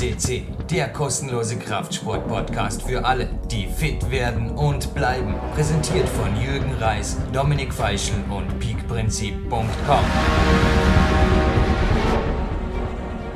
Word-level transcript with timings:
CC, 0.00 0.44
der 0.70 0.88
kostenlose 0.88 1.58
Kraftsport-Podcast 1.58 2.84
für 2.84 3.04
alle, 3.04 3.28
die 3.50 3.66
fit 3.66 4.10
werden 4.10 4.48
und 4.52 4.94
bleiben. 4.94 5.34
Präsentiert 5.54 6.08
von 6.08 6.34
Jürgen 6.40 6.72
Reis, 6.80 7.18
Dominik 7.34 7.74
Feischl 7.74 8.14
und 8.30 8.58
peakprinzip.com. 8.60 9.68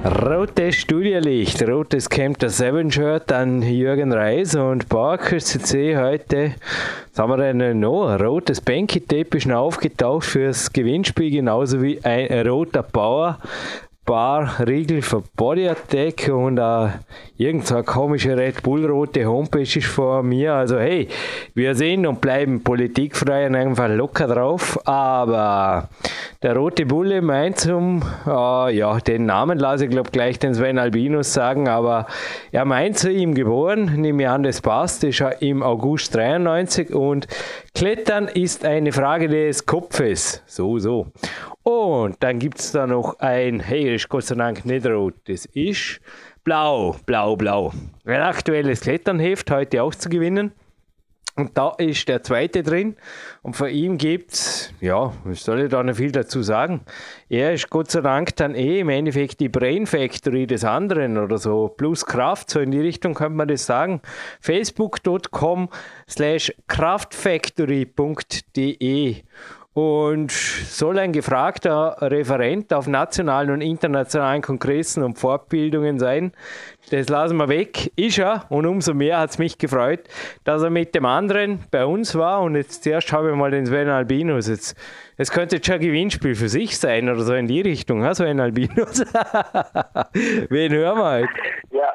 Rotes 0.07 0.77
Studiolicht, 0.77 1.63
rotes 1.69 2.09
Camp 2.09 2.39
der 2.39 2.49
Seven 2.49 2.91
Shirt 2.91 3.31
an 3.31 3.61
Jürgen 3.61 4.13
Reis 4.13 4.55
und 4.55 4.89
Barker 4.89 5.39
CC 5.39 5.99
heute. 5.99 6.55
Was 7.13 7.19
haben 7.19 7.31
wir 7.31 7.53
denn 7.53 7.79
noch? 7.79 8.09
Ein 8.09 8.21
rotes 8.21 8.63
Banky-Tape 8.63 9.55
aufgetaucht 9.55 10.25
fürs 10.25 10.73
Gewinnspiel, 10.73 11.31
genauso 11.31 11.83
wie 11.83 12.03
ein 12.05 12.47
roter 12.47 12.83
Power 12.83 13.39
Bar 14.05 14.61
Riegel 14.67 15.01
für 15.01 15.23
Body 15.35 15.67
Attack 15.67 16.29
und 16.29 16.59
äh, 16.59 16.89
irgendeine 17.39 17.85
komische 17.85 18.37
Red 18.37 18.63
Bull 18.63 18.85
rote 18.85 19.25
Homepage 19.25 19.63
ist 19.63 19.87
vor 19.87 20.23
mir. 20.23 20.53
Also 20.55 20.79
hey, 20.79 21.09
wir 21.55 21.75
sind 21.75 22.07
und 22.07 22.21
bleiben 22.21 22.63
politikfrei 22.63 23.47
und 23.47 23.55
einfach 23.55 23.89
locker 23.89 24.27
drauf. 24.27 24.79
Aber 24.87 25.89
der 26.43 26.55
rote 26.55 26.85
Bulle 26.85 27.23
meint 27.23 27.61
zum, 27.61 28.03
äh, 28.27 28.77
ja, 28.77 28.99
den 29.01 29.25
Namen 29.25 29.59
lasse 29.59 29.87
ich 29.87 29.91
glaube 29.91 30.11
gleich 30.11 30.39
den 30.39 30.55
Sven 30.55 30.79
Albinus 30.79 31.33
sagen, 31.33 31.69
aber 31.69 32.07
er 32.53 32.67
meint 32.67 32.99
zu 32.99 33.11
ihm 33.11 33.35
geboren, 33.35 33.95
nehme 33.97 34.25
ich 34.25 34.29
an, 34.29 34.43
das 34.43 34.61
passt, 34.61 35.03
ist 35.05 35.21
ja 35.21 35.31
im 35.31 35.63
August 35.63 36.15
93 36.15 36.93
und 36.95 37.27
Klettern 37.75 38.29
ist 38.29 38.67
eine 38.67 38.93
Frage 38.93 39.29
des 39.29 39.65
Kopfes. 39.65 40.43
So, 40.47 40.79
so. 40.79 41.07
Und 41.65 42.23
dann 42.23 42.39
gibt 42.39 42.61
es 42.61 42.73
da 42.73 42.87
noch 42.87 43.19
ein, 43.21 43.59
hey, 43.59 43.95
ist 43.95 44.11
Gott 44.11 44.25
sei 44.25 44.35
Dank 44.35 44.67
nicht 44.67 44.87
rot, 44.87 45.15
das 45.25 45.47
ist 45.47 45.99
blau, 46.45 46.95
blau, 47.07 47.37
blau. 47.37 47.73
Ein 48.05 48.21
aktuelles 48.21 48.83
Kletternheft 48.83 49.51
heute 49.51 49.83
auch 49.83 49.95
zu 49.95 50.11
gewinnen. 50.11 50.53
Und 51.37 51.59
da 51.59 51.71
ist 51.79 52.09
der 52.09 52.23
zweite 52.23 52.63
drin. 52.63 52.95
Und 53.43 53.57
von 53.57 53.69
ihm 53.69 53.99
gibt 53.99 54.35
es, 54.35 54.73
ja, 54.81 55.13
was 55.25 55.43
soll 55.43 55.63
ich 55.63 55.69
da 55.69 55.83
noch 55.83 55.97
viel 55.97 56.13
dazu 56.13 56.43
sagen? 56.43 56.83
Er 57.29 57.55
ist 57.55 57.71
Gott 57.71 57.91
sei 57.91 58.03
Dank 58.03 58.37
dann 58.37 58.55
eh 58.55 58.79
im 58.81 58.89
Endeffekt 58.89 59.41
die 59.41 59.49
Brain 59.49 59.89
Factory 59.89 60.47
des 60.47 60.63
anderen 60.65 61.19
oder 61.19 61.39
so. 61.39 61.75
Plus 61.77 62.07
Kraft, 62.07 62.51
so 62.51 62.61
in 62.61 62.71
die 62.71 62.79
Richtung 62.79 63.15
könnte 63.15 63.35
man 63.35 63.49
das 63.49 63.67
sagen. 63.67 64.01
Facebook.com 64.41 65.71
slash 66.09 66.53
kraftfactory.de 66.69 69.17
und 69.75 70.31
soll 70.31 71.01
ein 71.01 71.13
gefragter 71.13 71.97
Referent 72.01 72.73
auf 72.73 72.87
nationalen 72.87 73.51
und 73.51 73.61
internationalen 73.61 74.41
Kongressen 74.41 75.03
und 75.03 75.19
Fortbildungen 75.19 75.99
sein. 75.99 76.33
Das 76.93 77.09
lassen 77.09 77.37
wir 77.39 77.49
weg. 77.49 77.91
Ist 77.97 78.19
er 78.19 78.47
und 78.51 78.67
umso 78.67 78.95
mehr 78.95 79.19
hat 79.19 79.31
es 79.31 79.39
mich 79.39 79.59
gefreut, 79.59 80.01
dass 80.45 80.63
er 80.63 80.71
mit 80.71 80.95
dem 80.95 81.05
anderen 81.05 81.65
bei 81.73 81.85
uns 81.85 82.17
war. 82.17 82.43
Und 82.43 82.55
jetzt 82.55 82.85
zuerst 82.85 83.13
habe 83.13 83.31
ich 83.31 83.37
mal 83.37 83.51
den 83.51 83.67
Sven 83.67 83.89
Albinus. 83.89 84.49
Jetzt, 84.49 84.77
es 85.17 85.33
könnte 85.33 85.57
jetzt 85.57 85.67
schon 85.67 85.77
ein 85.77 85.81
Gewinnspiel 85.81 86.37
für 86.37 86.49
sich 86.49 86.79
sein 86.79 87.09
oder 87.09 87.21
so 87.21 87.35
in 87.35 87.49
die 87.49 87.61
Richtung, 87.61 88.05
ha, 88.05 88.15
Sven 88.15 88.39
Albinus. 88.39 89.01
Wen 90.51 90.73
hören 90.73 90.99
wir 90.99 91.11
heute? 91.11 91.29
Ja. 91.73 91.93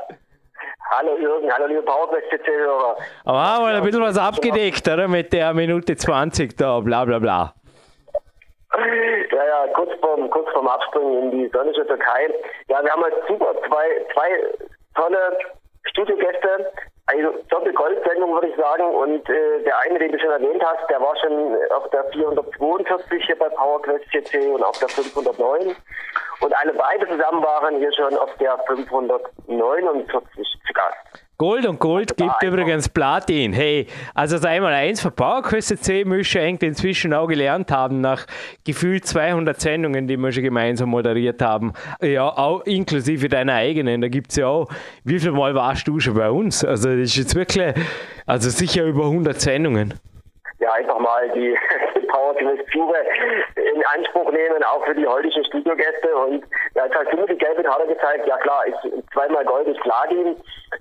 Hallo 0.92 1.18
Jürgen, 1.18 1.50
hallo 1.54 1.68
liebe 1.68 1.84
Powerquest-Hörer. 1.84 2.98
Aber 3.24 3.46
haben 3.46 3.66
wir 3.66 3.76
ein 3.76 3.84
bisschen 3.84 4.02
was 4.02 4.18
abgedeckt, 4.18 4.88
oder? 4.88 5.08
Mit 5.08 5.32
der 5.32 5.54
Minute 5.54 5.96
20 5.96 6.58
da, 6.58 6.80
bla 6.80 7.06
bla 7.06 7.20
bla. 7.20 7.54
Ja, 8.72 9.46
ja, 9.46 9.68
kurz 9.74 9.92
vorm, 10.00 10.30
kurz 10.30 10.50
vorm 10.52 10.68
Abspringen 10.68 11.24
in 11.24 11.32
die 11.32 11.50
sonnische 11.50 11.86
Türkei. 11.88 12.34
Ja, 12.68 12.84
wir 12.84 12.92
haben 12.92 13.04
jetzt 13.04 13.28
super 13.28 13.56
zwei, 13.68 14.06
zwei 14.14 14.44
tolle 14.96 15.38
Studiogäste, 15.86 16.72
eine 17.08 17.32
Doppel-Gold-Sendung 17.50 18.34
würde 18.34 18.50
ich 18.50 18.56
sagen. 18.56 18.84
Und 18.84 19.28
äh, 19.30 19.64
der 19.64 19.80
eine, 19.80 19.98
den 19.98 20.12
du 20.12 20.20
schon 20.20 20.30
erwähnt 20.30 20.64
hast, 20.64 20.90
der 20.90 21.02
war 21.02 21.16
schon 21.18 21.58
auf 21.72 21.90
der 21.90 22.04
442 22.12 23.26
hier 23.26 23.38
bei 23.38 23.50
PowerQuest 23.50 24.06
CC 24.12 24.48
und 24.48 24.64
auf 24.64 24.78
der 24.78 24.90
509. 24.90 25.76
Und 26.42 26.58
alle 26.58 26.74
beide 26.74 27.08
zusammen 27.08 27.44
waren 27.44 27.78
hier 27.78 27.92
schon 27.94 28.16
auf 28.18 28.36
der 28.38 28.58
549 28.68 30.60
zu 30.68 30.74
Gast. 30.74 31.29
Gold 31.40 31.66
und 31.66 31.80
Gold 31.80 32.18
gibt 32.18 32.44
übrigens 32.44 32.90
Platin. 32.90 33.54
Hey, 33.54 33.88
also 34.14 34.36
das 34.36 34.44
einmal 34.44 34.74
eins 34.74 35.00
für 35.00 35.10
PowerQuest 35.10 35.82
C 35.82 36.04
müsste 36.04 36.42
eigentlich 36.42 36.68
inzwischen 36.68 37.14
auch 37.14 37.28
gelernt 37.28 37.72
haben, 37.72 38.02
nach 38.02 38.26
gefühlt 38.66 39.06
200 39.06 39.58
Sendungen, 39.58 40.06
die 40.06 40.18
wir 40.18 40.34
schon 40.34 40.44
gemeinsam 40.44 40.90
moderiert 40.90 41.42
haben. 41.42 41.72
Ja, 42.02 42.28
auch 42.28 42.66
inklusive 42.66 43.30
deiner 43.30 43.54
eigenen. 43.54 44.02
Da 44.02 44.10
gibt 44.10 44.32
es 44.32 44.36
ja 44.36 44.48
auch, 44.48 44.68
wie 45.06 45.18
viel 45.18 45.32
Mal 45.32 45.56
warst 45.56 45.88
du 45.88 46.02
schon 46.02 46.16
bei 46.16 46.30
uns? 46.30 46.66
Also 46.66 46.90
das 46.90 47.00
ist 47.00 47.16
jetzt 47.16 47.36
wirklich, 47.36 47.74
also 48.26 48.50
sicher 48.50 48.84
über 48.84 49.06
100 49.06 49.40
Sendungen 49.40 49.94
ja, 50.60 50.74
einfach 50.74 51.00
mal 51.00 51.30
die, 51.34 51.56
Power-Tour 52.20 52.96
in 53.56 53.86
Anspruch 53.96 54.32
nehmen, 54.32 54.64
auch 54.64 54.84
für 54.86 54.96
die 54.96 55.08
heutigen 55.08 55.44
Studiogäste. 55.46 56.16
Und 56.16 56.44
jetzt 56.76 56.96
hast 56.96 57.12
du 57.12 57.18
mir 57.18 57.28
die 57.28 57.38
gelbe 57.38 57.64
Karte 57.64 57.88
gezeigt. 57.88 58.28
Ja 58.28 58.38
klar, 58.38 58.64
ich, 58.68 58.76
zweimal 59.14 59.46
Gold 59.46 59.68
ist 59.68 59.80
klar. 59.82 60.06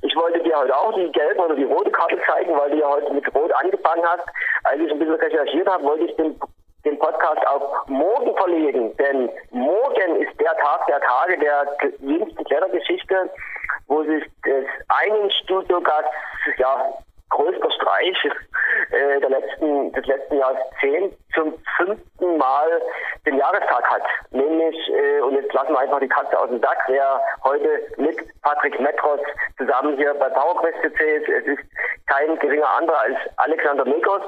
Ich 0.02 0.16
wollte 0.16 0.40
dir 0.40 0.56
heute 0.56 0.76
auch 0.76 0.92
die 0.94 1.10
gelbe 1.12 1.42
oder 1.42 1.54
die 1.54 1.64
rote 1.64 1.90
Karte 1.90 2.18
zeigen, 2.26 2.56
weil 2.56 2.70
du 2.70 2.78
ja 2.78 2.88
heute 2.88 3.12
mit 3.12 3.34
Rot 3.34 3.52
angefangen 3.52 4.04
hast. 4.04 4.26
Als 4.64 4.80
ich 4.80 4.90
ein 4.90 4.98
bisschen 4.98 5.14
recherchiert 5.14 5.68
habe, 5.68 5.84
wollte 5.84 6.04
ich 6.04 6.16
den 6.16 6.38
den 6.84 6.98
Podcast 7.00 7.44
auf 7.48 7.88
morgen 7.88 8.36
verlegen, 8.36 8.96
denn 8.98 9.28
morgen 9.50 10.22
ist 10.22 10.40
der 10.40 10.56
Tag 10.56 10.86
der 10.86 11.00
Tage 11.00 11.36
der 11.38 11.66
jüngsten 11.98 12.44
Klettergeschichte, 12.44 13.28
wo 13.88 14.04
sich 14.04 14.22
des 14.46 14.64
einen 14.88 15.28
Studiogast 15.42 16.08
ja, 16.56 16.94
größter 17.30 17.70
Streich 17.72 18.24
äh, 18.90 19.20
der 19.20 19.30
letzten, 19.30 19.92
des 19.92 20.06
letzten 20.06 20.38
Jahrzehnts 20.38 21.16
zum 21.34 21.54
fünften 21.76 22.38
Mal 22.38 22.82
den 23.26 23.36
Jahrestag 23.36 23.84
hat. 23.84 24.02
Nämlich, 24.30 24.76
äh, 24.88 25.20
und 25.20 25.34
jetzt 25.34 25.52
lassen 25.52 25.72
wir 25.72 25.80
einfach 25.80 26.00
die 26.00 26.08
Katze 26.08 26.38
aus 26.38 26.48
dem 26.48 26.60
Sack, 26.60 26.78
wer 26.88 27.20
heute 27.44 27.80
mit 27.96 28.16
Patrick 28.42 28.78
Metros 28.80 29.20
zusammen 29.56 29.96
hier 29.96 30.14
bei 30.14 30.28
PowerQuest 30.30 30.84
ist. 30.84 31.28
Es 31.28 31.46
ist 31.46 31.62
kein 32.06 32.38
geringer 32.38 32.68
anderer 32.68 33.00
als 33.00 33.16
Alexander 33.36 33.84
Mikos. 33.84 34.22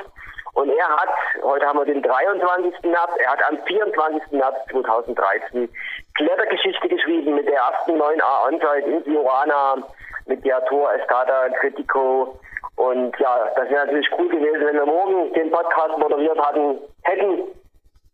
Und 0.53 0.69
er 0.69 0.89
hat, 0.89 1.15
heute 1.43 1.65
haben 1.65 1.79
wir 1.79 1.87
den 1.87 2.03
23. 2.03 2.83
März, 2.83 3.11
er 3.19 3.31
hat 3.31 3.43
am 3.49 3.59
24. 3.67 4.33
März 4.33 4.57
2013 4.73 5.69
Klettergeschichte 6.17 6.89
geschrieben 6.89 7.37
mit 7.37 7.47
der 7.47 7.57
ersten 7.57 7.93
9a 7.93 8.49
Onsite 8.49 8.91
in 8.91 9.05
Tijuana, 9.05 9.77
mit 10.27 10.45
der 10.45 10.65
Tor 10.65 10.93
Escada 10.95 11.49
Critico 11.61 12.39
und 12.81 13.15
ja, 13.19 13.47
das 13.57 13.69
wäre 13.69 13.85
natürlich 13.85 14.09
cool 14.19 14.27
gewesen, 14.31 14.67
wenn 14.67 14.75
wir 14.75 14.87
morgen 14.87 15.35
den 15.35 15.51
Podcast 15.51 15.99
moderiert 15.99 16.39
hatten, 16.39 16.79
hätten, 17.03 17.43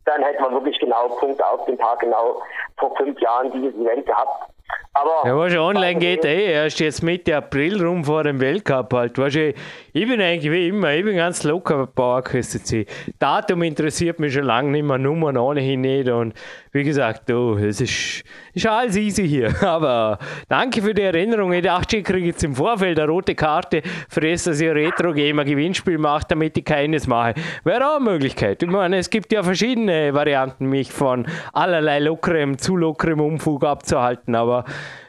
dann 0.06 0.22
hätten 0.25 0.43
wir 0.43 0.50
wirklich 0.50 0.77
genau 0.81 1.06
Punkt 1.21 1.41
auf 1.41 1.65
den 1.66 1.78
Tag 1.78 2.00
genau 2.00 2.43
vor 2.76 2.97
fünf 2.97 3.21
Jahren 3.21 3.53
dieses 3.53 3.75
Event 3.76 4.06
gehabt. 4.06 4.50
Aber 4.93 5.28
ja, 5.28 5.37
weißt 5.37 5.56
online 5.59 6.00
geht 6.00 6.25
eh 6.25 6.50
erst 6.53 6.81
jetzt 6.81 7.03
Mitte 7.05 7.37
April 7.37 7.81
rum 7.84 8.05
vor 8.05 8.25
dem 8.25 8.41
Weltcup 8.41 8.93
halt. 8.93 9.16
Weißt 9.16 9.37
ich 9.37 9.55
bin 9.93 10.21
eigentlich 10.21 10.50
wie 10.50 10.66
immer, 10.69 10.93
ich 10.94 11.05
bin 11.05 11.16
ganz 11.16 11.44
locker 11.44 11.87
bei 11.87 11.93
PowerQuest 12.03 12.75
Datum 13.21 13.62
interessiert 13.62 14.19
mich 14.19 14.34
schon 14.34 14.44
lange 14.44 14.71
nicht 14.71 14.84
mehr, 14.84 14.99
Nummern 14.99 15.37
ohnehin 15.37 15.82
nicht 15.82 16.09
und 16.09 16.34
wie 16.76 16.84
gesagt, 16.84 17.28
du, 17.31 17.56
es 17.56 17.81
ist, 17.81 18.22
ist 18.53 18.66
alles 18.66 18.97
easy 18.97 19.26
hier. 19.26 19.50
Aber 19.62 20.19
danke 20.47 20.82
für 20.82 20.92
die 20.92 21.03
Erinnerung. 21.03 21.53
Ich 21.54 21.62
dachte, 21.62 21.97
ich 21.97 22.04
kriege 22.04 22.26
jetzt 22.26 22.44
im 22.44 22.54
Vorfeld 22.54 22.98
eine 23.00 23.10
rote 23.10 23.34
Karte 23.34 23.81
für 24.10 24.20
das, 24.20 24.44
dass 24.44 24.60
ich 24.60 24.69
ein 24.69 24.76
Retro-Gamer 24.76 25.44
Gewinnspiel 25.44 25.97
mache, 25.97 26.26
damit 26.28 26.59
ich 26.59 26.66
keines 26.66 27.06
mache. 27.06 27.34
Wäre 27.64 27.88
auch 27.88 27.97
eine 27.97 28.04
Möglichkeit. 28.04 28.62
Ich 28.62 28.69
meine, 28.69 28.99
es 28.99 29.08
gibt 29.08 29.32
ja 29.32 29.43
verschiedene 29.43 30.12
Varianten, 30.12 30.67
mich 30.67 30.93
von 30.93 31.26
allerlei 31.55 31.99
lockerem, 32.00 32.58
zu 32.58 32.76
lockerem 32.76 33.20
Umfug 33.20 33.64
abzuhalten. 33.64 34.34
Aber 34.34 34.67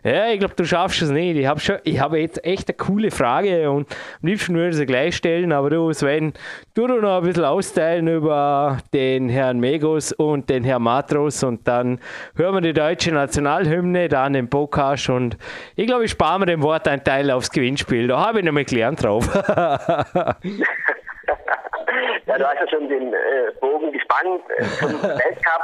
ja, 0.07 0.31
ich 0.31 0.39
glaube, 0.39 0.55
du 0.55 0.65
schaffst 0.65 1.01
es 1.01 1.09
nicht. 1.09 1.35
Ich 1.35 1.47
habe 1.47 1.59
schon, 1.59 1.79
jetzt 1.83 2.45
echt 2.45 2.69
eine 2.69 2.77
coole 2.77 3.11
Frage 3.11 3.69
und 3.69 3.91
am 4.21 4.29
liebsten 4.29 4.55
würde 4.55 4.69
ich 4.69 4.75
sie 4.77 4.85
gleich 4.85 5.17
stellen, 5.17 5.51
aber 5.51 5.69
du, 5.69 5.91
Sven, 5.91 6.31
du 6.75 6.87
noch 6.87 7.17
ein 7.17 7.23
bisschen 7.23 7.43
austeilen 7.43 8.07
über 8.07 8.77
den 8.93 9.27
Herrn 9.27 9.59
Megos 9.59 10.13
und 10.13 10.49
den 10.49 10.63
Herrn 10.63 10.83
Matros 10.83 11.43
und 11.43 11.56
dann 11.63 11.99
hören 12.35 12.55
wir 12.55 12.61
die 12.61 12.73
deutsche 12.73 13.11
Nationalhymne, 13.11 14.07
dann 14.07 14.33
den 14.33 14.49
Podcast 14.49 15.09
und 15.09 15.37
ich 15.75 15.87
glaube, 15.87 16.05
ich 16.05 16.11
spare 16.11 16.39
mir 16.39 16.45
den 16.45 16.61
Wort 16.61 16.87
ein 16.87 17.03
Teil 17.03 17.31
aufs 17.31 17.51
Gewinnspiel. 17.51 18.07
Da 18.07 18.19
habe 18.25 18.39
ich 18.39 18.45
noch 18.45 18.53
mal 18.53 18.65
gelernt 18.65 19.03
drauf. 19.03 19.27
Ja, 22.27 22.37
du 22.37 22.45
hast 22.45 22.59
ja 22.59 22.67
schon 22.67 22.89
den 22.89 23.13
äh, 23.13 23.51
Bogen 23.61 23.91
gespannt 23.91 24.41
äh, 24.57 24.63
zum 24.79 25.01
Weltcup. 25.01 25.63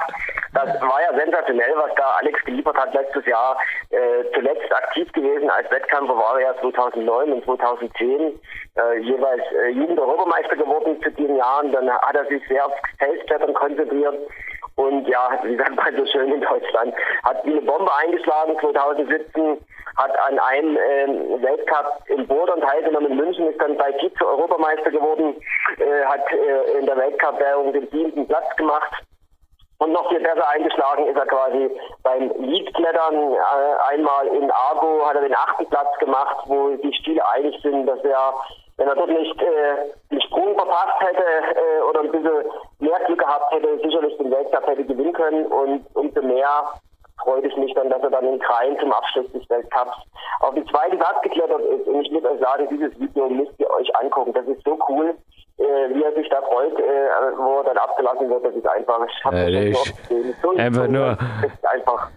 Das 0.53 0.81
war 0.81 1.01
ja 1.01 1.19
sensationell, 1.19 1.73
was 1.75 1.93
da 1.95 2.11
Alex 2.21 2.43
geliefert 2.45 2.77
hat 2.77 2.93
letztes 2.93 3.25
Jahr. 3.25 3.57
Äh, 3.89 4.23
zuletzt 4.33 4.73
aktiv 4.73 5.11
gewesen 5.11 5.49
als 5.49 5.69
Wettkämpfer 5.71 6.15
war 6.15 6.39
er 6.39 6.53
ja 6.53 6.61
2009 6.61 7.33
und 7.33 7.43
2010 7.43 8.39
äh, 8.75 8.99
jeweils 8.99 9.43
äh, 9.51 9.69
Jugend-Europameister 9.71 10.55
geworden 10.55 11.01
zu 11.03 11.11
diesen 11.11 11.35
Jahren. 11.35 11.71
Dann 11.73 11.89
hat 11.89 12.15
er 12.15 12.25
sich 12.27 12.41
sehr 12.47 12.65
aufs 12.65 12.79
Felsklettern 12.97 13.53
konzentriert 13.53 14.15
und 14.75 15.07
ja, 15.07 15.39
wie 15.43 15.55
sagt 15.55 15.75
man 15.75 15.95
so 15.95 16.05
schön 16.05 16.33
in 16.33 16.41
Deutschland, 16.41 16.95
hat 17.23 17.45
wie 17.45 17.51
eine 17.51 17.61
Bombe 17.61 17.91
eingeschlagen 17.95 18.57
2017, 18.59 19.57
hat 19.97 20.19
an 20.27 20.39
einem 20.39 20.77
äh, 20.77 21.43
Weltcup 21.43 22.01
in 22.07 22.25
Bordern 22.25 22.61
teilgenommen 22.61 23.11
in 23.11 23.17
München, 23.17 23.47
ist 23.47 23.61
dann 23.61 23.77
bei 23.77 23.93
Vize-Europameister 23.93 24.89
geworden, 24.89 25.35
äh, 25.77 26.05
hat 26.05 26.21
äh, 26.31 26.79
in 26.79 26.85
der 26.87 26.97
Weltcup-Währung 26.97 27.73
den 27.73 27.87
siebten 27.91 28.27
Platz 28.27 28.55
gemacht. 28.55 28.91
Und 29.77 29.91
noch 29.91 30.07
viel 30.09 30.21
besser 30.21 30.47
eingeschlagen 30.49 31.07
ist 31.07 31.17
er 31.17 31.25
quasi 31.25 31.69
beim 32.03 32.31
Leadklettern. 32.39 33.33
Äh, 33.33 33.93
einmal 33.93 34.27
in 34.27 34.49
Argo 34.49 35.05
hat 35.05 35.15
er 35.15 35.23
den 35.23 35.35
achten 35.35 35.67
Platz 35.67 35.97
gemacht, 35.99 36.37
wo 36.45 36.75
die 36.77 36.93
Spiele 36.93 37.27
einig 37.29 37.59
sind, 37.61 37.85
dass 37.85 37.99
er 38.03 38.33
wenn 38.77 38.87
er 38.87 38.95
dort 38.95 39.09
nicht 39.09 39.41
äh, 39.41 39.91
den 40.11 40.21
Sprung 40.21 40.55
verpasst 40.55 40.99
hätte 40.99 41.23
äh, 41.23 41.81
oder 41.89 42.01
ein 42.01 42.11
bisschen 42.11 42.51
mehr 42.79 42.99
Glück 43.05 43.19
gehabt 43.19 43.53
hätte, 43.53 43.79
sicherlich 43.83 44.17
den 44.17 44.31
Weltcup 44.31 44.67
hätte 44.67 44.83
gewinnen 44.83 45.13
können 45.13 45.45
und 45.45 45.85
umso 45.93 46.21
mehr 46.21 46.73
freut 47.23 47.45
es 47.45 47.55
mich 47.55 47.73
dann, 47.73 47.89
dass 47.89 48.01
er 48.01 48.09
dann 48.09 48.25
in 48.27 48.39
Kreien 48.39 48.77
zum 48.79 48.91
Abschluss 48.91 49.31
des 49.31 49.49
Weltcups 49.49 49.97
auf 50.39 50.53
die 50.55 50.65
zweite 50.65 50.97
Platz 50.97 51.21
geklettert 51.21 51.61
ist. 51.61 51.87
Und 51.87 52.01
ich 52.01 52.11
muss 52.11 52.25
euch 52.25 52.39
sagen, 52.39 52.67
dieses 52.69 52.99
Video 52.99 53.29
müsst 53.29 53.57
ihr 53.59 53.69
euch 53.69 53.95
angucken. 53.95 54.33
Das 54.33 54.45
ist 54.47 54.63
so 54.65 54.77
cool, 54.89 55.15
äh, 55.57 55.93
wie 55.93 56.03
er 56.03 56.13
sich 56.13 56.27
da 56.29 56.41
freut, 56.41 56.77
äh, 56.79 57.09
wo 57.37 57.59
er 57.59 57.63
dann 57.65 57.77
abgelassen 57.77 58.29
wird. 58.29 58.45
Das 58.45 58.55
ist 58.55 58.67
einfach, 58.67 58.99
ich 59.07 59.25
habe 59.25 59.37
äh, 59.37 59.71
das 59.71 59.87
ist 60.09 60.41
so 60.41 60.51
einfach 60.51 60.87
nur. 60.87 61.17
Das 61.41 61.53
ist 61.53 61.67
einfach 61.67 62.09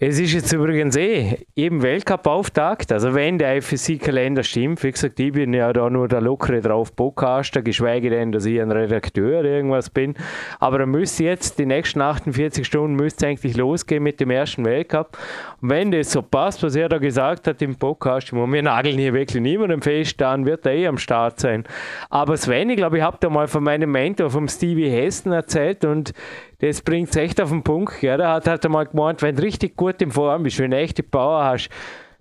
es 0.00 0.18
ist 0.18 0.32
jetzt 0.32 0.52
übrigens 0.52 0.96
eh 0.96 1.46
eben 1.54 1.80
Weltcup-Auftakt, 1.80 2.90
also 2.90 3.14
wenn 3.14 3.38
der 3.38 3.62
FSC-Kalender 3.62 4.42
stimmt, 4.42 4.82
wie 4.82 4.90
gesagt, 4.90 5.20
ich 5.20 5.30
bin 5.30 5.54
ja 5.54 5.72
da 5.72 5.88
nur 5.88 6.08
der 6.08 6.20
lockere 6.20 6.60
drauf 6.60 6.96
Podcaster, 6.96 7.62
geschweige 7.62 8.10
denn, 8.10 8.32
dass 8.32 8.44
ich 8.44 8.60
ein 8.60 8.72
Redakteur 8.72 9.38
oder 9.38 9.50
irgendwas 9.50 9.90
bin, 9.90 10.14
aber 10.58 10.80
dann 10.80 10.90
müsste 10.90 11.22
jetzt 11.22 11.60
die 11.60 11.66
nächsten 11.66 12.00
48 12.00 12.66
Stunden 12.66 12.96
müsste 12.96 13.28
eigentlich 13.28 13.56
losgehen 13.56 14.02
mit 14.02 14.18
dem 14.18 14.30
ersten 14.30 14.64
Weltcup 14.64 15.16
und 15.60 15.70
wenn 15.70 15.92
das 15.92 16.10
so 16.10 16.22
passt, 16.22 16.64
was 16.64 16.74
er 16.74 16.88
da 16.88 16.98
gesagt 16.98 17.46
hat 17.46 17.62
im 17.62 17.76
Podcast, 17.76 18.32
wir 18.32 18.62
nageln 18.62 18.98
hier 18.98 19.14
wirklich 19.14 19.40
niemanden 19.40 19.80
fest, 19.80 20.20
dann 20.20 20.44
wird 20.44 20.66
er 20.66 20.72
eh 20.72 20.88
am 20.88 20.98
Start 20.98 21.38
sein. 21.38 21.62
Aber 22.10 22.36
Sven, 22.36 22.68
ich 22.68 22.76
glaube, 22.76 22.98
ich 22.98 23.04
habe 23.04 23.18
da 23.20 23.30
mal 23.30 23.46
von 23.46 23.62
meinem 23.62 23.92
Mentor, 23.92 24.28
vom 24.28 24.48
Stevie 24.48 24.90
Hessen 24.90 25.30
erzählt 25.30 25.84
und 25.84 26.12
das 26.58 26.82
bringt 26.82 27.10
es 27.10 27.16
echt 27.16 27.40
auf 27.40 27.50
den 27.50 27.62
Punkt. 27.62 28.02
Ja, 28.02 28.16
der 28.16 28.28
hat 28.28 28.46
halt 28.46 28.64
einmal 28.64 28.86
gemeint, 28.86 29.22
wenn 29.22 29.36
du 29.36 29.42
richtig 29.42 29.76
gut 29.76 30.00
in 30.02 30.10
Form 30.10 30.42
bist, 30.42 30.58
wenn 30.58 30.70
du 30.70 30.76
echte 30.76 31.02
Power 31.02 31.44
hast, 31.44 31.68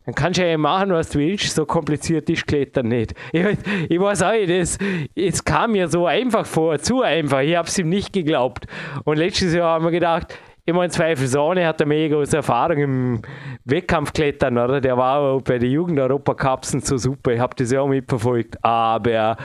dann 0.06 0.16
kannst 0.16 0.40
du 0.40 0.50
ja 0.50 0.58
machen, 0.58 0.92
was 0.92 1.10
du 1.10 1.20
willst. 1.20 1.56
So 1.56 1.66
kompliziert 1.66 2.30
ist 2.30 2.46
Klettern 2.46 2.88
nicht. 2.90 3.14
Ich, 3.32 3.46
ich 3.90 4.00
weiß 4.00 4.24
auch, 4.24 4.34
das, 4.48 4.78
es 5.16 5.44
kam 5.44 5.72
mir 5.72 5.88
so 5.88 6.06
einfach 6.08 6.46
vor, 6.46 6.78
zu 6.80 7.02
einfach. 7.02 7.40
Ich 7.40 7.56
habe 7.56 7.68
es 7.68 7.78
ihm 7.78 7.90
nicht 7.90 8.12
geglaubt. 8.12 8.68
Und 9.06 9.18
letztes 9.18 9.54
Jahr 9.54 9.76
haben 9.76 9.86
wir 9.86 9.92
gedacht, 9.92 10.38
ich 10.66 10.74
meine, 10.74 10.90
zweifelsohne 10.90 11.68
hat 11.68 11.82
er 11.82 11.88
mega 11.88 12.16
große 12.16 12.38
Erfahrung 12.38 12.78
im 12.78 13.22
Wettkampfklettern, 13.66 14.58
oder? 14.58 14.80
Der 14.80 14.98
war 14.98 15.20
auch 15.20 15.42
bei 15.42 15.58
den 15.58 15.72
Jugend-Europacups 15.72 16.72
so 16.72 16.98
super. 16.98 17.34
Ich 17.34 17.40
habe 17.40 17.56
das 17.58 17.72
ja 17.72 17.82
auch 17.82 17.88
mitverfolgt. 17.88 18.64
Aber 18.64 19.36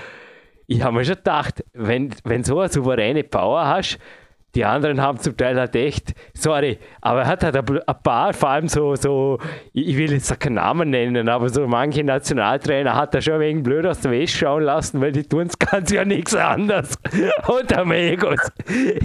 ich 0.67 0.83
habe 0.83 0.97
mir 0.97 1.05
schon 1.05 1.17
gedacht, 1.17 1.65
wenn, 1.73 2.11
wenn 2.25 2.45
so 2.45 2.61
eine 2.61 2.69
souveräne 2.69 3.25
Power 3.25 3.67
hast, 3.67 3.99
die 4.55 4.65
anderen 4.65 5.01
haben 5.01 5.19
zum 5.19 5.37
Teil 5.37 5.59
halt 5.59 5.77
echt, 5.77 6.15
sorry, 6.33 6.79
aber 7.03 7.21
er 7.21 7.27
hat 7.27 7.45
halt 7.45 7.57
ein 7.57 8.03
paar, 8.03 8.33
vor 8.33 8.49
allem 8.49 8.69
so, 8.69 8.97
so 8.97 9.39
ich 9.73 9.97
will 9.97 10.11
jetzt 10.13 10.41
keinen 10.41 10.55
Namen 10.55 10.91
nennen, 10.91 11.29
aber 11.29 11.51
so 11.51 11.67
manche 11.67 12.03
Nationaltrainer 12.03 12.95
hat 12.95 13.15
er 13.15 13.21
schon 13.21 13.41
wenig 13.41 13.63
blöd 13.63 13.85
aus 13.85 14.01
der 14.01 14.11
Wäsche 14.11 14.39
schauen 14.39 14.63
lassen, 14.63 15.01
weil 15.01 15.13
die 15.13 15.25
tun 15.25 15.49
es 15.49 15.59
ganz 15.71 15.91
ja 15.93 16.05
nichts 16.05 16.35
anderes. 16.35 16.97
Und 17.47 17.71
der 17.71 17.85
Megos 17.85 18.41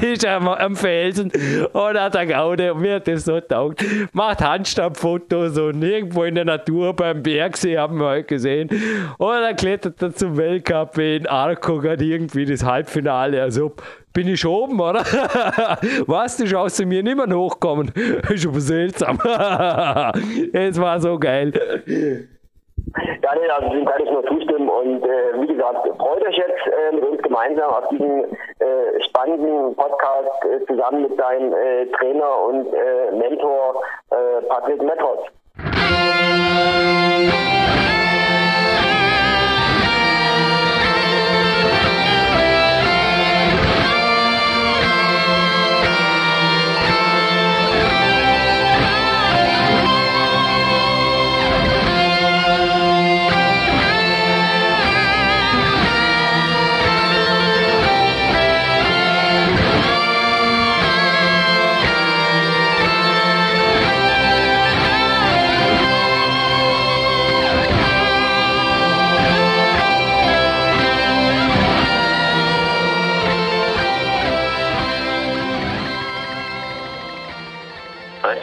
ist 0.02 0.26
am, 0.26 0.48
am 0.48 0.76
Felsen 0.76 1.32
und 1.74 2.00
hat 2.00 2.16
eine 2.16 2.32
Gaude 2.32 2.74
und 2.74 2.82
mir 2.82 2.96
hat 2.96 3.08
das 3.08 3.26
so 3.26 3.40
taugt. 3.42 3.84
Macht 4.14 4.42
Handstandfotos 4.42 5.58
und 5.58 5.84
irgendwo 5.84 6.24
in 6.24 6.36
der 6.36 6.46
Natur 6.46 6.96
beim 6.96 7.22
Bergsee 7.22 7.78
haben 7.78 8.00
wir 8.00 8.08
heute 8.08 8.24
gesehen. 8.24 8.70
Und 9.18 9.34
dann 9.34 9.56
klettert 9.56 10.02
er 10.02 10.14
zum 10.16 10.38
Weltcup 10.38 10.98
in 10.98 11.28
Arco, 11.28 11.80
gerade 11.80 12.04
irgendwie 12.04 12.46
das 12.46 12.64
Halbfinale. 12.64 13.42
Also 13.42 13.76
bin 14.14 14.28
ich 14.28 14.46
oben, 14.46 14.80
oder? 14.80 15.00
Was, 16.08 16.38
du 16.38 16.48
schaust 16.48 16.78
zu 16.78 16.86
mir 16.86 17.04
nicht 17.04 17.18
mehr 17.18 17.36
hochkommen. 17.36 17.92
Ist 18.30 18.48
aber 18.48 18.60
seltsam. 18.60 19.18
es 20.54 20.80
war 20.80 21.00
so 21.00 21.18
geil. 21.18 21.52
Ja, 23.24 23.36
nee, 23.36 23.50
also 23.50 23.70
dem 23.70 23.86
kann 23.86 24.02
ich 24.04 24.12
nur 24.12 24.26
zustimmen 24.26 24.70
und 24.70 25.04
äh, 25.04 25.42
wie 25.42 25.48
gesagt, 25.48 25.88
freut 25.98 26.26
euch 26.28 26.36
jetzt 26.38 26.68
äh, 26.68 26.96
mit 26.96 27.04
uns 27.06 27.22
gemeinsam 27.22 27.72
auf 27.72 27.88
diesen 27.90 28.24
äh, 28.60 29.04
spannenden 29.08 29.76
Podcast 29.76 30.46
äh, 30.46 30.66
zusammen 30.66 31.04
mit 31.04 31.20
deinem 31.20 31.54
äh, 31.54 31.86
Trainer 31.98 32.44
und 32.46 32.68
äh, 32.74 33.12
Mentor 33.16 33.82
Patrick 34.48 34.82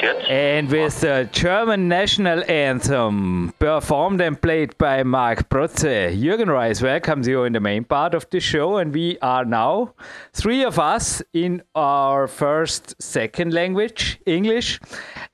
And 0.03 0.71
with 0.71 1.01
the 1.01 1.29
German 1.31 1.89
national 1.89 2.43
anthem 2.49 3.53
performed 3.59 4.21
and 4.21 4.41
played 4.41 4.79
by 4.79 5.03
Mark 5.03 5.51
Protze, 5.51 6.17
Jürgen 6.19 6.49
Reis 6.49 6.81
welcomes 6.81 7.29
you 7.29 7.45
in 7.45 7.53
the 7.53 7.61
main 7.61 7.85
part 7.85 8.15
of 8.15 8.29
the 8.31 8.41
show. 8.41 8.79
And 8.79 8.95
we 8.95 9.19
are 9.21 9.45
now 9.45 9.95
three 10.33 10.65
of 10.65 10.79
us 10.79 11.23
in 11.35 11.63
our 11.75 12.29
first 12.29 12.95
second 13.03 13.53
language, 13.53 14.21
English. 14.25 14.81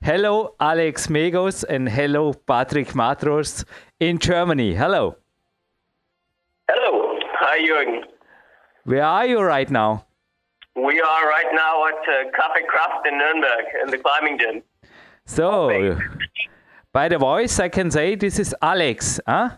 Hello, 0.01 0.55
Alex 0.59 1.07
Megos, 1.07 1.63
and 1.63 1.87
hello, 1.87 2.33
Patrick 2.33 2.89
Matros 2.89 3.63
in 3.99 4.19
Germany. 4.19 4.73
Hello. 4.73 5.15
Hello. 6.69 7.17
Hi, 7.39 7.59
Jürgen. 7.59 8.03
Where 8.83 9.05
are 9.05 9.27
you 9.27 9.39
right 9.39 9.69
now? 9.69 10.06
We 10.77 11.01
are 11.01 11.27
right 11.27 11.47
now 11.53 11.87
at 11.87 11.95
uh, 12.07 12.29
Cafe 12.35 12.63
Kraft 12.67 13.07
in 13.07 13.17
Nuremberg 13.17 13.65
in 13.83 13.89
the 13.89 13.97
climbing 13.97 14.37
gym. 14.37 14.61
So, 15.25 15.97
by 16.93 17.09
the 17.09 17.17
voice, 17.17 17.59
I 17.59 17.67
can 17.67 17.89
say 17.89 18.13
this 18.13 18.37
is 18.37 18.53
Alex, 18.61 19.19
huh? 19.25 19.57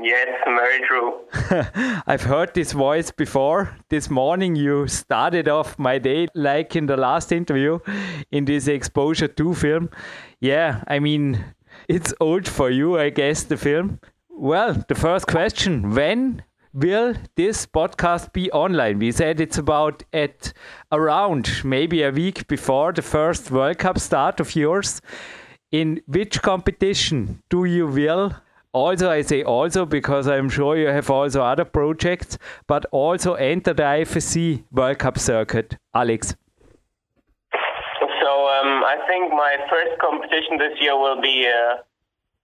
Yes, 0.00 0.28
very 0.46 0.80
true. 0.88 1.20
I've 2.06 2.22
heard 2.22 2.54
this 2.54 2.72
voice 2.72 3.10
before. 3.10 3.76
This 3.90 4.08
morning, 4.08 4.56
you 4.56 4.88
started 4.88 5.46
off 5.46 5.78
my 5.78 5.98
day 5.98 6.28
like 6.34 6.74
in 6.74 6.86
the 6.86 6.96
last 6.96 7.30
interview 7.30 7.78
in 8.30 8.46
this 8.46 8.68
Exposure 8.68 9.28
2 9.28 9.54
film. 9.54 9.90
Yeah, 10.40 10.82
I 10.86 11.00
mean, 11.00 11.44
it's 11.86 12.14
old 12.18 12.48
for 12.48 12.70
you, 12.70 12.98
I 12.98 13.10
guess, 13.10 13.42
the 13.42 13.58
film. 13.58 14.00
Well, 14.30 14.82
the 14.88 14.94
first 14.94 15.26
question 15.26 15.94
when 15.94 16.44
will 16.72 17.14
this 17.36 17.66
podcast 17.66 18.32
be 18.32 18.50
online? 18.50 18.98
We 18.98 19.12
said 19.12 19.40
it's 19.40 19.58
about 19.58 20.04
at 20.12 20.52
around 20.90 21.64
maybe 21.64 22.02
a 22.02 22.10
week 22.10 22.48
before 22.48 22.92
the 22.92 23.02
first 23.02 23.50
World 23.50 23.78
Cup 23.78 23.98
start 23.98 24.40
of 24.40 24.56
yours. 24.56 25.00
In 25.70 26.02
which 26.06 26.42
competition 26.42 27.42
do 27.48 27.64
you 27.64 27.86
will? 27.86 28.34
Also, 28.72 29.10
I 29.10 29.20
say 29.22 29.42
also 29.42 29.84
because 29.84 30.26
I'm 30.26 30.48
sure 30.48 30.76
you 30.76 30.86
have 30.86 31.10
also 31.10 31.42
other 31.42 31.64
projects, 31.64 32.38
but 32.66 32.86
also 32.90 33.34
enter 33.34 33.74
the 33.74 33.82
IFSC 33.82 34.64
World 34.70 34.98
Cup 34.98 35.18
circuit, 35.18 35.76
Alex. 35.94 36.34
So 38.22 38.48
um, 38.48 38.82
I 38.84 38.96
think 39.06 39.32
my 39.32 39.56
first 39.68 40.00
competition 40.00 40.56
this 40.58 40.80
year 40.80 40.96
will 40.96 41.20
be 41.20 41.46
uh, 41.46 41.82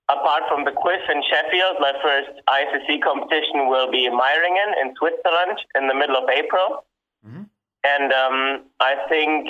apart 0.09 0.45
from 0.49 0.65
the 0.65 0.73
quiz 0.73 1.01
in 1.09 1.23
Sheffield, 1.29 1.77
my 1.81 1.93
first 2.03 2.31
IFSC 2.49 3.03
competition 3.03 3.69
will 3.69 3.91
be 3.91 4.07
in 4.07 4.13
Meiringen 4.13 4.71
in 4.81 4.95
Switzerland 4.99 5.59
in 5.75 5.89
the 5.89 5.95
middle 5.95 6.17
of 6.17 6.29
April. 6.29 6.85
Mm-hmm. 7.27 7.43
And 7.85 8.13
um, 8.13 8.65
I 8.81 8.97
think 9.09 9.49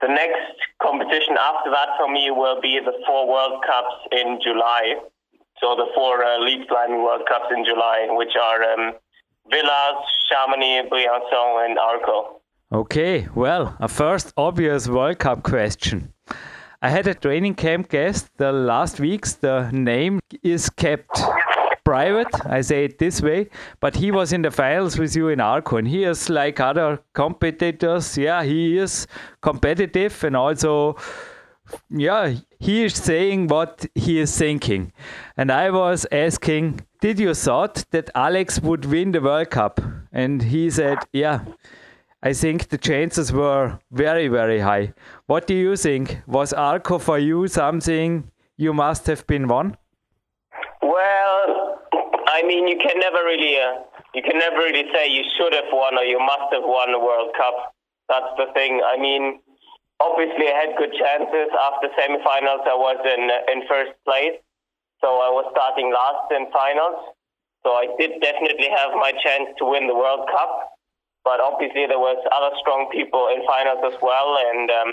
the 0.00 0.08
next 0.08 0.56
competition 0.82 1.36
after 1.40 1.70
that 1.70 1.96
for 1.98 2.10
me 2.10 2.30
will 2.30 2.60
be 2.60 2.80
the 2.84 2.92
four 3.06 3.28
World 3.28 3.62
Cups 3.66 3.96
in 4.12 4.38
July. 4.42 4.96
So 5.60 5.76
the 5.76 5.86
four 5.94 6.24
uh, 6.24 6.38
lead 6.40 6.68
climbing 6.68 7.02
World 7.02 7.22
Cups 7.28 7.46
in 7.56 7.64
July, 7.64 8.08
which 8.10 8.34
are 8.40 8.62
um, 8.62 8.92
Villars, 9.50 10.02
Chamonix, 10.28 10.88
Briançon, 10.90 11.66
and 11.66 11.78
Arco. 11.78 12.40
Okay, 12.72 13.28
well, 13.34 13.76
a 13.78 13.88
first 13.88 14.32
obvious 14.36 14.88
World 14.88 15.18
Cup 15.18 15.42
question. 15.42 16.13
I 16.84 16.90
had 16.90 17.06
a 17.06 17.14
training 17.14 17.54
camp 17.54 17.88
guest 17.88 18.28
the 18.36 18.52
last 18.52 19.00
weeks. 19.00 19.32
The 19.32 19.70
name 19.72 20.20
is 20.42 20.68
kept 20.68 21.18
private, 21.82 22.28
I 22.44 22.60
say 22.60 22.84
it 22.84 22.98
this 22.98 23.22
way, 23.22 23.48
but 23.80 23.96
he 23.96 24.10
was 24.10 24.34
in 24.34 24.42
the 24.42 24.50
finals 24.50 24.98
with 24.98 25.16
you 25.16 25.30
in 25.30 25.40
Arco, 25.40 25.78
and 25.78 25.88
he 25.88 26.04
is 26.04 26.28
like 26.28 26.60
other 26.60 27.00
competitors. 27.14 28.18
Yeah, 28.18 28.42
he 28.42 28.76
is 28.76 29.06
competitive 29.40 30.22
and 30.24 30.36
also, 30.36 30.96
yeah, 31.88 32.34
he 32.60 32.84
is 32.84 32.94
saying 32.94 33.48
what 33.48 33.86
he 33.94 34.18
is 34.18 34.36
thinking. 34.36 34.92
And 35.38 35.50
I 35.50 35.70
was 35.70 36.06
asking, 36.12 36.82
did 37.00 37.18
you 37.18 37.32
thought 37.32 37.82
that 37.92 38.10
Alex 38.14 38.60
would 38.60 38.84
win 38.84 39.12
the 39.12 39.22
World 39.22 39.48
Cup? 39.48 39.80
And 40.12 40.42
he 40.42 40.68
said, 40.68 40.98
yeah. 41.14 41.46
I 42.26 42.32
think 42.32 42.70
the 42.70 42.78
chances 42.78 43.34
were 43.34 43.78
very, 43.92 44.28
very 44.28 44.60
high. 44.60 44.94
What 45.26 45.46
do 45.46 45.54
you 45.54 45.76
think? 45.76 46.22
Was 46.26 46.54
Arco 46.54 46.98
for 46.98 47.18
you 47.18 47.46
something 47.48 48.32
you 48.56 48.72
must 48.72 49.06
have 49.08 49.26
been 49.26 49.46
won? 49.46 49.76
Well, 50.80 51.84
I 52.32 52.40
mean, 52.46 52.66
you 52.66 52.78
can 52.80 52.98
never 52.98 53.20
really, 53.28 53.60
uh, 53.60 53.84
you 54.14 54.22
can 54.22 54.38
never 54.38 54.56
really 54.56 54.88
say 54.94 55.06
you 55.06 55.22
should 55.36 55.52
have 55.52 55.68
won 55.70 55.98
or 55.98 56.04
you 56.04 56.18
must 56.18 56.48
have 56.56 56.64
won 56.64 56.92
the 56.92 56.98
World 56.98 57.36
Cup. 57.36 57.76
That's 58.08 58.32
the 58.38 58.48
thing. 58.54 58.80
I 58.80 58.96
mean, 58.96 59.40
obviously, 60.00 60.48
I 60.48 60.64
had 60.64 60.80
good 60.80 60.96
chances. 60.96 61.52
After 61.52 61.92
semifinals, 61.92 62.64
I 62.64 62.72
was 62.72 63.04
in 63.04 63.28
uh, 63.28 63.52
in 63.52 63.68
first 63.68 63.92
place, 64.08 64.40
so 65.04 65.20
I 65.20 65.28
was 65.28 65.44
starting 65.52 65.92
last 65.92 66.32
in 66.32 66.48
finals. 66.56 67.04
So 67.64 67.76
I 67.76 67.92
did 68.00 68.16
definitely 68.24 68.72
have 68.72 68.96
my 68.96 69.12
chance 69.12 69.52
to 69.60 69.68
win 69.68 69.88
the 69.88 69.94
World 69.94 70.24
Cup 70.32 70.74
but 71.24 71.40
obviously 71.40 71.88
there 71.88 71.98
was 71.98 72.20
other 72.28 72.52
strong 72.60 72.92
people 72.92 73.32
in 73.32 73.40
finals 73.48 73.80
as 73.80 73.96
well. 74.04 74.36
And 74.36 74.68
um, 74.70 74.92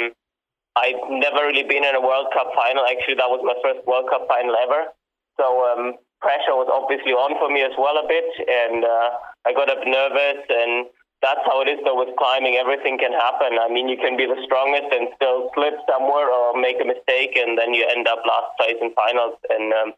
I've 0.80 1.04
never 1.12 1.44
really 1.44 1.68
been 1.68 1.84
in 1.84 1.94
a 1.94 2.02
World 2.02 2.32
Cup 2.32 2.56
final. 2.56 2.88
Actually, 2.88 3.20
that 3.20 3.28
was 3.28 3.44
my 3.44 3.60
first 3.60 3.84
World 3.86 4.08
Cup 4.08 4.26
final 4.32 4.56
ever. 4.56 4.96
So 5.36 5.46
um, 5.68 6.00
pressure 6.24 6.56
was 6.56 6.72
obviously 6.72 7.12
on 7.12 7.36
for 7.36 7.52
me 7.52 7.62
as 7.68 7.76
well 7.76 8.00
a 8.00 8.08
bit, 8.08 8.32
and 8.48 8.88
uh, 8.88 9.10
I 9.44 9.52
got 9.52 9.68
a 9.68 9.84
bit 9.84 9.92
nervous. 9.92 10.40
And 10.48 10.88
that's 11.20 11.44
how 11.44 11.60
it 11.62 11.68
is 11.68 11.84
though 11.84 12.00
with 12.00 12.16
climbing. 12.16 12.56
Everything 12.56 12.96
can 12.96 13.12
happen. 13.12 13.60
I 13.60 13.68
mean, 13.68 13.92
you 13.92 14.00
can 14.00 14.16
be 14.16 14.24
the 14.24 14.40
strongest 14.48 14.88
and 14.96 15.12
still 15.20 15.52
slip 15.52 15.76
somewhere 15.84 16.32
or 16.32 16.56
make 16.56 16.80
a 16.80 16.88
mistake, 16.88 17.36
and 17.36 17.60
then 17.60 17.76
you 17.76 17.84
end 17.84 18.08
up 18.08 18.24
last 18.24 18.56
place 18.56 18.80
in 18.80 18.96
finals. 18.96 19.36
And 19.52 19.76
um, 19.76 19.90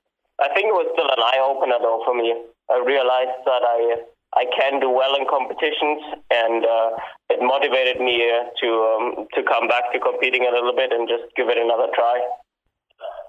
I 0.41 0.49
think 0.57 0.73
it 0.73 0.77
was 0.77 0.89
still 0.97 1.07
an 1.13 1.21
eye 1.21 1.45
opener 1.45 1.77
though 1.77 2.01
for 2.01 2.17
me. 2.17 2.33
I 2.73 2.81
realized 2.81 3.37
that 3.45 3.61
I 3.61 4.01
I 4.35 4.45
can 4.57 4.79
do 4.79 4.89
well 4.89 5.15
in 5.15 5.25
competitions, 5.29 6.01
and 6.31 6.65
uh, 6.65 6.89
it 7.29 7.39
motivated 7.41 8.01
me 8.01 8.29
uh, 8.29 8.49
to 8.61 8.67
um, 8.67 9.27
to 9.35 9.43
come 9.43 9.67
back 9.67 9.91
to 9.93 9.99
competing 9.99 10.47
a 10.49 10.51
little 10.51 10.75
bit 10.75 10.91
and 10.91 11.07
just 11.07 11.23
give 11.35 11.49
it 11.49 11.57
another 11.57 11.87
try. 11.93 12.21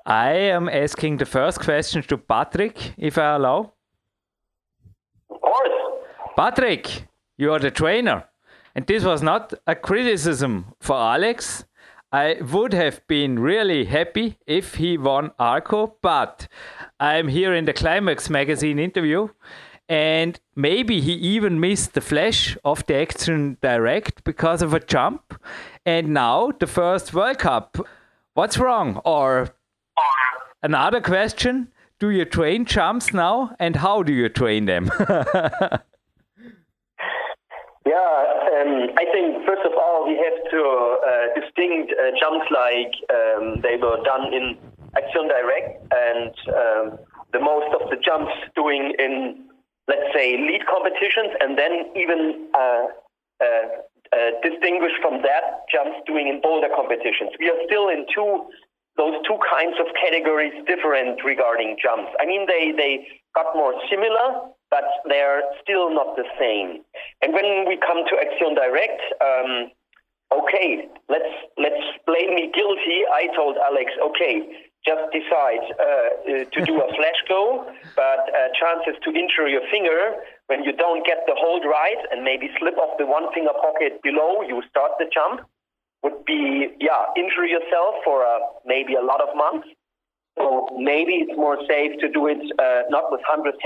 I 0.06 0.30
am 0.30 0.68
asking 0.68 1.18
the 1.18 1.26
first 1.26 1.60
question 1.60 2.02
to 2.04 2.16
Patrick, 2.18 2.94
if 2.96 3.18
I 3.18 3.34
allow. 3.36 3.72
Of 5.30 5.40
course. 5.40 5.70
Patrick, 6.36 7.06
you 7.36 7.52
are 7.52 7.58
the 7.58 7.70
trainer, 7.70 8.24
and 8.74 8.86
this 8.86 9.04
was 9.04 9.22
not 9.22 9.52
a 9.66 9.74
criticism 9.74 10.74
for 10.80 10.96
Alex. 10.96 11.64
I 12.12 12.36
would 12.40 12.72
have 12.72 13.04
been 13.08 13.40
really 13.40 13.86
happy 13.86 14.38
if 14.46 14.76
he 14.76 14.96
won 14.96 15.32
Arco, 15.38 15.96
but 16.00 16.46
I'm 17.00 17.28
here 17.28 17.52
in 17.52 17.64
the 17.64 17.72
Climax 17.72 18.30
magazine 18.30 18.78
interview 18.78 19.28
and 19.88 20.40
maybe 20.56 21.00
he 21.00 21.12
even 21.12 21.60
missed 21.60 21.94
the 21.94 22.00
flash 22.00 22.56
of 22.64 22.86
the 22.86 22.96
action 22.96 23.58
direct 23.60 24.24
because 24.24 24.62
of 24.62 24.72
a 24.72 24.80
jump. 24.80 25.40
And 25.84 26.14
now 26.14 26.52
the 26.58 26.66
first 26.66 27.12
World 27.12 27.38
Cup. 27.38 27.76
What's 28.32 28.58
wrong? 28.58 29.00
Or 29.04 29.54
another 30.62 31.00
question 31.00 31.68
Do 31.98 32.10
you 32.10 32.24
train 32.24 32.64
jumps 32.64 33.12
now? 33.12 33.54
And 33.58 33.76
how 33.76 34.02
do 34.02 34.12
you 34.12 34.28
train 34.28 34.64
them? 34.64 34.90
Yeah, 37.86 38.24
um, 38.64 38.96
I 38.96 39.04
think 39.12 39.44
first 39.44 39.60
of 39.66 39.72
all 39.78 40.08
we 40.08 40.16
have 40.16 40.50
to 40.50 40.62
uh, 41.04 41.38
distinct 41.38 41.92
uh, 41.92 42.16
jumps 42.18 42.46
like 42.50 42.92
um, 43.12 43.60
they 43.60 43.76
were 43.76 44.02
done 44.04 44.32
in 44.32 44.56
Action 44.96 45.28
Direct 45.28 45.84
and 45.92 46.32
um, 46.48 46.98
the 47.34 47.40
most 47.40 47.68
of 47.78 47.90
the 47.90 47.96
jumps 48.02 48.32
doing 48.56 48.94
in 48.98 49.44
let's 49.88 50.08
say, 50.14 50.36
lead 50.36 50.66
competitions, 50.66 51.36
and 51.40 51.58
then 51.58 51.92
even 51.96 52.48
uh, 52.54 52.86
uh, 53.40 53.66
uh, 54.12 54.30
distinguish 54.42 54.92
from 55.02 55.22
that 55.22 55.66
jumps 55.70 55.98
doing 56.06 56.28
in 56.28 56.40
boulder 56.40 56.68
competitions. 56.74 57.30
We 57.38 57.48
are 57.50 57.60
still 57.66 57.88
in 57.88 58.06
two 58.14 58.46
those 58.96 59.18
two 59.26 59.34
kinds 59.50 59.74
of 59.82 59.90
categories 59.98 60.54
different 60.70 61.18
regarding 61.24 61.76
jumps. 61.82 62.12
I 62.20 62.26
mean, 62.26 62.46
they 62.46 62.72
they 62.76 63.06
got 63.34 63.56
more 63.56 63.74
similar, 63.90 64.54
but 64.70 64.84
they're 65.08 65.42
still 65.62 65.92
not 65.92 66.14
the 66.14 66.24
same. 66.38 66.84
And 67.20 67.34
when 67.34 67.66
we 67.66 67.76
come 67.76 68.04
to 68.06 68.14
Action 68.20 68.54
Direct. 68.54 69.00
Um, 69.20 69.70
okay, 70.32 70.88
let's 71.08 71.34
let's 71.58 71.84
blame 72.06 72.34
me 72.34 72.50
guilty. 72.54 73.04
I 73.12 73.28
told 73.34 73.56
Alex, 73.56 73.92
okay, 74.10 74.42
just 74.86 75.04
decide 75.12 75.64
uh, 75.80 75.82
uh, 75.82 76.44
to 76.44 76.58
do 76.64 76.80
a 76.80 76.88
flash 76.96 77.20
go, 77.28 77.64
but 77.96 78.22
uh, 78.28 78.52
chances 78.52 78.94
to 79.04 79.10
injure 79.10 79.48
your 79.48 79.64
finger 79.70 80.20
when 80.46 80.62
you 80.62 80.72
don't 80.76 81.04
get 81.06 81.24
the 81.26 81.34
hold 81.36 81.64
right 81.64 82.00
and 82.12 82.22
maybe 82.22 82.50
slip 82.58 82.76
off 82.76 82.96
the 82.98 83.06
one 83.06 83.32
finger 83.32 83.56
pocket 83.60 84.00
below 84.02 84.42
you 84.42 84.62
start 84.68 84.92
the 84.98 85.06
jump 85.12 85.40
would 86.02 86.24
be, 86.26 86.68
yeah, 86.80 87.08
injure 87.16 87.46
yourself 87.46 87.96
for 88.04 88.24
uh, 88.24 88.38
maybe 88.66 88.94
a 88.94 89.00
lot 89.00 89.22
of 89.26 89.34
months. 89.34 89.66
So 90.36 90.68
maybe 90.76 91.24
it's 91.24 91.36
more 91.38 91.56
safe 91.66 91.98
to 92.00 92.08
do 92.10 92.26
it 92.28 92.42
uh, 92.60 92.82
not 92.90 93.10
with 93.10 93.22
110%, 93.24 93.56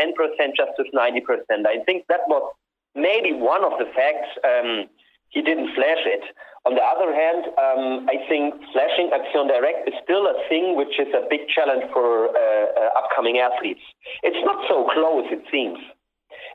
just 0.54 0.72
with 0.78 0.86
90%. 0.94 1.66
I 1.66 1.82
think 1.84 2.04
that 2.08 2.20
was 2.28 2.52
maybe 2.94 3.32
one 3.32 3.64
of 3.64 3.72
the 3.78 3.86
facts 3.86 4.30
um, 4.44 4.86
he 5.30 5.42
didn't 5.42 5.74
flash 5.74 6.04
it. 6.04 6.24
On 6.66 6.74
the 6.74 6.82
other 6.82 7.14
hand, 7.14 7.46
um, 7.56 8.08
I 8.10 8.20
think 8.28 8.54
flashing 8.72 9.10
Action 9.12 9.48
Direct 9.48 9.88
is 9.88 9.94
still 10.04 10.26
a 10.26 10.36
thing 10.48 10.76
which 10.76 10.98
is 10.98 11.08
a 11.14 11.24
big 11.30 11.48
challenge 11.48 11.84
for 11.92 12.28
uh, 12.28 12.32
uh, 12.34 12.98
upcoming 12.98 13.38
athletes. 13.38 13.80
It's 14.22 14.42
not 14.44 14.66
so 14.68 14.88
close, 14.92 15.24
it 15.30 15.44
seems. 15.50 15.78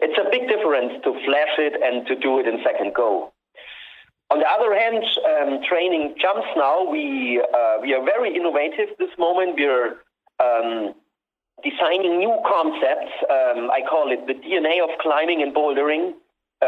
It's 0.01 0.17
a 0.19 0.29
big 0.29 0.47
difference 0.47 1.01
to 1.03 1.13
flash 1.25 1.55
it 1.57 1.79
and 1.81 2.05
to 2.07 2.15
do 2.15 2.39
it 2.39 2.47
in 2.47 2.59
second 2.63 2.93
go. 2.93 3.33
On 4.29 4.39
the 4.39 4.49
other 4.49 4.73
hand, 4.73 5.03
um, 5.29 5.61
training 5.67 6.15
jumps 6.19 6.47
now, 6.57 6.89
we, 6.89 7.41
uh, 7.41 7.77
we 7.81 7.93
are 7.93 8.03
very 8.03 8.35
innovative 8.35 8.89
this 8.97 9.13
moment. 9.17 9.55
We're 9.57 10.01
um, 10.41 10.93
designing 11.63 12.17
new 12.17 12.37
concepts. 12.45 13.13
Um, 13.29 13.69
I 13.69 13.81
call 13.87 14.11
it 14.11 14.25
the 14.27 14.33
DNA 14.33 14.83
of 14.83 14.89
climbing 14.99 15.41
and 15.41 15.53
bouldering, 15.53 16.13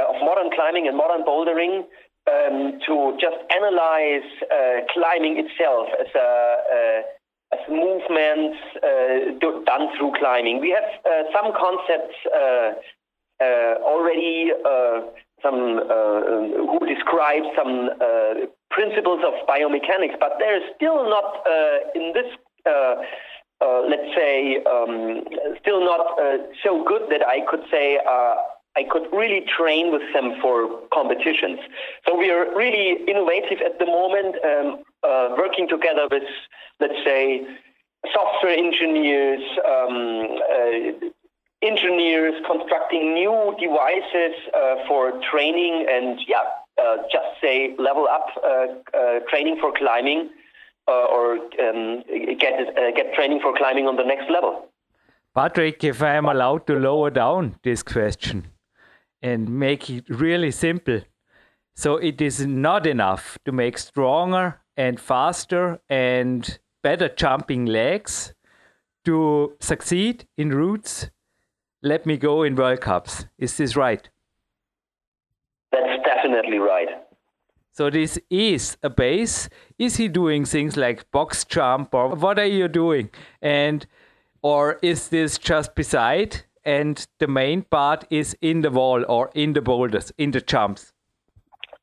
of 0.10 0.16
modern 0.22 0.50
climbing 0.54 0.88
and 0.88 0.98
modern 0.98 1.24
bouldering 1.24 1.86
um, 2.28 2.80
to 2.86 3.18
just 3.20 3.38
analyze 3.54 4.26
uh, 4.50 4.82
climbing 4.94 5.38
itself 5.38 5.88
as 6.00 6.08
a, 6.16 6.20
uh, 6.20 7.02
as 7.54 7.62
movements 7.70 8.58
uh, 8.82 9.38
do, 9.40 9.64
done 9.66 9.88
through 9.98 10.12
climbing. 10.18 10.60
We 10.60 10.72
have 10.72 10.90
uh, 11.06 11.30
some 11.32 11.54
concepts 11.54 12.16
uh, 12.34 12.72
uh, 13.42 13.76
already, 13.86 14.52
some 15.44 15.78
who 15.86 16.80
describe 16.88 17.44
some 17.56 17.90
principles 18.72 19.22
of 19.26 19.34
biomechanics, 19.48 20.18
but 20.20 20.38
they're 20.40 20.62
still 20.76 21.08
not 21.10 21.46
in 21.94 22.14
this. 22.14 22.26
let's 23.62 24.16
say, 24.16 24.58
um, 24.66 25.22
still 25.62 25.84
not 25.84 26.18
so 26.64 26.84
good 26.88 27.04
that 27.12 27.22
I 27.28 27.46
could 27.50 27.64
say 27.70 28.00
I 28.78 28.84
could 28.84 29.08
really 29.14 29.46
train 29.58 29.92
with 29.92 30.02
them 30.14 30.36
for 30.42 30.82
competitions. 30.94 31.60
So 32.06 32.18
we 32.18 32.30
are 32.30 32.54
really 32.56 33.04
innovative 33.08 33.60
at 33.64 33.80
the 33.80 33.86
moment, 33.86 34.36
um, 34.44 34.84
uh, 35.04 35.36
working 35.38 35.68
together 35.68 36.08
with, 36.12 36.24
let's 36.82 37.00
say, 37.06 37.48
software 38.14 38.56
engineers, 38.56 39.42
um, 39.66 40.40
uh, 40.52 41.66
engineers 41.66 42.36
constructing 42.46 43.14
new 43.14 43.56
devices 43.60 44.36
uh, 44.54 44.76
for 44.88 45.14
training 45.32 45.86
and, 45.90 46.20
yeah, 46.28 46.44
uh, 46.78 46.98
just 47.10 47.26
say 47.42 47.74
level 47.80 48.08
up 48.12 48.28
uh, 48.44 48.98
uh, 48.98 49.20
training 49.30 49.58
for 49.62 49.72
climbing 49.72 50.30
or 50.88 51.38
um, 51.38 52.04
get 52.40 52.76
get 52.96 53.14
training 53.16 53.40
for 53.42 53.56
climbing 53.58 53.88
on 53.88 53.96
the 53.96 54.04
next 54.04 54.30
level. 54.30 54.68
Patrick, 55.34 55.84
if 55.84 56.04
I 56.04 56.14
am 56.16 56.26
allowed 56.26 56.68
to 56.68 56.76
lower 56.76 57.10
down 57.10 57.56
this 57.64 57.82
question 57.82 58.52
and 59.26 59.50
make 59.50 59.90
it 59.90 60.08
really 60.08 60.52
simple. 60.52 61.02
So 61.76 61.98
it 61.98 62.22
is 62.22 62.46
not 62.46 62.86
enough 62.86 63.40
to 63.46 63.52
make 63.52 63.80
stronger 63.80 64.62
and 64.78 65.00
faster 65.00 65.80
and 65.90 66.60
better 66.84 67.10
jumping 67.10 67.66
legs 67.66 68.36
to 69.06 69.56
succeed 69.60 70.28
in 70.38 70.52
routes. 70.52 71.10
Let 71.82 72.06
me 72.06 72.18
go 72.18 72.44
in 72.44 72.56
World 72.56 72.82
Cups. 72.82 73.26
Is 73.40 73.58
this 73.58 73.76
right? 73.76 74.08
That's 75.72 76.04
definitely 76.06 76.60
right. 76.60 76.90
So 77.72 77.90
this 77.90 78.20
is 78.30 78.78
a 78.84 78.92
base. 78.92 79.50
Is 79.80 79.96
he 79.98 80.08
doing 80.08 80.46
things 80.46 80.78
like 80.78 81.10
box 81.12 81.44
jump 81.44 81.96
or 81.96 82.10
what 82.10 82.38
are 82.38 82.54
you 82.60 82.68
doing? 82.68 83.10
And 83.42 83.88
or 84.44 84.78
is 84.84 85.10
this 85.10 85.40
just 85.40 85.74
beside 85.74 86.44
and 86.66 87.08
the 87.20 87.28
main 87.28 87.62
part 87.62 88.06
is 88.10 88.36
in 88.42 88.62
the 88.62 88.72
wall 88.72 89.06
or 89.08 89.30
in 89.34 89.54
the 89.54 89.62
boulders, 89.62 90.12
in 90.18 90.32
the 90.32 90.42
jumps? 90.42 90.92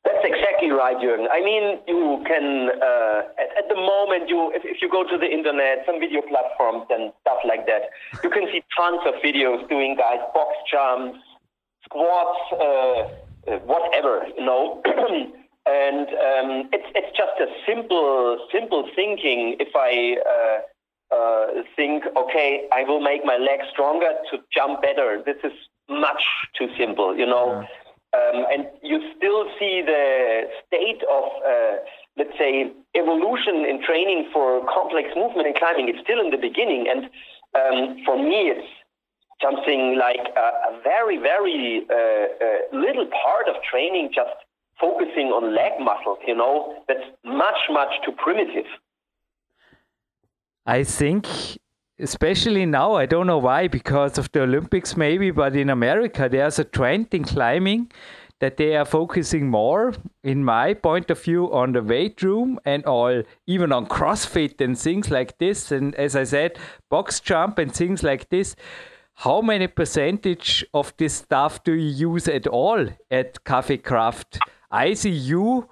That's 0.03 0.25
exactly 0.25 0.69
right, 0.69 0.97
Jürgen. 0.97 1.27
I 1.31 1.41
mean, 1.41 1.79
you 1.87 2.23
can, 2.27 2.69
uh, 2.69 3.21
at, 3.39 3.63
at, 3.63 3.69
the 3.69 3.75
moment, 3.75 4.27
you 4.27 4.51
if, 4.53 4.63
if, 4.65 4.81
you 4.81 4.89
go 4.89 5.03
to 5.03 5.17
the 5.17 5.25
internet, 5.25 5.85
some 5.85 5.99
video 5.99 6.21
platforms 6.21 6.85
and 6.89 7.13
stuff 7.21 7.39
like 7.47 7.65
that, 7.67 7.83
you 8.23 8.29
can 8.29 8.47
see 8.51 8.61
tons 8.75 8.99
of 9.07 9.15
videos 9.23 9.67
doing 9.69 9.95
guys 9.95 10.19
box 10.33 10.51
jumps, 10.69 11.19
squats, 11.85 12.39
uh, 12.51 12.61
uh 13.51 13.59
whatever, 13.63 14.27
you 14.37 14.45
know. 14.45 14.81
and 15.65 16.07
um, 16.07 16.69
it's 16.73 16.89
it's 16.95 17.15
just 17.15 17.39
a 17.39 17.47
simple 17.65 18.45
simple 18.51 18.89
thinking. 18.95 19.55
If 19.59 19.71
I 19.75 20.17
uh, 20.19 20.61
think, 21.75 22.03
okay, 22.15 22.67
I 22.71 22.83
will 22.83 23.01
make 23.01 23.25
my 23.25 23.37
legs 23.37 23.65
stronger 23.71 24.11
to 24.31 24.37
jump 24.53 24.81
better. 24.81 25.21
This 25.25 25.37
is 25.43 25.53
much 25.89 26.23
too 26.57 26.67
simple, 26.77 27.17
you 27.17 27.25
know. 27.25 27.61
Yeah. 27.61 27.67
Um, 28.13 28.45
and 28.51 28.67
you 28.83 29.01
still 29.17 29.45
see 29.57 29.81
the 29.81 30.43
state 30.67 31.01
of, 31.09 31.23
uh, 31.41 31.75
let's 32.15 32.37
say, 32.37 32.71
evolution 32.93 33.65
in 33.65 33.81
training 33.83 34.29
for 34.31 34.61
complex 34.69 35.09
movement 35.15 35.47
and 35.47 35.55
climbing. 35.55 35.89
It's 35.89 35.99
still 36.05 36.21
in 36.21 36.29
the 36.29 36.37
beginning, 36.37 36.85
and 36.87 37.09
um, 37.57 38.03
for 38.05 38.17
me, 38.21 38.53
it's 38.53 38.69
something 39.41 39.97
like 39.97 40.21
a, 40.37 40.47
a 40.69 40.81
very, 40.83 41.17
very 41.17 41.85
uh, 41.89 41.95
uh, 41.95 42.77
little 42.77 43.07
part 43.07 43.49
of 43.49 43.55
training 43.69 44.11
just 44.13 44.37
focusing 44.79 45.27
on 45.33 45.55
leg 45.55 45.73
muscles, 45.79 46.19
you 46.27 46.35
know, 46.35 46.83
that's 46.87 47.05
much, 47.23 47.61
much 47.69 47.93
too 48.05 48.11
primitive. 48.11 48.65
I 50.65 50.83
think, 50.83 51.27
especially 51.99 52.65
now, 52.65 52.93
I 52.93 53.05
don't 53.05 53.27
know 53.27 53.37
why, 53.37 53.67
because 53.67 54.17
of 54.17 54.31
the 54.31 54.43
Olympics 54.43 54.95
maybe, 54.95 55.31
but 55.31 55.55
in 55.55 55.69
America, 55.69 56.29
there's 56.29 56.59
a 56.59 56.63
trend 56.63 57.07
in 57.11 57.23
climbing 57.23 57.91
that 58.39 58.57
they 58.57 58.75
are 58.75 58.85
focusing 58.85 59.49
more, 59.49 59.93
in 60.23 60.43
my 60.43 60.73
point 60.73 61.09
of 61.09 61.21
view, 61.21 61.53
on 61.53 61.71
the 61.71 61.81
weight 61.81 62.21
room 62.21 62.59
and 62.65 62.85
all, 62.85 63.23
even 63.47 63.71
on 63.71 63.85
CrossFit 63.85 64.59
and 64.59 64.77
things 64.77 65.09
like 65.09 65.37
this. 65.37 65.71
And 65.71 65.95
as 65.95 66.15
I 66.15 66.23
said, 66.23 66.57
box 66.89 67.19
jump 67.19 67.57
and 67.57 67.73
things 67.73 68.03
like 68.03 68.29
this. 68.29 68.55
How 69.15 69.41
many 69.41 69.67
percentage 69.67 70.65
of 70.73 70.93
this 70.97 71.13
stuff 71.13 71.63
do 71.63 71.73
you 71.73 72.09
use 72.11 72.27
at 72.27 72.47
all 72.47 72.87
at 73.11 73.43
Cafe 73.45 73.77
Kraft? 73.77 74.39
I 74.71 74.93
see 74.95 75.11
you. 75.11 75.69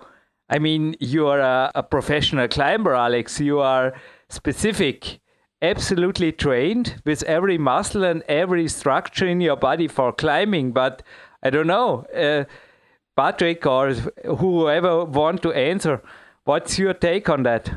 I 0.48 0.60
mean, 0.60 0.96
you 1.00 1.28
are 1.28 1.40
a, 1.40 1.72
a 1.76 1.84
professional 1.84 2.48
climber, 2.48 2.94
Alex. 2.94 3.40
You 3.40 3.60
are 3.60 3.94
specific, 4.32 5.20
absolutely 5.62 6.32
trained 6.32 7.02
with 7.06 7.24
every 7.24 7.58
muscle 7.58 8.04
and 8.04 8.24
every 8.28 8.68
structure 8.68 9.28
in 9.28 9.42
your 9.42 9.56
body 9.56 9.88
for 9.88 10.12
climbing. 10.12 10.72
But 10.72 11.04
I 11.44 11.50
don't 11.50 11.68
know, 11.68 12.06
uh, 12.16 12.46
Patrick 13.16 13.66
or 13.66 13.94
whoever 13.94 15.06
want 15.06 15.42
to 15.44 15.52
answer. 15.52 16.02
What's 16.46 16.80
your 16.80 16.94
take 16.94 17.30
on 17.30 17.44
that? 17.44 17.70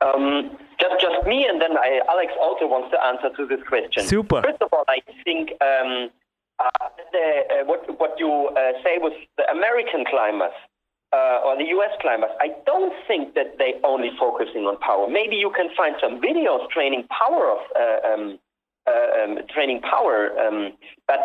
Um, 0.00 0.56
just, 0.80 1.00
just 1.00 1.26
me, 1.26 1.46
and 1.46 1.60
then 1.60 1.76
I, 1.76 2.00
Alex 2.08 2.32
also 2.40 2.66
wants 2.66 2.90
to 2.92 3.04
answer 3.04 3.36
to 3.36 3.46
this 3.46 3.60
question. 3.68 4.04
Super. 4.04 4.42
First 4.42 4.62
of 4.62 4.68
all, 4.72 4.84
I 4.88 5.00
think 5.24 5.50
um, 5.60 6.10
uh, 6.60 6.88
the, 7.12 7.42
uh, 7.50 7.64
what, 7.64 7.98
what 7.98 8.18
you 8.18 8.48
uh, 8.56 8.72
say 8.84 8.98
with 8.98 9.14
the 9.36 9.44
American 9.50 10.04
climbers 10.08 10.54
uh, 11.12 11.40
or 11.44 11.56
the 11.56 11.64
US 11.78 11.92
climbers, 12.00 12.30
I 12.40 12.54
don't 12.66 12.92
think 13.06 13.34
that 13.34 13.56
they 13.58 13.74
only 13.84 14.10
focusing 14.18 14.64
on 14.68 14.78
power. 14.78 15.08
Maybe 15.08 15.36
you 15.36 15.50
can 15.54 15.68
find 15.76 15.96
some 16.00 16.20
videos 16.20 16.68
training 16.70 17.04
power 17.08 17.50
of 17.50 17.60
uh, 17.72 18.08
um, 18.08 18.38
uh, 18.86 19.24
um, 19.24 19.38
training 19.52 19.80
power, 19.82 20.32
um, 20.40 20.72
but 21.06 21.20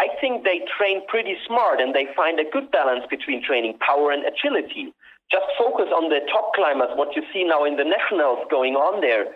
I 0.00 0.08
think 0.20 0.44
they 0.44 0.64
train 0.78 1.06
pretty 1.06 1.36
smart 1.46 1.80
and 1.80 1.94
they 1.94 2.06
find 2.16 2.40
a 2.40 2.44
good 2.50 2.70
balance 2.70 3.04
between 3.10 3.42
training 3.42 3.78
power 3.78 4.10
and 4.10 4.24
agility. 4.24 4.92
Just 5.30 5.44
focus 5.58 5.88
on 5.94 6.08
the 6.08 6.20
top 6.32 6.52
climbers, 6.54 6.88
what 6.96 7.16
you 7.16 7.22
see 7.32 7.44
now 7.44 7.64
in 7.64 7.76
the 7.76 7.84
nationals 7.84 8.44
going 8.50 8.74
on 8.74 9.00
there. 9.00 9.26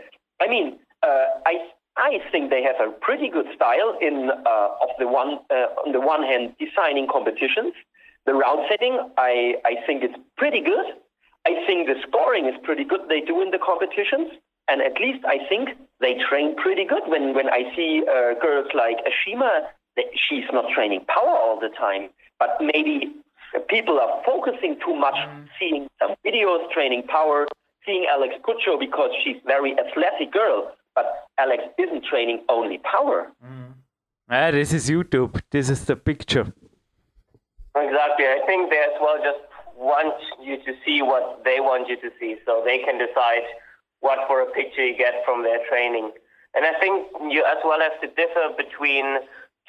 I 0.40 0.48
mean, 0.48 0.78
I 1.02 1.68
I 1.98 2.20
think 2.30 2.50
they 2.50 2.62
have 2.62 2.78
a 2.80 2.92
pretty 2.92 3.28
good 3.28 3.46
style 3.54 3.98
in 4.00 4.30
uh, 4.30 4.68
of 4.82 4.90
the 4.98 5.08
one 5.08 5.40
uh, 5.50 5.82
on 5.82 5.92
the 5.92 6.00
one 6.00 6.22
hand 6.22 6.54
designing 6.58 7.08
competitions. 7.10 7.74
The 8.28 8.34
round 8.34 8.60
setting, 8.68 9.00
I, 9.16 9.54
I 9.64 9.76
think 9.86 10.04
it's 10.04 10.18
pretty 10.36 10.60
good. 10.60 10.84
I 11.46 11.64
think 11.66 11.88
the 11.88 11.94
scoring 12.06 12.44
is 12.44 12.56
pretty 12.62 12.84
good 12.84 13.00
they 13.08 13.22
do 13.22 13.40
in 13.40 13.50
the 13.52 13.58
competitions. 13.58 14.28
And 14.68 14.82
at 14.82 15.00
least 15.00 15.24
I 15.24 15.38
think 15.48 15.70
they 15.98 16.20
train 16.28 16.54
pretty 16.56 16.84
good. 16.84 17.04
When, 17.06 17.32
when 17.34 17.48
I 17.48 17.74
see 17.74 18.02
uh, 18.04 18.34
girls 18.38 18.68
like 18.74 18.98
Ashima, 19.08 19.72
she's 20.28 20.44
not 20.52 20.66
training 20.74 21.06
power 21.08 21.34
all 21.40 21.58
the 21.58 21.70
time, 21.70 22.10
but 22.38 22.50
maybe 22.60 23.14
people 23.70 23.98
are 23.98 24.22
focusing 24.26 24.76
too 24.84 24.94
much, 24.94 25.14
mm. 25.14 25.48
seeing 25.58 25.88
some 25.98 26.14
videos 26.20 26.70
training 26.70 27.04
power, 27.04 27.48
seeing 27.86 28.04
Alex 28.12 28.34
Puccio 28.46 28.78
because 28.78 29.08
she's 29.24 29.36
very 29.46 29.72
athletic 29.80 30.34
girl. 30.34 30.70
But 30.94 31.06
Alex 31.38 31.62
isn't 31.78 32.04
training 32.04 32.44
only 32.50 32.76
power. 32.76 33.32
Mm. 33.42 33.72
Ah, 34.28 34.50
this 34.50 34.74
is 34.74 34.90
YouTube. 34.90 35.40
This 35.50 35.70
is 35.70 35.86
the 35.86 35.96
picture. 35.96 36.52
Exactly. 37.78 38.26
I 38.26 38.40
think 38.46 38.70
they 38.70 38.78
as 38.78 38.96
well 39.00 39.18
just 39.22 39.40
want 39.76 40.14
you 40.42 40.58
to 40.58 40.72
see 40.84 41.02
what 41.02 41.44
they 41.44 41.60
want 41.60 41.88
you 41.88 41.96
to 41.96 42.10
see 42.18 42.36
so 42.44 42.62
they 42.64 42.78
can 42.78 42.98
decide 42.98 43.46
what 44.00 44.18
for 44.26 44.42
a 44.42 44.50
picture 44.50 44.84
you 44.84 44.96
get 44.96 45.22
from 45.24 45.42
their 45.42 45.58
training. 45.68 46.10
And 46.54 46.64
I 46.64 46.78
think 46.80 47.06
you 47.30 47.44
as 47.44 47.58
well 47.64 47.80
have 47.80 48.00
to 48.00 48.08
differ 48.08 48.50
between 48.56 49.18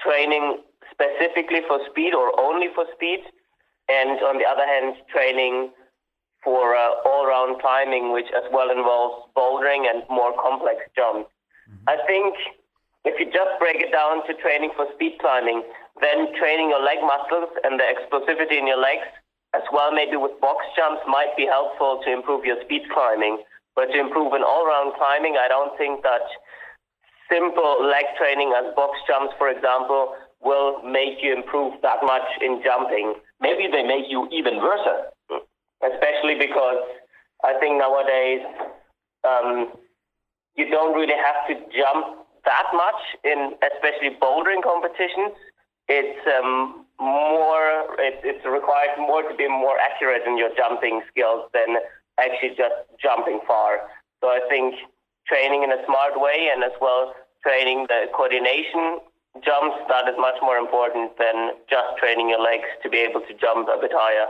training 0.02 0.64
specifically 0.90 1.62
for 1.68 1.80
speed 1.90 2.14
or 2.14 2.34
only 2.40 2.68
for 2.74 2.86
speed, 2.96 3.22
and 3.88 4.20
on 4.22 4.38
the 4.38 4.46
other 4.46 4.66
hand, 4.66 4.96
training 5.12 5.72
for 6.44 6.76
uh, 6.76 7.04
all-round 7.06 7.62
climbing, 7.62 8.14
which 8.14 8.28
as 8.36 8.44
well 8.52 8.72
involves 8.72 9.28
bouldering 9.36 9.90
and 9.90 10.04
more 10.10 10.34
complex 10.42 10.80
jumps. 10.96 11.30
Mm-hmm. 11.70 11.90
I 11.90 11.98
think 12.08 12.36
if 13.06 13.20
you 13.20 13.26
just 13.32 13.54
break 13.60 13.80
it 13.80 13.92
down 13.92 14.26
to 14.28 14.34
training 14.42 14.72
for 14.76 14.86
speed 14.96 15.18
climbing, 15.20 15.64
then 16.02 16.32
training 16.36 16.70
your 16.70 16.84
leg 16.84 17.00
muscles 17.02 17.50
and 17.64 17.80
the 17.80 17.88
explosivity 17.88 18.60
in 18.60 18.68
your 18.68 18.80
legs, 18.80 19.08
as 19.56 19.64
well 19.72 19.92
maybe 19.92 20.18
with 20.18 20.36
box 20.40 20.66
jumps, 20.76 21.02
might 21.08 21.36
be 21.36 21.46
helpful 21.46 22.02
to 22.06 22.12
improve 22.12 22.46
your 22.46 22.60
speed 22.64 22.84
climbing. 22.94 23.40
But 23.76 23.92
to 23.92 24.00
improve 24.00 24.34
an 24.34 24.44
all-round 24.44 24.94
climbing, 25.00 25.38
I 25.40 25.48
don't 25.48 25.78
think 25.78 26.04
that 26.04 26.26
simple 27.32 27.86
leg 27.86 28.06
training 28.18 28.52
as 28.58 28.76
box 28.76 28.98
jumps, 29.08 29.34
for 29.38 29.50
example, 29.50 30.16
will 30.42 30.82
make 30.84 31.22
you 31.22 31.34
improve 31.34 31.80
that 31.82 32.04
much 32.04 32.28
in 32.42 32.62
jumping. 32.64 33.16
Maybe 33.40 33.68
they 33.72 33.84
make 33.84 34.06
you 34.10 34.28
even 34.32 34.58
worse 34.58 34.88
especially 35.84 36.36
because 36.36 36.84
I 37.44 37.56
think 37.60 37.80
nowadays 37.80 38.44
um, 39.24 39.72
you 40.56 40.70
don't 40.70 40.96
really 40.96 41.16
have 41.16 41.48
to 41.48 41.54
jump 41.72 42.19
that 42.46 42.68
much 42.74 43.02
in 43.24 43.56
especially 43.62 44.16
bouldering 44.22 44.64
competitions. 44.64 45.36
It's 45.88 46.22
um, 46.28 46.86
more 47.00 47.96
it, 47.98 48.22
it's 48.24 48.46
required 48.46 48.98
more 48.98 49.24
to 49.24 49.36
be 49.36 49.48
more 49.48 49.78
accurate 49.80 50.24
in 50.28 50.38
your 50.38 50.50
jumping 50.56 51.02
skills 51.10 51.50
than 51.54 51.78
actually 52.20 52.56
just 52.56 52.76
jumping 53.02 53.40
far. 53.48 53.90
So 54.22 54.28
I 54.28 54.42
think 54.50 54.76
training 55.28 55.64
in 55.64 55.72
a 55.72 55.84
smart 55.86 56.20
way 56.20 56.50
and 56.54 56.64
as 56.64 56.76
well 56.82 57.16
training 57.44 57.86
the 57.88 58.12
coordination 58.14 59.00
jumps 59.46 59.78
that 59.88 60.08
is 60.10 60.16
much 60.18 60.36
more 60.42 60.58
important 60.58 61.18
than 61.18 61.56
just 61.70 61.98
training 61.98 62.30
your 62.30 62.42
legs 62.42 62.68
to 62.84 62.90
be 62.90 62.98
able 62.98 63.22
to 63.22 63.34
jump 63.40 63.70
a 63.70 63.80
bit 63.80 63.92
higher. 63.94 64.28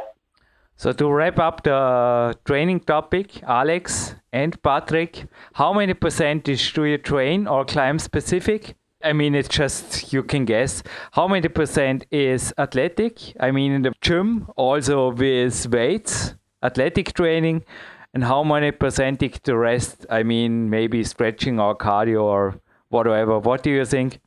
So 0.79 0.93
to 0.93 1.11
wrap 1.11 1.39
up 1.39 1.63
the 1.63 2.37
training 2.45 2.79
topic, 2.79 3.43
Alex 3.43 4.15
and 4.31 4.55
Patrick, 4.63 5.25
how 5.55 5.73
many 5.73 5.93
percentage 5.93 6.71
do 6.71 6.85
you 6.85 6.97
train 6.97 7.47
or 7.47 7.65
climb 7.65 7.99
specific? 7.99 8.77
I 9.03 9.11
mean, 9.11 9.35
it's 9.35 9.49
just 9.49 10.13
you 10.13 10.23
can 10.23 10.45
guess. 10.45 10.81
How 11.11 11.27
many 11.27 11.49
percent 11.49 12.05
is 12.11 12.53
athletic? 12.57 13.19
I 13.41 13.51
mean, 13.51 13.73
in 13.73 13.81
the 13.81 13.91
gym, 13.99 14.47
also 14.55 15.11
with 15.11 15.67
weights, 15.69 16.35
athletic 16.63 17.11
training, 17.11 17.65
and 18.13 18.23
how 18.23 18.45
many 18.45 18.71
percentage 18.71 19.41
the 19.43 19.57
rest? 19.57 20.05
I 20.09 20.23
mean, 20.23 20.69
maybe 20.69 21.03
stretching 21.03 21.59
or 21.59 21.75
cardio 21.75 22.23
or 22.23 22.55
whatever. 22.87 23.37
What 23.37 23.63
do 23.63 23.69
you 23.69 23.83
think? 23.83 24.21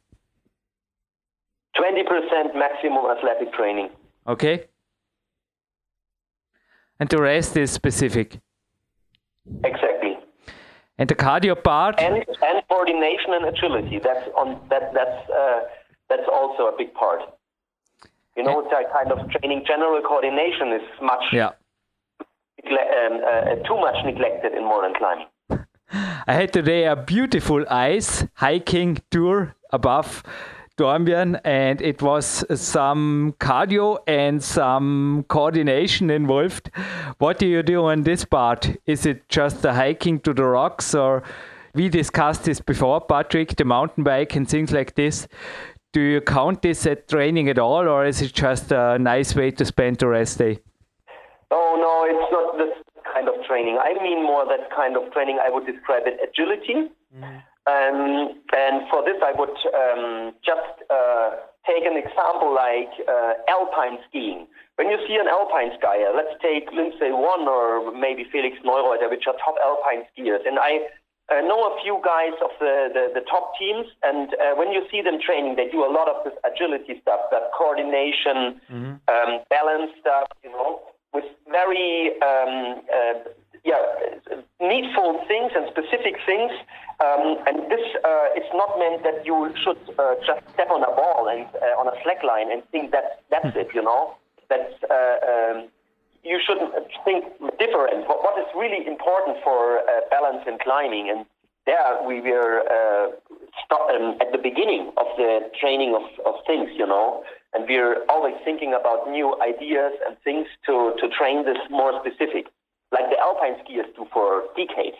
20% 1.78 2.54
maximum 2.54 3.06
athletic 3.10 3.54
training. 3.54 3.88
Okay 4.28 4.66
and 7.02 7.10
the 7.10 7.20
rest 7.20 7.56
is 7.56 7.72
specific. 7.72 8.38
Exactly. 9.64 10.14
And 10.98 11.08
the 11.10 11.16
cardio 11.16 11.60
part 11.60 11.98
and, 11.98 12.14
and 12.48 12.62
coordination 12.68 13.30
and 13.36 13.44
agility. 13.46 13.98
That's 13.98 14.28
on 14.38 14.60
that 14.70 14.94
that's 14.94 15.20
uh, 15.28 15.60
that's 16.08 16.28
also 16.32 16.68
a 16.72 16.74
big 16.78 16.94
part. 16.94 17.22
You 18.36 18.44
know, 18.44 18.62
that 18.70 18.92
kind 18.92 19.10
of 19.10 19.18
training, 19.32 19.64
general 19.66 20.00
coordination 20.00 20.68
is 20.78 20.86
much 21.02 21.24
yeah. 21.32 21.48
um, 21.48 23.14
uh, 23.30 23.56
too 23.66 23.78
much 23.86 23.96
neglected 24.04 24.52
in 24.52 24.62
modern 24.62 24.94
climbing. 24.94 25.26
I 26.30 26.34
had 26.34 26.52
today 26.52 26.84
a 26.84 26.94
beautiful 26.94 27.64
ice 27.68 28.24
hiking 28.34 28.98
tour 29.10 29.56
above 29.72 30.22
Dornbirn, 30.76 31.40
and 31.44 31.80
it 31.82 32.02
was 32.02 32.44
some 32.54 33.34
cardio 33.38 33.98
and 34.06 34.42
some 34.42 35.24
coordination 35.28 36.10
involved. 36.10 36.70
What 37.18 37.38
do 37.38 37.46
you 37.46 37.62
do 37.62 37.84
on 37.84 38.02
this 38.02 38.24
part? 38.24 38.70
Is 38.86 39.06
it 39.06 39.28
just 39.28 39.62
the 39.62 39.74
hiking 39.74 40.20
to 40.20 40.32
the 40.32 40.44
rocks, 40.44 40.94
or 40.94 41.22
we 41.74 41.88
discussed 41.88 42.44
this 42.44 42.60
before, 42.60 43.00
Patrick, 43.00 43.56
the 43.56 43.64
mountain 43.64 44.04
bike 44.04 44.34
and 44.34 44.48
things 44.48 44.72
like 44.72 44.94
this? 44.94 45.28
Do 45.92 46.00
you 46.00 46.20
count 46.22 46.62
this 46.62 46.86
at 46.86 47.06
training 47.08 47.50
at 47.50 47.58
all, 47.58 47.86
or 47.86 48.06
is 48.06 48.22
it 48.22 48.32
just 48.32 48.72
a 48.72 48.98
nice 48.98 49.34
way 49.34 49.50
to 49.50 49.64
spend 49.64 49.98
the 49.98 50.08
rest 50.08 50.38
day? 50.38 50.58
Oh 51.50 51.76
no, 51.76 52.04
it's 52.08 52.32
not 52.32 52.56
this 52.56 52.74
kind 53.12 53.28
of 53.28 53.34
training. 53.46 53.78
I 53.78 54.02
mean 54.02 54.22
more 54.24 54.46
that 54.46 54.70
kind 54.74 54.96
of 54.96 55.12
training. 55.12 55.38
I 55.44 55.50
would 55.50 55.66
describe 55.66 56.04
it 56.06 56.18
agility. 56.26 56.90
Mm-hmm. 57.14 57.38
Um, 57.66 58.42
and 58.50 58.88
for 58.90 59.06
this, 59.06 59.22
I 59.22 59.32
would 59.38 59.54
um, 59.70 60.34
just 60.42 60.82
uh, 60.90 61.30
take 61.62 61.86
an 61.86 61.94
example 61.94 62.50
like 62.50 62.90
uh, 63.06 63.38
alpine 63.46 64.02
skiing. 64.08 64.46
When 64.76 64.90
you 64.90 64.98
see 65.06 65.14
an 65.14 65.28
alpine 65.28 65.70
skier, 65.78 66.10
let's 66.10 66.34
take 66.42 66.66
Lindsey 66.74 67.14
Vonn 67.14 67.46
or 67.46 67.94
maybe 67.94 68.26
Felix 68.32 68.58
Neureuter, 68.64 69.08
which 69.10 69.30
are 69.30 69.38
top 69.38 69.54
alpine 69.62 70.02
skiers. 70.10 70.42
And 70.42 70.58
I 70.58 70.90
uh, 71.30 71.40
know 71.46 71.70
a 71.70 71.78
few 71.82 72.02
guys 72.02 72.34
of 72.42 72.50
the, 72.58 72.90
the, 72.90 73.20
the 73.20 73.24
top 73.30 73.54
teams, 73.58 73.86
and 74.02 74.34
uh, 74.34 74.58
when 74.58 74.72
you 74.72 74.82
see 74.90 75.00
them 75.00 75.22
training, 75.22 75.54
they 75.54 75.70
do 75.70 75.84
a 75.84 75.92
lot 75.92 76.10
of 76.10 76.24
this 76.24 76.34
agility 76.42 76.98
stuff, 77.00 77.20
that 77.30 77.54
coordination, 77.56 78.58
mm-hmm. 78.66 78.98
um, 79.06 79.30
balance 79.48 79.92
stuff, 80.00 80.26
you 80.42 80.50
know, 80.50 80.82
with 81.14 81.24
very 81.46 82.10
um, 82.26 82.82
uh, 82.90 83.14
yeah, 83.64 83.78
needful 84.60 85.22
things 85.28 85.52
and 85.54 85.66
specific 85.70 86.16
things. 86.26 86.52
Um, 87.00 87.38
and 87.46 87.70
this 87.70 87.82
uh, 88.04 88.38
it's 88.38 88.52
not 88.54 88.78
meant 88.78 89.02
that 89.02 89.26
you 89.26 89.52
should 89.62 89.78
uh, 89.98 90.14
just 90.26 90.42
step 90.54 90.70
on 90.70 90.82
a 90.82 90.92
ball 90.94 91.28
and 91.28 91.46
uh, 91.58 91.80
on 91.80 91.88
a 91.88 91.96
slack 92.02 92.22
line 92.22 92.50
and 92.50 92.62
think 92.70 92.90
that 92.92 93.22
that's 93.30 93.54
it. 93.56 93.68
You 93.74 93.82
know, 93.82 94.14
that's 94.48 94.74
um, 94.90 95.68
you 96.22 96.38
shouldn't 96.38 96.72
think 97.04 97.24
different. 97.58 98.06
What, 98.06 98.22
what 98.22 98.38
is 98.38 98.46
really 98.56 98.86
important 98.86 99.38
for 99.42 99.78
uh, 99.78 100.06
balance 100.10 100.44
in 100.46 100.58
climbing, 100.62 101.10
and 101.10 101.26
there 101.66 102.02
we 102.06 102.20
were 102.20 102.62
uh, 102.66 103.10
um, 103.70 104.18
at 104.20 104.32
the 104.32 104.38
beginning 104.38 104.92
of 104.96 105.06
the 105.16 105.50
training 105.60 105.94
of, 105.94 106.02
of 106.26 106.34
things, 106.46 106.70
you 106.74 106.86
know, 106.86 107.22
and 107.54 107.66
we're 107.68 108.04
always 108.08 108.34
thinking 108.44 108.74
about 108.74 109.08
new 109.10 109.36
ideas 109.40 109.92
and 110.06 110.16
things 110.24 110.46
to, 110.66 110.94
to 111.00 111.08
train 111.08 111.44
this 111.44 111.58
more 111.70 111.92
specific, 112.00 112.46
like 112.92 113.08
the 113.10 113.18
alpine 113.18 113.56
skiers 113.64 113.88
do 113.96 114.06
for 114.12 114.44
decades. 114.56 114.96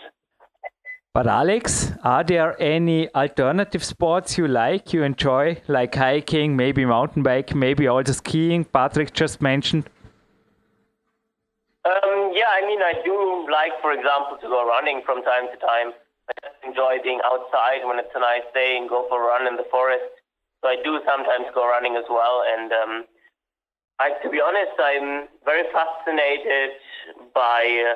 But 1.15 1.27
Alex, 1.27 1.93
are 2.03 2.25
there 2.25 2.57
any 2.59 3.15
alternative 3.15 3.85
sports 3.85 4.39
you 4.39 4.49
like, 4.49 4.95
you 4.95 5.03
enjoy, 5.03 5.61
like 5.69 5.95
hiking, 5.95 6.57
maybe 6.57 6.87
mountain 6.87 7.23
bike, 7.23 7.55
maybe 7.55 7.87
also 7.87 8.13
skiing? 8.13 8.65
Patrick 8.65 9.13
just 9.13 9.43
mentioned. 9.43 9.91
Um, 11.85 12.33
yeah, 12.33 12.49
I 12.49 12.65
mean, 12.65 12.81
I 12.81 12.95
do 13.05 13.45
like, 13.53 13.77
for 13.83 13.93
example, 13.93 14.39
to 14.41 14.49
go 14.49 14.65
running 14.67 15.03
from 15.05 15.23
time 15.23 15.53
to 15.53 15.59
time. 15.61 15.93
I 16.31 16.33
just 16.41 16.57
enjoy 16.65 17.03
being 17.05 17.21
outside 17.27 17.85
when 17.85 17.99
it's 17.99 18.15
a 18.15 18.21
nice 18.21 18.49
day 18.55 18.79
and 18.81 18.89
go 18.89 19.05
for 19.11 19.21
a 19.21 19.27
run 19.27 19.47
in 19.47 19.57
the 19.57 19.69
forest. 19.69 20.09
So 20.63 20.71
I 20.71 20.77
do 20.81 20.97
sometimes 21.05 21.51
go 21.53 21.69
running 21.69 21.97
as 21.97 22.09
well. 22.09 22.41
And 22.47 22.73
um, 22.73 23.05
I, 24.03 24.19
to 24.27 24.29
be 24.29 24.43
honest, 24.43 24.75
I'm 24.83 25.31
very 25.47 25.63
fascinated 25.71 26.75
by 27.31 27.63
uh, 27.63 27.95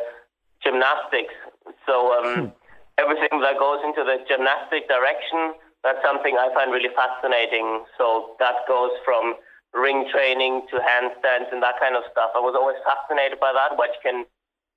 gymnastics. 0.62 1.35
So 1.83 2.14
um, 2.14 2.31
hmm. 2.31 2.47
everything 2.95 3.42
that 3.42 3.59
goes 3.59 3.83
into 3.83 4.07
the 4.07 4.23
gymnastic 4.31 4.87
direction, 4.87 5.59
that's 5.83 5.99
something 6.07 6.38
I 6.38 6.55
find 6.55 6.71
really 6.71 6.95
fascinating. 6.95 7.83
So 7.99 8.38
that 8.38 8.62
goes 8.71 8.95
from 9.03 9.35
ring 9.75 10.07
training 10.14 10.71
to 10.71 10.79
handstands 10.79 11.51
and 11.51 11.59
that 11.62 11.83
kind 11.83 11.99
of 11.99 12.07
stuff. 12.14 12.31
I 12.38 12.40
was 12.40 12.55
always 12.55 12.79
fascinated 12.87 13.42
by 13.42 13.51
that, 13.51 13.75
what 13.75 13.90
you 13.99 14.03
can 14.07 14.19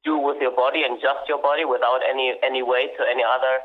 do 0.01 0.17
with 0.17 0.41
your 0.41 0.55
body 0.55 0.81
and 0.81 0.97
just 0.97 1.29
your 1.29 1.41
body 1.43 1.65
without 1.67 1.99
any 2.07 2.33
any 2.41 2.63
weight 2.63 2.95
or 2.97 3.05
any 3.05 3.23
other 3.23 3.59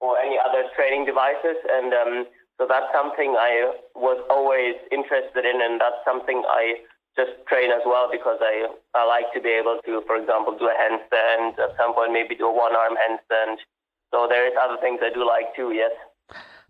or 0.00 0.18
any 0.18 0.40
other 0.40 0.66
training 0.74 1.04
devices. 1.04 1.56
And 1.70 1.94
um, 1.94 2.14
so 2.60 2.66
that's 2.68 2.92
something 2.92 3.32
I 3.40 3.72
was 3.96 4.20
always 4.28 4.76
interested 4.92 5.48
in, 5.48 5.64
and 5.64 5.80
that's 5.80 5.96
something 6.04 6.44
I 6.44 6.84
just 7.16 7.32
train 7.48 7.72
as 7.72 7.80
well 7.86 8.12
because 8.12 8.36
I 8.42 8.68
I 8.94 9.06
like 9.08 9.32
to 9.32 9.40
be 9.40 9.48
able 9.48 9.80
to, 9.86 10.02
for 10.06 10.16
example, 10.16 10.58
do 10.58 10.68
a 10.68 10.76
handstand 10.76 11.58
at 11.58 11.72
some 11.80 11.94
point, 11.94 12.12
maybe 12.12 12.36
do 12.36 12.46
a 12.46 12.52
one 12.52 12.76
arm 12.76 13.00
handstand. 13.00 13.56
So 14.12 14.26
there 14.28 14.46
is 14.46 14.52
other 14.62 14.76
things 14.82 15.00
I 15.02 15.08
do 15.08 15.26
like 15.26 15.56
too. 15.56 15.72
Yes. 15.72 15.92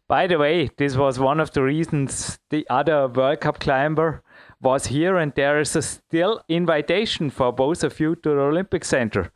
By 0.07 0.29
the 0.29 0.39
way, 0.39 0.71
this 0.77 0.97
was 0.97 1.19
one 1.19 1.41
of 1.41 1.51
the 1.51 1.63
reasons 1.63 2.39
the 2.51 2.65
other 2.71 3.09
World 3.09 3.41
Cup 3.41 3.59
climber 3.59 4.23
was 4.63 4.87
here, 4.87 5.17
and 5.17 5.35
there 5.35 5.59
is 5.59 5.75
a 5.75 5.83
still 5.83 6.41
invitation 6.49 7.31
for 7.31 7.53
both 7.53 7.83
of 7.83 7.99
you 7.99 8.15
to 8.15 8.29
the 8.31 8.41
Olympic 8.41 8.85
Center. 8.85 9.33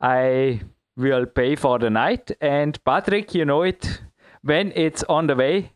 I 0.00 0.62
will 0.96 1.26
pay 1.26 1.54
for 1.54 1.78
the 1.78 1.90
night, 1.90 2.32
and 2.40 2.82
Patrick, 2.84 3.34
you 3.34 3.44
know 3.44 3.62
it, 3.62 4.02
when 4.42 4.72
it's 4.74 5.04
on 5.04 5.26
the 5.28 5.36
way, 5.36 5.72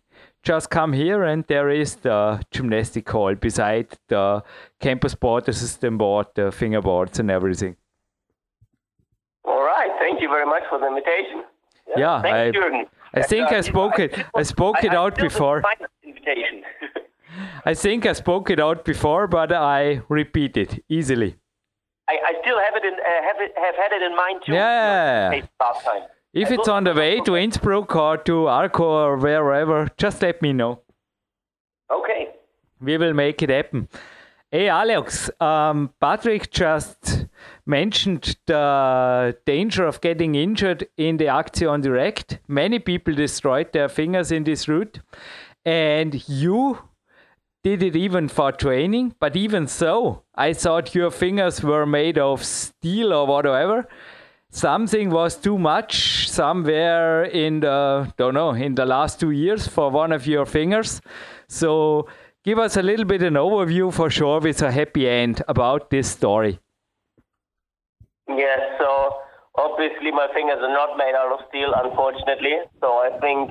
just 0.46 0.70
come 0.70 0.92
here 0.92 1.24
and 1.24 1.44
there 1.48 1.68
is 1.68 1.96
the 1.96 2.40
gymnastic 2.52 3.10
hall 3.10 3.34
beside 3.34 3.88
the 4.06 4.42
campus 4.78 5.14
board, 5.14 5.44
the 5.44 5.52
system 5.52 5.98
board, 5.98 6.26
the 6.36 6.52
fingerboards 6.52 7.18
and 7.18 7.30
everything. 7.30 7.74
All 9.44 9.64
right. 9.64 9.90
Thank 9.98 10.22
you 10.22 10.28
very 10.28 10.46
much 10.46 10.62
for 10.70 10.78
the 10.78 10.86
invitation. 10.86 11.42
Yeah, 11.88 12.22
yeah 12.22 12.34
I, 12.34 12.52
Jürgen. 12.52 12.86
I 13.14 13.22
think 13.22 13.50
I 13.50 13.60
spoke 13.60 13.98
it. 13.98 14.24
I 14.36 14.44
spoke 14.44 14.84
it 14.84 14.94
out 14.94 15.16
before. 15.16 15.62
I 17.64 17.74
think 17.74 18.06
I 18.06 18.12
spoke 18.12 18.48
it 18.50 18.60
out 18.60 18.84
before, 18.84 19.26
but 19.26 19.52
I 19.52 20.00
repeat 20.08 20.56
it 20.56 20.84
easily. 20.88 21.34
I, 22.08 22.18
I 22.30 22.32
still 22.40 22.58
have 22.66 22.76
it 22.76 22.84
in 22.84 22.94
uh, 22.94 23.22
have 23.28 23.40
it 23.40 23.52
have 23.56 23.74
had 23.74 23.92
it 23.92 24.02
in 24.02 24.14
mind 24.16 24.42
too. 24.46 24.52
Yeah. 24.52 25.42
Last 25.60 25.84
time. 25.84 26.02
If 26.32 26.50
it's 26.50 26.68
on 26.68 26.84
the 26.84 26.92
way 26.92 27.20
to 27.20 27.34
Innsbruck 27.34 27.96
or 27.96 28.18
to 28.18 28.46
Arco 28.46 28.84
or 28.84 29.16
wherever, 29.16 29.88
just 29.96 30.20
let 30.20 30.42
me 30.42 30.52
know. 30.52 30.80
Okay. 31.90 32.28
We 32.80 32.98
will 32.98 33.14
make 33.14 33.42
it 33.42 33.50
happen. 33.50 33.88
Hey, 34.50 34.68
Alex, 34.68 35.28
um, 35.40 35.90
Patrick 36.00 36.50
just 36.50 37.26
mentioned 37.66 38.36
the 38.46 39.36
danger 39.44 39.84
of 39.86 40.00
getting 40.00 40.34
injured 40.34 40.86
in 40.96 41.16
the 41.16 41.28
Action 41.28 41.80
Direct. 41.80 42.38
Many 42.46 42.78
people 42.78 43.14
destroyed 43.14 43.72
their 43.72 43.88
fingers 43.88 44.30
in 44.30 44.44
this 44.44 44.68
route, 44.68 45.00
and 45.64 46.28
you 46.28 46.78
did 47.64 47.82
it 47.82 47.96
even 47.96 48.28
for 48.28 48.52
training. 48.52 49.16
But 49.18 49.34
even 49.34 49.66
so, 49.66 50.22
I 50.34 50.52
thought 50.52 50.94
your 50.94 51.10
fingers 51.10 51.62
were 51.62 51.84
made 51.84 52.16
of 52.16 52.44
steel 52.44 53.12
or 53.12 53.26
whatever. 53.26 53.88
Something 54.56 55.10
was 55.10 55.36
too 55.36 55.58
much 55.58 56.30
somewhere 56.30 57.24
in 57.24 57.60
the 57.60 58.10
don't 58.16 58.32
know 58.32 58.52
in 58.52 58.74
the 58.74 58.86
last 58.86 59.20
two 59.20 59.30
years 59.30 59.68
for 59.68 59.90
one 59.90 60.12
of 60.12 60.26
your 60.26 60.46
fingers. 60.46 61.02
So 61.46 62.08
give 62.42 62.58
us 62.58 62.78
a 62.78 62.82
little 62.82 63.04
bit 63.04 63.20
an 63.20 63.34
overview 63.34 63.92
for 63.92 64.08
sure 64.08 64.40
with 64.40 64.62
a 64.62 64.72
happy 64.72 65.06
end 65.06 65.42
about 65.46 65.90
this 65.90 66.08
story. 66.08 66.58
Yes, 68.30 68.60
so 68.80 69.20
obviously 69.56 70.10
my 70.10 70.28
fingers 70.32 70.60
are 70.62 70.72
not 70.72 70.96
made 70.96 71.14
out 71.14 71.38
of 71.38 71.44
steel, 71.50 71.74
unfortunately. 71.76 72.56
So 72.80 72.96
I 72.96 73.10
think 73.20 73.50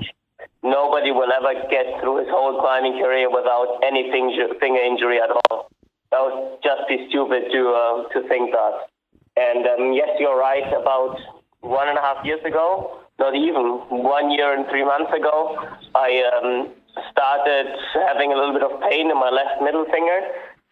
nobody 0.63 1.11
will 1.11 1.29
ever 1.31 1.53
get 1.69 2.01
through 2.01 2.25
his 2.25 2.29
whole 2.33 2.59
climbing 2.59 2.97
career 2.97 3.29
without 3.29 3.77
any 3.85 4.09
finger 4.09 4.81
injury 4.81 5.21
at 5.21 5.29
all. 5.29 5.69
That 6.09 6.21
would 6.25 6.57
just 6.63 6.89
be 6.89 7.05
stupid 7.09 7.53
to 7.53 7.61
uh, 7.69 8.09
to 8.09 8.27
think 8.27 8.49
that. 8.57 8.94
And 9.35 9.67
um, 9.67 9.93
yes, 9.93 10.09
you're 10.19 10.37
right. 10.37 10.65
About 10.73 11.19
one 11.61 11.87
and 11.89 11.97
a 11.97 12.01
half 12.01 12.23
years 12.25 12.43
ago, 12.45 12.99
not 13.19 13.35
even 13.35 13.83
one 13.89 14.31
year 14.31 14.53
and 14.55 14.67
three 14.69 14.85
months 14.85 15.11
ago, 15.11 15.57
I 15.95 16.23
um, 16.35 16.71
started 17.11 17.67
having 18.07 18.31
a 18.31 18.35
little 18.35 18.53
bit 18.53 18.63
of 18.63 18.79
pain 18.89 19.11
in 19.11 19.17
my 19.17 19.29
left 19.29 19.61
middle 19.61 19.85
finger, 19.91 20.19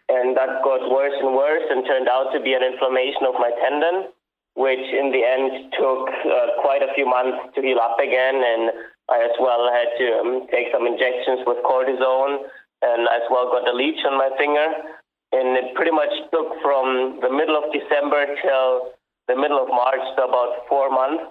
and 0.08 0.36
that 0.36 0.62
got 0.62 0.88
worse 0.90 1.16
and 1.20 1.34
worse 1.34 1.64
and 1.68 1.84
turned 1.84 2.08
out 2.08 2.32
to 2.32 2.40
be 2.40 2.52
an 2.52 2.62
inflammation 2.62 3.24
of 3.28 3.34
my 3.40 3.52
tendon, 3.60 4.12
which 4.54 4.86
in 4.92 5.12
the 5.12 5.24
end 5.24 5.72
took 5.76 6.08
uh, 6.08 6.60
quite 6.62 6.80
a 6.80 6.92
few 6.94 7.04
months 7.04 7.52
to 7.54 7.60
heal 7.60 7.80
up 7.80 7.98
again. 7.98 8.40
And 8.40 8.70
I 9.08 9.24
as 9.24 9.36
well 9.40 9.68
had 9.72 9.92
to 9.98 10.06
um, 10.20 10.46
take 10.52 10.72
some 10.72 10.86
injections 10.86 11.44
with 11.44 11.60
cortisone, 11.64 12.48
and 12.80 13.08
as 13.08 13.24
well 13.28 13.52
got 13.52 13.68
a 13.68 13.74
leech 13.76 14.00
on 14.04 14.16
my 14.16 14.30
finger. 14.36 14.68
And 15.34 15.58
it 15.58 15.74
pretty 15.74 15.90
much 15.90 16.14
took 16.30 16.54
from 16.62 17.18
the 17.20 17.30
middle 17.30 17.58
of 17.58 17.72
December 17.74 18.26
till 18.38 18.94
the 19.26 19.34
middle 19.34 19.58
of 19.58 19.68
March, 19.68 20.04
so 20.14 20.28
about 20.28 20.68
four 20.68 20.90
months 20.90 21.24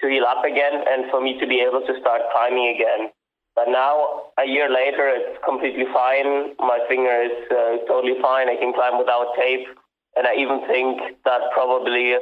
to 0.00 0.08
heal 0.08 0.24
up 0.24 0.44
again, 0.44 0.72
and 0.88 1.10
for 1.10 1.20
me 1.20 1.38
to 1.38 1.46
be 1.46 1.60
able 1.60 1.84
to 1.84 1.94
start 2.00 2.22
climbing 2.32 2.74
again. 2.74 3.12
But 3.54 3.68
now, 3.68 4.32
a 4.40 4.46
year 4.48 4.72
later, 4.72 5.12
it's 5.12 5.36
completely 5.44 5.84
fine. 5.92 6.56
My 6.58 6.80
finger 6.88 7.12
is 7.22 7.36
uh, 7.52 7.84
totally 7.86 8.16
fine. 8.22 8.48
I 8.48 8.56
can 8.56 8.72
climb 8.72 8.96
without 8.98 9.36
tape. 9.36 9.68
And 10.16 10.26
I 10.26 10.34
even 10.36 10.64
think 10.66 11.20
that 11.24 11.40
probably 11.52 12.16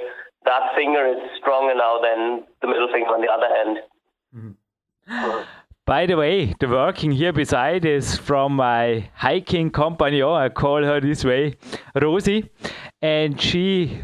that 0.44 0.62
finger 0.74 1.06
is 1.06 1.18
stronger 1.38 1.74
now 1.74 2.00
than 2.02 2.44
the 2.62 2.68
middle 2.68 2.88
finger 2.92 3.10
on 3.10 3.20
the 3.20 3.30
other 3.30 3.50
hand. 3.54 3.78
Mm-hmm. 4.34 5.59
By 5.90 6.06
the 6.06 6.16
way, 6.16 6.54
the 6.60 6.68
working 6.68 7.10
here 7.10 7.32
beside 7.32 7.84
is 7.84 8.16
from 8.16 8.54
my 8.54 9.10
hiking 9.12 9.72
company. 9.72 10.22
Oh, 10.22 10.34
I 10.34 10.48
call 10.48 10.84
her 10.84 11.00
this 11.00 11.24
way, 11.24 11.56
Rosie. 12.00 12.48
And 13.02 13.40
she 13.40 14.00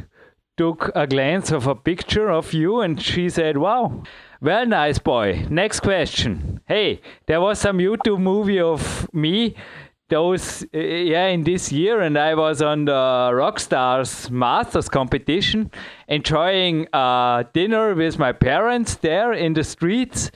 took 0.57 0.91
a 0.97 1.07
glance 1.07 1.53
of 1.53 1.69
a 1.69 1.77
picture 1.77 2.29
of 2.29 2.53
you 2.53 2.81
and 2.81 3.01
she 3.01 3.29
said, 3.29 3.57
Wow, 3.57 4.03
well, 4.41 4.67
nice 4.67 4.99
boy. 4.99 5.47
Next 5.49 5.79
question. 5.79 6.61
Hey, 6.67 7.03
there 7.29 7.41
was 7.41 7.61
some 7.61 7.79
YouTube 7.79 8.19
movie 8.19 8.59
of 8.59 9.09
me 9.15 9.55
those 10.09 10.65
uh, 10.75 10.79
yeah 10.79 11.27
in 11.27 11.43
this 11.43 11.73
year 11.73 12.01
and 12.01 12.17
i 12.17 12.33
was 12.33 12.63
on 12.63 12.85
the 12.85 12.93
rockstars 12.93 14.31
masters 14.31 14.89
competition 14.89 15.69
enjoying 16.07 16.87
uh, 16.93 17.43
dinner 17.53 17.93
with 17.93 18.17
my 18.17 18.31
parents 18.31 18.95
there 18.99 19.33
in 19.33 19.53
the 19.55 19.65
streets 19.65 20.31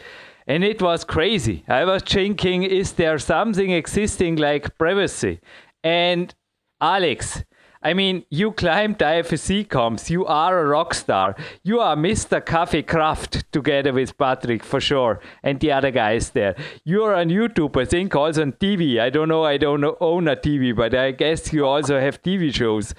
and 0.47 0.65
it 0.65 0.81
was 0.83 1.05
crazy. 1.05 1.65
I 1.69 1.85
was 1.85 2.03
thinking 2.03 2.63
is 2.63 2.93
there 2.93 3.19
something 3.19 3.71
existing 3.71 4.37
like 4.37 4.77
privacy? 4.79 5.41
And 5.83 6.35
alex 6.81 7.45
I 7.83 7.95
mean, 7.95 8.27
you 8.29 8.53
climbed 8.53 8.99
IFSC 8.99 9.67
comps. 9.71 10.11
You 10.11 10.27
are 10.27 10.61
a 10.61 10.67
rock 10.67 10.93
star. 10.93 11.35
You 11.63 11.81
are 11.81 11.97
Mr. 11.97 12.45
Coffee 12.45 12.83
Craft 12.83 13.51
together 13.53 13.91
with 13.95 14.19
Patrick 14.19 14.63
for 14.63 14.83
sure, 14.83 15.19
and 15.43 15.59
the 15.61 15.73
other 15.73 15.91
guys 15.91 16.29
there. 16.31 16.57
You 16.85 17.05
are 17.05 17.15
on 17.15 17.31
YouTube, 17.31 17.81
I 17.81 17.87
think, 17.87 18.15
also 18.15 18.43
on 18.43 18.53
TV. 18.53 19.01
I 19.01 19.09
don't 19.09 19.31
know. 19.31 19.45
I 19.45 19.57
don't 19.57 19.83
own 19.99 20.29
a 20.29 20.37
TV, 20.37 20.77
but 20.77 20.95
I 20.95 21.13
guess 21.13 21.55
you 21.55 21.65
also 21.65 21.99
have 21.99 22.23
TV 22.23 22.53
shows. 22.53 22.95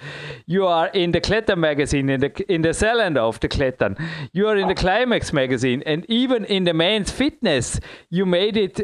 You 0.46 0.66
are 0.66 0.88
in 0.88 1.12
the 1.12 1.20
Klettern 1.20 1.58
magazine, 1.58 2.08
in 2.08 2.18
the 2.18 2.52
in 2.52 2.62
the 2.62 2.70
Zelanda 2.70 3.18
of 3.18 3.38
the 3.38 3.48
Klettern. 3.48 3.96
You 4.32 4.48
are 4.48 4.56
in 4.56 4.66
the 4.66 4.74
Climax 4.74 5.32
magazine, 5.32 5.84
and 5.86 6.04
even 6.08 6.44
in 6.46 6.64
the 6.64 6.74
Men's 6.74 7.12
Fitness, 7.12 7.78
you 8.10 8.26
made 8.26 8.56
it 8.56 8.80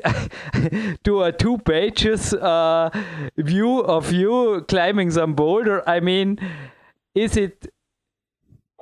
to 1.02 1.22
a 1.24 1.32
two 1.32 1.58
pages 1.58 2.34
uh, 2.34 2.88
view 3.36 3.80
of 3.80 4.12
you 4.12 4.64
climbing 4.68 5.10
some 5.10 5.34
boulder 5.34 5.82
I 5.88 6.00
mean, 6.00 6.38
is 7.14 7.38
it 7.38 7.72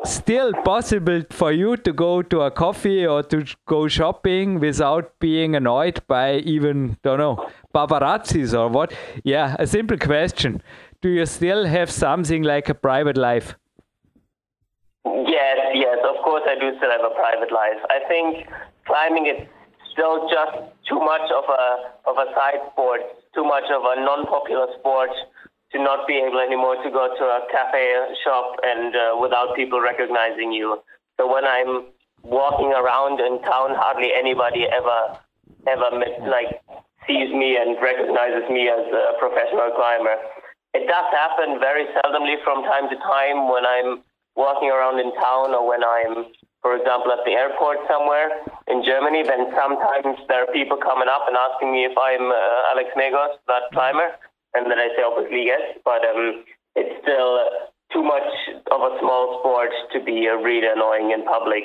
still 0.05 0.53
possible 0.65 1.23
for 1.31 1.53
you 1.53 1.77
to 1.77 1.93
go 1.93 2.21
to 2.21 2.41
a 2.41 2.51
coffee 2.51 3.07
or 3.07 3.23
to 3.23 3.45
go 3.67 3.87
shopping 3.87 4.59
without 4.59 5.17
being 5.21 5.55
annoyed 5.55 6.01
by 6.09 6.39
even, 6.39 6.97
don't 7.05 7.19
know, 7.19 7.49
paparazzis 7.73 8.59
or 8.59 8.69
what? 8.69 8.93
Yeah, 9.23 9.55
a 9.61 9.69
simple 9.69 9.97
question. 9.99 10.63
Do 11.01 11.09
you 11.09 11.27
still 11.27 11.65
have 11.65 11.93
something 11.93 12.43
like 12.43 12.69
a 12.69 12.75
private 12.75 13.17
life? 13.17 13.55
Yes, 15.05 15.59
yes, 15.75 15.99
of 16.11 16.25
course 16.25 16.43
I 16.45 16.59
do 16.59 16.77
still 16.77 16.91
have 16.91 17.05
a 17.05 17.15
private 17.15 17.53
life. 17.53 17.79
I 17.89 18.01
think 18.09 18.49
climbing 18.85 19.27
is 19.27 19.47
still 19.93 20.29
just 20.29 20.59
too 20.89 20.99
much 20.99 21.31
of 21.31 21.45
a 21.49 22.11
of 22.11 22.17
a 22.19 22.27
side 22.35 22.67
sport, 22.73 23.01
too 23.33 23.45
much 23.45 23.71
of 23.71 23.83
a 23.85 24.05
non-popular 24.05 24.67
sport 24.81 25.11
to 25.73 25.83
not 25.83 26.07
be 26.07 26.15
able 26.15 26.39
anymore 26.39 26.77
to 26.83 26.91
go 26.91 27.11
to 27.11 27.25
a 27.25 27.41
cafe 27.51 28.15
shop 28.23 28.57
and 28.63 28.95
uh, 28.95 29.19
without 29.21 29.57
people 29.57 29.81
recognizing 29.81 30.53
you. 30.53 30.79
So 31.17 31.27
when 31.27 31.45
I'm 31.45 31.91
walking 32.23 32.73
around 32.73 33.21
in 33.21 33.43
town, 33.43 33.75
hardly 33.75 34.11
anybody 34.15 34.67
ever 34.67 35.19
ever 35.67 35.99
met, 35.99 36.23
like 36.27 36.63
sees 37.07 37.31
me 37.35 37.57
and 37.59 37.79
recognizes 37.83 38.47
me 38.51 38.69
as 38.69 38.87
a 38.87 39.19
professional 39.19 39.71
climber. 39.75 40.15
It 40.75 40.87
does 40.87 41.09
happen 41.11 41.59
very 41.59 41.87
seldomly 41.99 42.43
from 42.45 42.63
time 42.63 42.91
to 42.91 42.97
time 42.99 43.51
when 43.51 43.65
I'm 43.67 44.03
walking 44.37 44.71
around 44.71 45.01
in 45.01 45.15
town 45.17 45.55
or 45.55 45.67
when 45.67 45.83
I'm, 45.83 46.31
for 46.61 46.77
example, 46.77 47.11
at 47.11 47.25
the 47.25 47.33
airport 47.33 47.79
somewhere 47.89 48.43
in 48.69 48.85
Germany. 48.85 49.23
Then 49.23 49.51
sometimes 49.57 50.19
there 50.29 50.45
are 50.45 50.53
people 50.53 50.77
coming 50.77 51.09
up 51.09 51.25
and 51.27 51.35
asking 51.35 51.73
me 51.73 51.87
if 51.87 51.97
I'm 51.97 52.31
uh, 52.31 52.71
Alex 52.75 52.91
Megos, 52.95 53.39
that 53.49 53.73
climber 53.73 54.15
and 54.57 54.71
then 54.71 54.79
I 54.79 54.89
say 54.97 55.03
obviously 55.05 55.45
yes, 55.47 55.79
but 55.85 56.03
um, 56.05 56.45
it's 56.75 56.97
still 57.03 57.41
too 57.93 58.03
much 58.03 58.29
of 58.73 58.81
a 58.81 58.99
small 59.01 59.41
sport 59.41 59.71
to 59.93 60.03
be 60.03 60.29
uh, 60.29 60.37
really 60.37 60.67
annoying 60.67 61.13
in 61.13 61.25
public. 61.25 61.65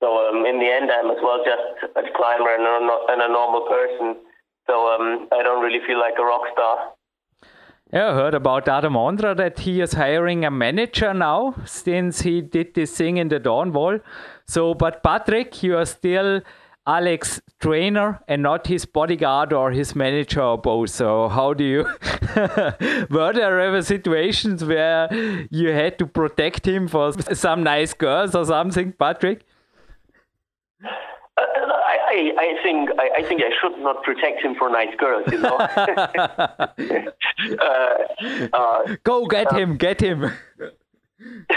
So 0.00 0.28
um, 0.28 0.46
in 0.46 0.58
the 0.58 0.70
end, 0.70 0.90
I'm 0.90 1.10
as 1.10 1.18
well 1.22 1.42
just 1.44 1.92
a 1.96 2.02
climber 2.16 2.54
and 2.54 2.64
a, 2.64 2.98
and 3.12 3.22
a 3.22 3.28
normal 3.28 3.66
person. 3.66 4.16
So 4.66 4.74
um, 4.94 5.28
I 5.32 5.42
don't 5.42 5.62
really 5.62 5.84
feel 5.86 5.98
like 5.98 6.14
a 6.18 6.24
rock 6.24 6.42
star. 6.52 6.92
Yeah, 7.92 8.10
I 8.10 8.14
heard 8.14 8.34
about 8.34 8.68
Adam 8.68 8.92
Ondra 8.92 9.34
that 9.36 9.60
he 9.60 9.80
is 9.80 9.92
hiring 9.94 10.44
a 10.44 10.50
manager 10.50 11.14
now 11.14 11.54
since 11.64 12.20
he 12.20 12.42
did 12.42 12.74
this 12.74 12.96
thing 12.96 13.16
in 13.16 13.28
the 13.28 13.38
Dawn 13.38 13.72
Wall. 13.72 13.98
So, 14.46 14.74
but 14.74 15.02
Patrick, 15.02 15.62
you 15.62 15.76
are 15.76 15.86
still 15.86 16.42
Alex 16.88 17.40
trainer 17.60 18.18
and 18.28 18.42
not 18.42 18.66
his 18.66 18.86
bodyguard 18.86 19.52
or 19.52 19.70
his 19.70 19.94
manager 19.94 20.40
or 20.40 20.56
both. 20.56 20.88
So 20.88 21.28
how 21.28 21.52
do 21.52 21.62
you 21.62 21.82
were 23.10 23.32
there 23.34 23.60
ever 23.60 23.82
situations 23.82 24.64
where 24.64 25.12
you 25.50 25.68
had 25.68 25.98
to 25.98 26.06
protect 26.06 26.66
him 26.66 26.88
for 26.88 27.12
some 27.34 27.62
nice 27.62 27.92
girls 27.92 28.34
or 28.34 28.46
something, 28.46 28.92
Patrick? 28.92 29.44
Uh, 30.82 30.88
I, 31.36 32.32
I, 32.38 32.62
think 32.62 32.88
I, 32.98 33.10
I, 33.18 33.22
think 33.22 33.42
I 33.42 33.50
should 33.60 33.78
not 33.80 34.02
protect 34.02 34.42
him 34.42 34.54
for 34.54 34.70
nice 34.70 34.94
girls, 34.98 35.30
you 35.30 35.38
know. 35.40 35.56
uh, 35.58 35.88
uh, 38.52 38.96
Go 39.04 39.26
get 39.26 39.52
him, 39.52 39.76
get 39.76 40.00
him. 40.00 40.32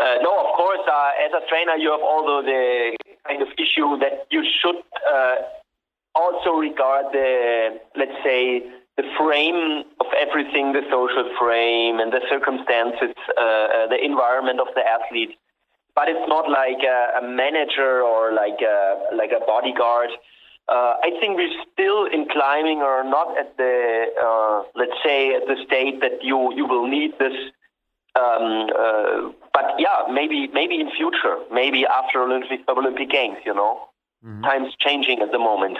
Uh, 0.00 0.16
no, 0.22 0.32
of 0.32 0.56
course, 0.56 0.80
uh, 0.90 1.10
as 1.26 1.30
a 1.36 1.46
trainer, 1.46 1.76
you 1.76 1.90
have 1.90 2.00
also 2.00 2.40
the 2.40 2.96
kind 3.40 3.48
of 3.48 3.58
issue 3.58 3.98
that 3.98 4.26
you 4.30 4.44
should 4.60 4.76
uh, 5.12 5.36
also 6.14 6.58
regard 6.58 7.06
the, 7.12 7.78
let's 7.96 8.16
say, 8.24 8.62
the 8.96 9.04
frame 9.18 9.84
of 10.00 10.06
everything, 10.18 10.72
the 10.72 10.82
social 10.90 11.30
frame 11.38 12.00
and 12.00 12.12
the 12.12 12.20
circumstances, 12.28 13.14
uh, 13.36 13.40
uh, 13.40 13.86
the 13.88 13.98
environment 14.02 14.60
of 14.60 14.68
the 14.74 14.82
athlete. 14.86 15.38
But 15.94 16.08
it's 16.08 16.28
not 16.28 16.48
like 16.50 16.82
a, 16.84 17.24
a 17.24 17.28
manager 17.28 18.02
or 18.02 18.32
like 18.32 18.60
a, 18.60 19.14
like 19.14 19.30
a 19.32 19.44
bodyguard. 19.44 20.10
Uh, 20.68 20.94
I 21.02 21.10
think 21.18 21.36
we're 21.36 21.64
still 21.72 22.06
in 22.06 22.28
climbing 22.28 22.78
or 22.78 23.02
not 23.02 23.36
at 23.38 23.56
the, 23.56 24.06
uh, 24.22 24.62
let's 24.76 24.98
say, 25.04 25.34
at 25.34 25.46
the 25.46 25.56
state 25.66 26.00
that 26.00 26.22
you, 26.22 26.54
you 26.54 26.66
will 26.66 26.86
need 26.86 27.18
this 27.18 27.34
um, 28.16 28.68
uh, 28.78 29.32
but 29.52 29.74
yeah, 29.78 30.12
maybe 30.12 30.48
maybe 30.52 30.80
in 30.80 30.90
future, 30.96 31.36
maybe 31.52 31.86
after 31.86 32.22
Olympic 32.22 32.60
Olympic 32.68 33.10
Games, 33.10 33.38
you 33.44 33.54
know, 33.54 33.88
mm-hmm. 34.24 34.42
times 34.42 34.74
changing 34.80 35.20
at 35.20 35.30
the 35.32 35.38
moment. 35.38 35.78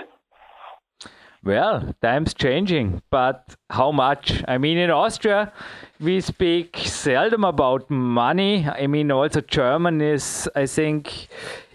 Well, 1.42 1.94
times 2.02 2.34
changing, 2.34 3.00
but 3.10 3.56
how 3.70 3.92
much? 3.92 4.44
I 4.46 4.58
mean, 4.58 4.76
in 4.76 4.90
Austria, 4.90 5.52
we 5.98 6.20
speak 6.20 6.76
seldom 6.84 7.44
about 7.44 7.90
money. 7.90 8.68
I 8.68 8.86
mean, 8.86 9.10
also 9.10 9.40
German 9.40 10.02
is, 10.02 10.50
I 10.54 10.66
think, 10.66 11.28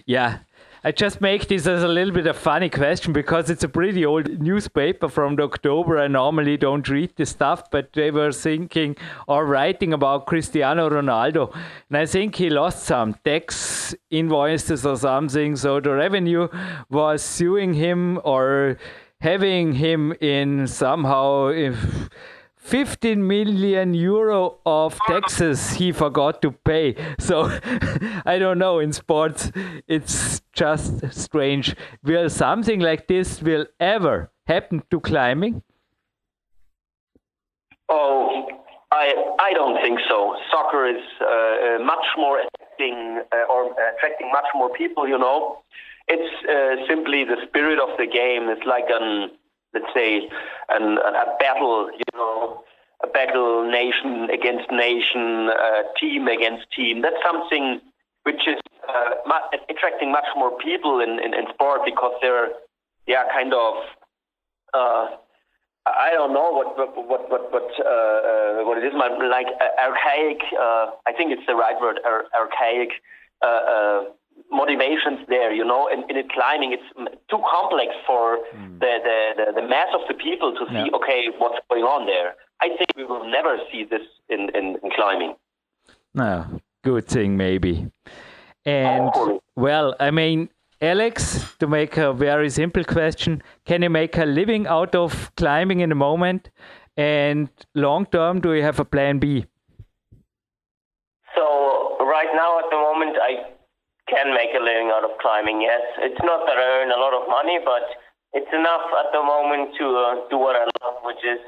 yeah, 0.05 0.39
I 0.85 0.91
just 0.91 1.19
make 1.19 1.47
this 1.47 1.65
as 1.65 1.81
a 1.81 1.87
little 1.87 2.13
bit 2.13 2.27
of 2.27 2.37
funny 2.37 2.69
question 2.69 3.11
because 3.11 3.49
it's 3.49 3.63
a 3.63 3.67
pretty 3.67 4.05
old 4.05 4.39
newspaper 4.39 5.09
from 5.09 5.35
October. 5.39 5.97
I 5.97 6.07
normally 6.07 6.57
don't 6.57 6.87
read 6.87 7.15
this 7.15 7.31
stuff, 7.31 7.71
but 7.71 7.93
they 7.93 8.11
were 8.11 8.31
thinking 8.31 8.95
or 9.27 9.47
writing 9.47 9.93
about 9.93 10.27
Cristiano 10.27 10.87
Ronaldo. 10.87 11.51
And 11.89 11.97
I 11.97 12.05
think 12.05 12.35
he 12.35 12.51
lost 12.51 12.83
some 12.83 13.15
tax 13.25 13.95
invoices 14.11 14.85
or 14.85 14.95
something. 14.95 15.55
So 15.55 15.79
the 15.79 15.89
revenue 15.89 16.49
was 16.91 17.23
suing 17.23 17.73
him 17.73 18.21
or 18.23 18.77
having 19.21 19.73
him 19.73 20.13
in 20.21 20.67
somehow 20.67 21.47
if 21.47 22.09
15 22.65 23.27
million 23.27 23.93
euro 23.93 24.57
of 24.65 24.97
taxes 25.07 25.73
he 25.73 25.91
forgot 25.91 26.41
to 26.41 26.51
pay. 26.51 26.95
So 27.19 27.43
I 28.25 28.39
don't 28.39 28.57
know. 28.57 28.79
In 28.79 28.91
sports, 28.91 29.51
it's 29.87 30.41
just 30.51 31.13
strange. 31.13 31.75
Will 32.03 32.27
something 32.27 32.79
like 32.79 33.07
this 33.07 33.39
will 33.39 33.67
ever 33.79 34.31
happen 34.47 34.81
to 34.89 34.99
climbing? 34.99 35.61
Oh, 37.87 38.47
I 38.91 39.13
I 39.39 39.53
don't 39.53 39.79
think 39.83 39.99
so. 40.09 40.35
Soccer 40.51 40.89
is 40.89 41.03
uh, 41.21 41.25
uh 41.25 41.79
much 41.85 42.07
more 42.17 42.41
attracting 42.41 43.21
uh, 43.31 43.53
or 43.53 43.75
attracting 43.95 44.31
much 44.31 44.49
more 44.55 44.69
people. 44.73 45.07
You 45.07 45.19
know, 45.19 45.61
it's 46.07 46.33
uh, 46.49 46.87
simply 46.89 47.25
the 47.25 47.37
spirit 47.47 47.77
of 47.79 47.95
the 47.99 48.07
game. 48.07 48.49
It's 48.49 48.65
like 48.65 48.89
an 48.89 49.37
let's 49.75 49.93
say, 49.93 50.29
an, 50.69 50.97
a 50.97 51.37
battle, 51.39 51.89
you 51.91 52.09
know, 52.15 52.63
a 53.03 53.07
battle 53.07 53.69
nation 53.69 54.29
against 54.31 54.71
nation, 54.71 55.49
uh, 55.49 55.83
team 55.99 56.27
against 56.27 56.65
team. 56.71 57.01
That's 57.01 57.21
something 57.23 57.81
which 58.23 58.47
is 58.47 58.57
uh, 58.89 59.39
attracting 59.69 60.11
much 60.11 60.25
more 60.35 60.57
people 60.57 60.99
in, 60.99 61.19
in, 61.19 61.33
in, 61.33 61.45
sport 61.53 61.81
because 61.85 62.13
there 62.21 62.49
yeah, 63.07 63.23
kind 63.31 63.53
of. 63.53 63.73
Uh, 64.73 65.07
I 65.85 66.09
don't 66.13 66.33
know 66.33 66.49
what 66.51 66.75
what 66.77 67.29
what 67.29 67.51
what 67.51 67.69
uh, 67.79 67.85
uh, 67.85 68.65
what 68.65 68.77
it 68.79 68.85
is. 68.85 68.93
Like 68.97 69.47
archaic. 69.77 70.41
Uh, 70.59 70.97
I 71.05 71.13
think 71.15 71.31
it's 71.31 71.45
the 71.45 71.55
right 71.55 71.79
word. 71.79 71.99
Ar- 72.03 72.25
archaic 72.33 72.89
uh, 73.43 73.45
uh, 73.45 74.03
motivations 74.51 75.19
there. 75.27 75.53
You 75.53 75.65
know, 75.65 75.87
and 75.91 76.09
in, 76.09 76.17
in 76.17 76.27
climbing, 76.29 76.73
it's 76.73 76.89
too 77.29 77.41
complex 77.49 77.93
for 78.07 78.39
mm. 78.55 78.79
the, 78.79 78.93
the, 79.03 79.17
the, 79.37 79.61
the 79.61 79.67
mass 79.67 79.87
of 79.93 80.01
the 80.07 80.13
people 80.15 80.53
to 80.53 80.65
see. 80.69 80.87
Yeah. 80.89 80.97
Okay, 80.97 81.29
what's 81.37 81.59
going 81.69 81.83
on 81.83 82.05
there? 82.05 82.35
I 82.61 82.69
think 82.77 82.89
we 82.95 83.03
will 83.03 83.29
never 83.29 83.57
see 83.71 83.83
this 83.83 84.01
in 84.29 84.49
in, 84.55 84.77
in 84.83 84.89
climbing. 84.95 85.35
No, 86.13 86.61
good 86.83 87.07
thing 87.07 87.37
maybe. 87.37 87.91
And 88.65 89.11
well, 89.55 89.95
I 89.99 90.11
mean, 90.11 90.49
Alex, 90.81 91.45
to 91.59 91.67
make 91.67 91.97
a 91.97 92.13
very 92.13 92.49
simple 92.49 92.83
question, 92.83 93.41
can 93.65 93.81
you 93.81 93.89
make 93.89 94.17
a 94.17 94.25
living 94.25 94.67
out 94.67 94.95
of 94.95 95.31
climbing 95.35 95.79
in 95.81 95.89
the 95.89 95.95
moment? 95.95 96.49
And 96.97 97.49
long 97.73 98.05
term, 98.05 98.39
do 98.39 98.53
you 98.53 98.63
have 98.63 98.79
a 98.79 98.85
plan 98.85 99.19
B? 99.19 99.45
So, 101.35 101.97
right 101.99 102.29
now, 102.33 102.59
at 102.59 102.65
the 102.71 102.77
moment, 102.77 103.17
I 103.21 103.54
can 104.07 104.33
make 104.33 104.53
a 104.53 104.61
living 104.61 104.91
out 104.93 105.03
of 105.03 105.17
climbing, 105.19 105.61
yes. 105.61 105.81
It's 105.99 106.21
not 106.21 106.45
that 106.45 106.57
I 106.57 106.65
earn 106.81 106.91
a 106.91 106.99
lot 107.01 107.13
of 107.13 107.27
money, 107.27 107.59
but 107.63 107.83
it's 108.33 108.51
enough 108.53 108.85
at 108.99 109.11
the 109.11 109.23
moment 109.23 109.73
to 109.79 109.85
uh, 109.97 110.29
do 110.29 110.37
what 110.37 110.55
I 110.55 110.65
love, 110.83 111.01
which 111.03 111.23
is 111.25 111.39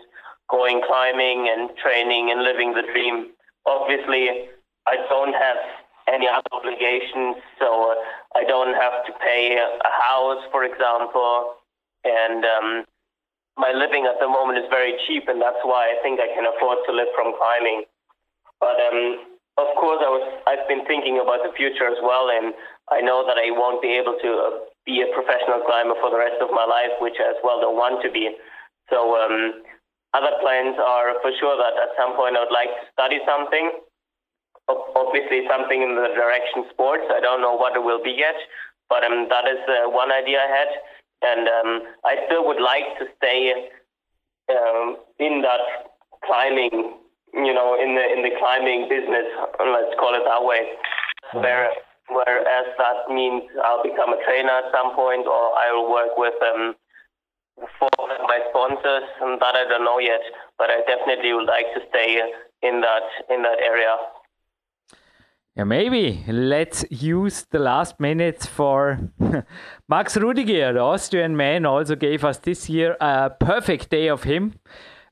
going 0.49 0.81
climbing 0.87 1.51
and 1.51 1.69
training 1.77 2.31
and 2.31 2.41
living 2.41 2.73
the 2.73 2.81
dream. 2.81 3.31
Obviously, 3.65 4.49
I 4.87 4.95
don't 5.09 5.33
have 5.33 5.57
any 6.07 6.27
other 6.27 6.47
obligations. 6.51 7.35
So 7.59 7.91
uh, 7.91 8.39
I 8.39 8.43
don't 8.47 8.73
have 8.73 9.05
to 9.05 9.11
pay 9.19 9.59
a 9.59 9.93
house, 10.01 10.43
for 10.51 10.63
example, 10.63 11.59
and 12.03 12.45
um, 12.45 12.85
my 13.57 13.73
living 13.75 14.05
at 14.05 14.19
the 14.19 14.27
moment 14.27 14.57
is 14.57 14.65
very 14.69 14.95
cheap, 15.05 15.27
and 15.27 15.41
that's 15.41 15.59
why 15.63 15.91
I 15.91 16.01
think 16.01 16.19
I 16.19 16.31
can 16.33 16.45
afford 16.45 16.79
to 16.87 16.93
live 16.93 17.11
from 17.15 17.33
climbing. 17.37 17.83
But 18.59 18.77
um, 18.79 19.36
of 19.57 19.69
course, 19.77 20.01
I 20.01 20.09
was 20.09 20.25
I've 20.45 20.67
been 20.69 20.85
thinking 20.85 21.19
about 21.19 21.41
the 21.41 21.53
future 21.57 21.89
as 21.89 21.97
well, 22.01 22.29
and 22.29 22.53
I 22.89 23.01
know 23.01 23.25
that 23.25 23.37
I 23.37 23.51
won't 23.51 23.81
be 23.81 23.97
able 23.97 24.15
to 24.21 24.29
uh, 24.29 24.51
be 24.85 25.01
a 25.01 25.09
professional 25.11 25.65
climber 25.65 25.97
for 25.99 26.09
the 26.13 26.21
rest 26.21 26.39
of 26.39 26.53
my 26.53 26.65
life, 26.65 26.95
which 27.01 27.17
I 27.19 27.33
as 27.33 27.39
well 27.43 27.59
don't 27.59 27.75
want 27.75 28.01
to 28.05 28.09
be. 28.13 28.31
So 28.93 29.17
um, 29.17 29.65
other 30.13 30.37
plans 30.39 30.79
are 30.79 31.19
for 31.19 31.33
sure 31.41 31.57
that 31.57 31.75
at 31.75 31.91
some 31.99 32.15
point 32.15 32.37
I 32.37 32.45
would 32.45 32.55
like 32.55 32.71
to 32.71 32.85
study 32.93 33.19
something 33.27 33.83
obviously 34.67 35.47
something 35.49 35.81
in 35.81 35.95
the 35.95 36.11
direction 36.15 36.65
sports. 36.71 37.03
I 37.09 37.19
don't 37.19 37.41
know 37.41 37.55
what 37.55 37.75
it 37.75 37.83
will 37.83 38.03
be 38.03 38.11
yet, 38.11 38.35
but 38.89 39.03
um, 39.03 39.27
that 39.29 39.45
is 39.47 39.59
uh, 39.67 39.89
one 39.89 40.11
idea 40.11 40.39
I 40.39 40.49
had, 40.51 40.71
and 41.23 41.47
um, 41.47 41.71
I 42.05 42.15
still 42.27 42.45
would 42.47 42.61
like 42.61 42.99
to 42.99 43.05
stay 43.17 43.69
um, 44.51 44.97
in 45.19 45.41
that 45.41 45.91
climbing, 46.25 46.99
you 47.33 47.53
know, 47.53 47.75
in 47.75 47.95
the 47.95 48.05
in 48.13 48.23
the 48.23 48.33
climbing 48.39 48.87
business. 48.89 49.27
Let's 49.59 49.95
call 49.99 50.15
it 50.15 50.23
that 50.25 50.43
way. 50.43 50.63
Mm-hmm. 51.33 51.39
Where 51.39 51.69
whereas 52.09 52.67
that 52.77 53.13
means 53.13 53.43
I'll 53.63 53.83
become 53.83 54.13
a 54.13 54.19
trainer 54.23 54.63
at 54.63 54.71
some 54.71 54.95
point, 54.95 55.27
or 55.27 55.51
I 55.55 55.71
will 55.73 55.91
work 55.91 56.17
with 56.17 56.35
um, 56.41 56.75
for 57.79 57.89
my 57.99 58.39
sponsors, 58.49 59.07
and 59.21 59.41
that 59.41 59.55
I 59.55 59.67
don't 59.67 59.83
know 59.83 59.99
yet. 59.99 60.21
But 60.57 60.69
I 60.69 60.81
definitely 60.87 61.33
would 61.33 61.47
like 61.47 61.67
to 61.75 61.81
stay 61.89 62.21
in 62.63 62.81
that 62.81 63.05
in 63.29 63.43
that 63.43 63.59
area. 63.59 63.95
Yeah, 65.57 65.63
maybe 65.63 66.23
let's 66.27 66.85
use 66.91 67.47
the 67.49 67.57
last 67.57 67.99
minutes 67.99 68.45
for 68.45 69.09
Max 69.89 70.15
Rudiger, 70.15 70.73
the 70.73 70.79
Austrian 70.81 71.35
man, 71.35 71.65
also 71.65 71.95
gave 71.95 72.23
us 72.23 72.37
this 72.37 72.69
year 72.69 72.95
a 73.01 73.31
perfect 73.31 73.89
day 73.89 74.07
of 74.07 74.21
him. 74.21 74.59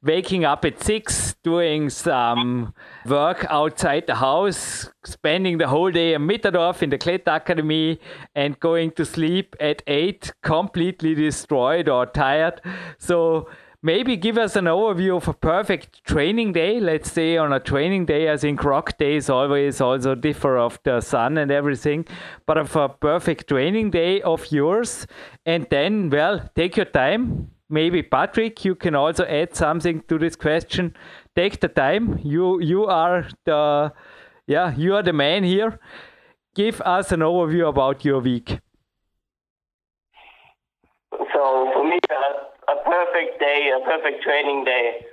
Waking 0.06 0.46
up 0.46 0.64
at 0.66 0.84
six, 0.84 1.36
doing 1.44 1.90
some 1.90 2.76
work 3.08 3.44
outside 3.50 4.06
the 4.06 4.14
house, 4.14 4.88
spending 5.04 5.58
the 5.58 5.68
whole 5.68 5.90
day 5.90 6.14
in 6.14 6.28
Mitterdorf 6.28 6.84
in 6.84 6.92
the 6.92 7.00
Kletter 7.00 7.36
Academy, 7.36 8.00
and 8.36 8.60
going 8.60 8.92
to 8.92 9.04
sleep 9.04 9.56
at 9.60 9.82
eight, 9.88 10.32
completely 10.44 11.16
destroyed 11.16 11.90
or 11.90 12.06
tired. 12.06 12.62
So 13.00 13.50
maybe 13.82 14.16
give 14.16 14.38
us 14.38 14.56
an 14.56 14.66
overview 14.66 15.18
of 15.18 15.28
a 15.28 15.34
perfect 15.34 16.04
training 16.04 16.54
day. 16.54 16.80
Let's 16.80 17.12
say 17.12 17.38
on 17.38 17.52
a 17.52 17.60
training 17.60 18.06
day, 18.06 18.32
I 18.32 18.38
think 18.38 18.64
rock 18.64 19.00
days 19.00 19.28
always 19.28 19.82
also 19.82 20.14
differ 20.14 20.56
of 20.60 20.78
the 20.84 21.02
sun 21.02 21.40
and 21.40 21.50
everything, 21.50 22.06
but 22.46 22.60
of 22.60 22.76
a 22.76 22.90
perfect 22.90 23.48
training 23.48 23.90
day 23.90 24.22
of 24.22 24.52
yours. 24.52 25.08
And 25.48 25.66
then, 25.72 26.12
well, 26.12 26.48
take 26.56 26.78
your 26.78 26.86
time. 26.86 27.55
Maybe 27.70 28.04
Patrick, 28.04 28.64
you 28.64 28.76
can 28.76 28.96
also 28.96 29.26
add 29.26 29.56
something 29.56 30.04
to 30.08 30.20
this 30.20 30.36
question. 30.36 30.96
Take 31.36 31.60
the 31.60 31.68
time. 31.68 32.20
You 32.24 32.60
you 32.62 32.86
are 32.86 33.28
the 33.46 33.92
yeah 34.48 34.76
you 34.76 34.96
are 34.96 35.04
the 35.04 35.14
man 35.14 35.44
here. 35.44 35.80
Give 36.56 36.80
us 36.82 37.12
an 37.12 37.22
overview 37.22 37.68
about 37.68 38.06
your 38.06 38.20
week. 38.20 38.60
So 41.34 41.72
for 41.74 41.84
me, 41.84 42.00
uh 42.10 42.46
a 42.68 42.78
perfect 42.82 43.40
day, 43.40 43.70
a 43.70 43.82
perfect 43.86 44.24
training 44.24 44.66
day, 44.66 45.06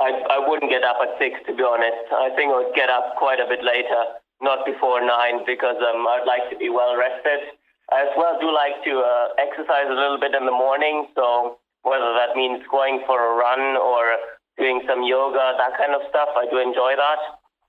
I, 0.00 0.38
I 0.38 0.48
wouldn't 0.48 0.70
get 0.70 0.82
up 0.82 0.98
at 1.02 1.18
six, 1.18 1.38
to 1.46 1.54
be 1.54 1.62
honest. 1.62 2.10
I 2.10 2.30
think 2.34 2.52
I 2.52 2.62
would 2.62 2.74
get 2.74 2.90
up 2.90 3.16
quite 3.18 3.40
a 3.40 3.46
bit 3.46 3.62
later, 3.62 4.18
not 4.40 4.66
before 4.66 5.00
nine, 5.04 5.42
because 5.46 5.76
um, 5.78 6.06
I'd 6.06 6.26
like 6.26 6.50
to 6.50 6.56
be 6.56 6.70
well 6.70 6.96
rested. 6.96 7.54
I 7.90 8.02
as 8.02 8.14
well 8.16 8.38
do 8.40 8.50
like 8.54 8.82
to 8.84 9.02
uh, 9.02 9.34
exercise 9.38 9.86
a 9.90 9.94
little 9.94 10.18
bit 10.18 10.34
in 10.34 10.46
the 10.46 10.54
morning, 10.54 11.06
so 11.14 11.58
whether 11.82 12.14
that 12.14 12.34
means 12.36 12.62
going 12.70 13.02
for 13.06 13.18
a 13.18 13.32
run 13.36 13.76
or 13.76 14.18
doing 14.58 14.82
some 14.86 15.02
yoga, 15.02 15.54
that 15.58 15.74
kind 15.78 15.94
of 15.94 16.02
stuff, 16.08 16.30
I 16.36 16.46
do 16.50 16.58
enjoy 16.58 16.94
that. 16.96 17.20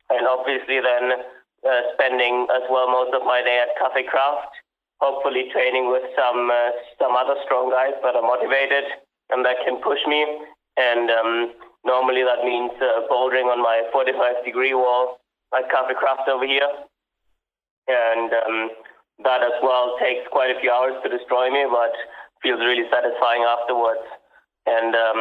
And 0.09 0.27
obviously, 0.27 0.81
then 0.81 1.25
uh, 1.65 1.81
spending 1.93 2.45
as 2.53 2.63
well 2.69 2.91
most 2.91 3.13
of 3.15 3.23
my 3.25 3.41
day 3.41 3.63
at 3.63 3.73
Cafe 3.79 4.03
Kraft, 4.05 4.51
hopefully 4.99 5.49
training 5.51 5.89
with 5.89 6.03
some 6.15 6.51
uh, 6.51 6.71
some 6.99 7.15
other 7.15 7.35
strong 7.45 7.71
guys 7.71 7.95
that 8.03 8.15
are 8.15 8.21
motivated 8.21 8.83
and 9.31 9.45
that 9.45 9.57
can 9.65 9.81
push 9.81 9.99
me. 10.07 10.25
And 10.77 11.09
um, 11.09 11.53
normally 11.85 12.23
that 12.23 12.43
means 12.43 12.71
uh, 12.81 13.07
bouldering 13.09 13.47
on 13.47 13.61
my 13.61 13.83
45 13.91 14.45
degree 14.45 14.73
wall 14.73 15.19
at 15.55 15.69
Cafe 15.69 15.93
Kraft 15.95 16.27
over 16.27 16.45
here. 16.45 16.69
And 17.87 18.31
um, 18.31 18.69
that 19.23 19.41
as 19.41 19.57
well 19.61 19.95
takes 19.99 20.27
quite 20.31 20.51
a 20.55 20.59
few 20.59 20.71
hours 20.71 20.95
to 21.03 21.09
destroy 21.09 21.51
me, 21.51 21.65
but 21.69 21.93
feels 22.43 22.59
really 22.59 22.83
satisfying 22.91 23.47
afterwards. 23.47 24.05
And 24.67 24.93
um, 24.93 25.19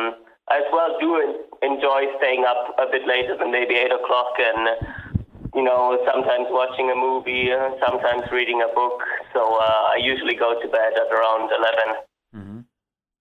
I 0.51 0.59
as 0.59 0.69
well 0.73 0.99
do 1.01 1.39
enjoy 1.63 2.11
staying 2.19 2.45
up 2.45 2.75
a 2.79 2.91
bit 2.91 3.07
later 3.07 3.37
than 3.39 3.51
maybe 3.51 3.75
8 3.75 3.93
o'clock 3.93 4.35
and, 4.39 5.25
you 5.55 5.63
know, 5.63 5.99
sometimes 6.05 6.49
watching 6.51 6.91
a 6.91 6.95
movie, 6.95 7.49
sometimes 7.87 8.25
reading 8.33 8.61
a 8.61 8.75
book. 8.75 9.01
So 9.33 9.41
uh, 9.41 9.95
I 9.95 9.99
usually 10.03 10.35
go 10.35 10.61
to 10.61 10.69
bed 10.69 10.93
at 10.99 11.09
around 11.15 11.51
11. 11.51 12.03
Mm-hmm. 12.35 12.59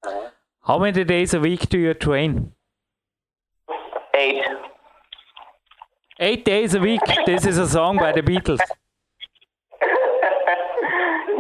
Uh-huh. 0.03 0.29
How 0.63 0.77
many 0.77 1.03
days 1.03 1.33
a 1.33 1.39
week 1.39 1.69
do 1.69 1.79
you 1.79 1.93
train? 1.93 2.53
Eight. 4.15 4.43
Eight 6.19 6.45
days 6.45 6.75
a 6.75 6.79
week. 6.79 7.01
This 7.25 7.45
is 7.45 7.57
a 7.57 7.67
song 7.67 7.97
by 7.97 8.11
the 8.11 8.21
Beatles. 8.21 8.59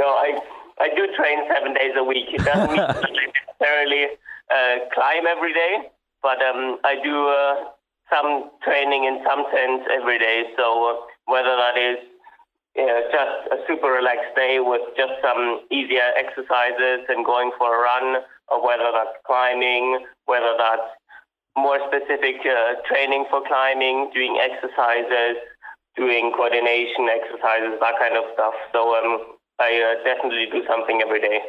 no, 0.01 0.07
I 0.07 0.40
I 0.81 0.89
do 0.97 1.05
train 1.13 1.45
seven 1.53 1.73
days 1.77 1.93
a 1.95 2.03
week. 2.03 2.33
It 2.33 2.41
doesn't 2.41 2.71
mean 2.73 2.81
necessarily 2.81 4.17
uh, 4.49 4.75
climb 4.93 5.27
every 5.29 5.53
day, 5.53 5.73
but 6.25 6.41
um, 6.41 6.79
I 6.83 6.97
do 7.03 7.15
uh, 7.29 7.69
some 8.09 8.49
training 8.65 9.05
in 9.05 9.21
some 9.21 9.45
sense 9.53 9.83
every 9.93 10.17
day. 10.17 10.49
So 10.57 10.65
uh, 10.89 10.93
whether 11.29 11.53
that 11.53 11.77
is 11.77 11.99
uh, 12.81 13.01
just 13.13 13.37
a 13.53 13.57
super 13.67 13.93
relaxed 13.93 14.33
day 14.35 14.57
with 14.59 14.81
just 14.97 15.13
some 15.21 15.61
easier 15.69 16.09
exercises 16.17 17.05
and 17.09 17.23
going 17.25 17.51
for 17.57 17.69
a 17.77 17.79
run, 17.79 18.23
or 18.49 18.65
whether 18.65 18.89
that's 18.91 19.15
climbing, 19.27 20.05
whether 20.25 20.55
that's 20.57 20.89
more 21.55 21.77
specific 21.87 22.41
uh, 22.41 22.81
training 22.89 23.25
for 23.29 23.43
climbing, 23.45 24.09
doing 24.13 24.39
exercises, 24.41 25.37
doing 25.95 26.31
coordination 26.35 27.05
exercises, 27.11 27.77
that 27.79 27.99
kind 27.99 28.17
of 28.17 28.23
stuff. 28.33 28.55
So 28.73 28.95
um, 28.95 29.37
I 29.61 29.71
uh, 29.87 30.03
definitely 30.03 30.47
do 30.51 30.65
something 30.67 31.01
every 31.05 31.21
day. 31.21 31.39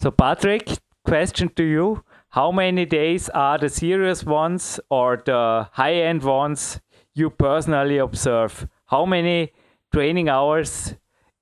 So, 0.00 0.10
Patrick, 0.10 0.68
question 1.04 1.50
to 1.56 1.62
you. 1.62 2.02
How 2.30 2.50
many 2.52 2.84
days 2.86 3.28
are 3.30 3.58
the 3.58 3.68
serious 3.68 4.24
ones 4.24 4.80
or 4.90 5.22
the 5.24 5.68
high 5.72 5.94
end 5.94 6.22
ones 6.22 6.80
you 7.14 7.30
personally 7.30 7.98
observe? 7.98 8.66
How 8.86 9.04
many 9.04 9.52
training 9.92 10.28
hours 10.28 10.94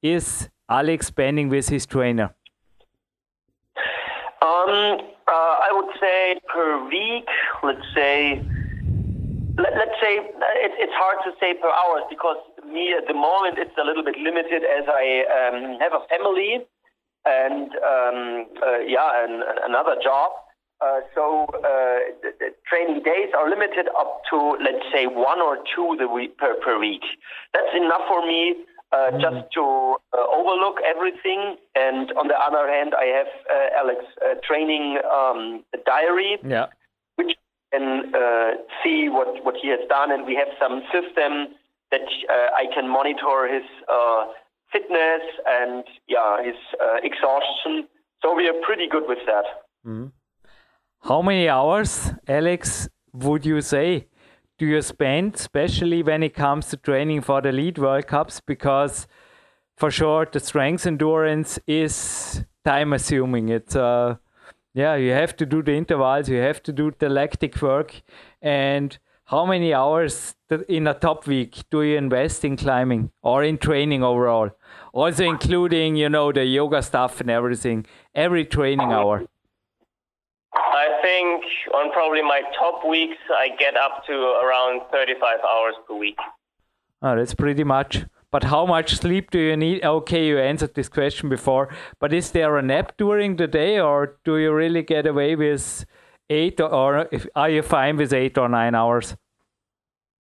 is 0.03 0.49
Alex 0.68 1.07
spending 1.07 1.49
with 1.49 1.68
his 1.68 1.87
trainer? 1.87 2.34
Um, 4.43 4.99
uh, 5.28 5.57
I 5.66 5.70
would 5.72 5.95
say 6.01 6.41
per 6.53 6.89
week, 6.89 7.28
let's 7.62 7.87
say, 7.95 8.45
let, 9.59 9.72
us 9.72 9.89
say, 10.01 10.18
it, 10.18 10.72
it's 10.78 10.93
hard 10.95 11.18
to 11.24 11.32
say 11.41 11.55
per 11.55 11.68
hours 11.68 12.05
because 12.11 12.39
me 12.67 12.95
at 12.97 13.07
the 13.07 13.14
moment 13.14 13.59
it's 13.59 13.77
a 13.81 13.85
little 13.85 14.05
bit 14.05 14.17
limited 14.19 14.62
as 14.62 14.85
I 14.89 15.25
um, 15.27 15.79
have 15.81 15.93
a 15.93 16.07
family 16.09 16.67
and 17.27 17.71
um, 17.83 18.47
uh, 18.62 18.79
yeah, 18.87 19.25
and, 19.25 19.43
another 19.67 19.97
job. 20.03 20.31
Uh, 20.81 21.01
so 21.14 21.47
uh, 21.57 21.99
the, 22.23 22.31
the, 22.39 22.49
training 22.69 23.03
days 23.03 23.33
are 23.37 23.49
limited 23.49 23.89
up 23.99 24.21
to 24.31 24.57
let's 24.62 24.85
say 24.93 25.07
one 25.07 25.41
or 25.41 25.57
two 25.75 25.97
the 25.99 26.07
week 26.07 26.37
per, 26.39 26.55
per 26.62 26.79
week. 26.79 27.03
That's 27.55 27.75
enough 27.75 28.03
for 28.09 28.25
me 28.27 28.55
uh, 28.93 28.97
mm-hmm. 28.97 29.21
just 29.21 29.53
to 29.55 29.97
uh, 30.12 30.25
overlook 30.31 30.77
everything. 30.85 31.57
And 31.75 32.12
on 32.12 32.29
the 32.29 32.39
other 32.39 32.71
hand, 32.71 32.93
I 32.95 33.07
have 33.07 33.27
uh, 33.51 33.81
Alex 33.81 34.05
training 34.47 34.99
um, 35.11 35.64
diary, 35.87 36.39
yeah. 36.47 36.67
which 37.17 37.33
can 37.73 38.12
see 38.85 39.09
what 39.09 39.43
what 39.45 39.55
he 39.61 39.69
has 39.69 39.81
done, 39.89 40.12
and 40.12 40.27
we 40.27 40.35
have 40.35 40.49
some 40.61 40.83
system 40.93 41.57
that 41.91 42.01
I 42.30 42.66
can 42.74 42.89
monitor 42.89 43.49
his 43.53 43.64
fitness 44.72 45.22
and 45.47 45.84
yeah 46.09 46.43
his 46.43 46.57
exhaustion. 47.03 47.89
So 48.22 48.34
we 48.34 48.49
are 48.49 48.55
pretty 48.64 48.89
good 48.89 49.05
with 49.07 49.18
that. 49.26 49.45
Mm-hmm. 49.87 50.07
How 51.03 51.22
many 51.22 51.49
hours, 51.49 52.12
Alex, 52.26 52.89
would 53.12 53.47
you 53.47 53.61
say 53.61 54.09
do 54.59 54.66
you 54.66 54.80
spend, 54.82 55.34
especially 55.34 56.03
when 56.03 56.22
it 56.22 56.34
comes 56.34 56.68
to 56.70 56.76
training 56.78 57.20
for 57.20 57.41
the 57.43 57.53
lead 57.53 57.78
World 57.78 58.07
Cups? 58.07 58.41
Because 58.41 59.07
for 59.76 59.91
sure, 59.91 60.26
the 60.32 60.41
strength 60.41 60.87
endurance 60.87 61.59
is 61.66 62.43
time 62.64 62.95
assuming. 62.95 63.51
It's 63.51 63.76
uh, 63.76 64.16
yeah, 64.72 64.97
you 64.97 65.12
have 65.12 65.37
to 65.37 65.47
do 65.47 65.62
the 65.62 65.72
intervals, 65.72 66.28
you 66.28 66.39
have 66.39 66.62
to 66.64 66.72
do 66.72 66.93
the 66.99 67.09
lactic 67.09 67.61
work, 67.62 68.03
and 68.43 68.99
how 69.27 69.45
many 69.45 69.74
hours 69.74 70.37
in 70.68 70.87
a 70.87 70.95
top 70.95 71.27
week 71.27 71.64
do 71.70 71.83
you 71.83 71.97
invest 71.99 72.45
in 72.45 72.57
climbing 72.57 73.11
or 73.22 73.43
in 73.43 73.59
training 73.59 74.05
overall? 74.05 74.51
Also 74.93 75.24
including, 75.24 75.97
you 75.97 76.09
know, 76.09 76.31
the 76.31 76.45
yoga 76.45 76.81
stuff 76.81 77.20
and 77.20 77.29
everything. 77.29 77.85
Every 78.14 78.45
training 78.45 78.93
hour. 78.93 79.27
I 80.55 80.87
think 81.03 81.43
on 81.74 81.91
probably 81.93 82.22
my 82.22 82.43
top 82.57 82.87
weeks, 82.89 83.18
I 83.31 83.49
get 83.59 83.77
up 83.77 84.07
to 84.07 84.12
around 84.12 84.83
35 84.93 85.41
hours 85.41 85.74
per 85.89 85.97
week. 85.97 86.18
Oh, 87.03 87.16
that's 87.16 87.35
pretty 87.35 87.64
much. 87.64 88.05
But 88.31 88.45
how 88.45 88.64
much 88.64 88.97
sleep 88.97 89.31
do 89.31 89.39
you 89.39 89.57
need? 89.57 89.85
Okay, 89.85 90.29
you 90.29 90.39
answered 90.39 90.74
this 90.74 90.89
question 90.89 91.29
before. 91.29 91.68
But 91.99 92.12
is 92.12 92.31
there 92.31 92.57
a 92.57 92.62
nap 92.62 92.93
during 92.97 93.37
the 93.37 93.47
day, 93.49 93.81
or 93.81 94.18
do 94.24 94.37
you 94.39 94.53
really 94.53 94.83
get 94.83 95.07
away 95.07 95.35
with 95.35 95.85
eight, 96.31 96.61
or 96.61 97.09
if, 97.12 97.27
are 97.35 97.51
you 97.51 97.62
fine 97.62 97.97
with 97.97 98.12
eight 98.12 98.39
or 98.39 98.49
nine 98.49 98.74
hours? 98.74 99.16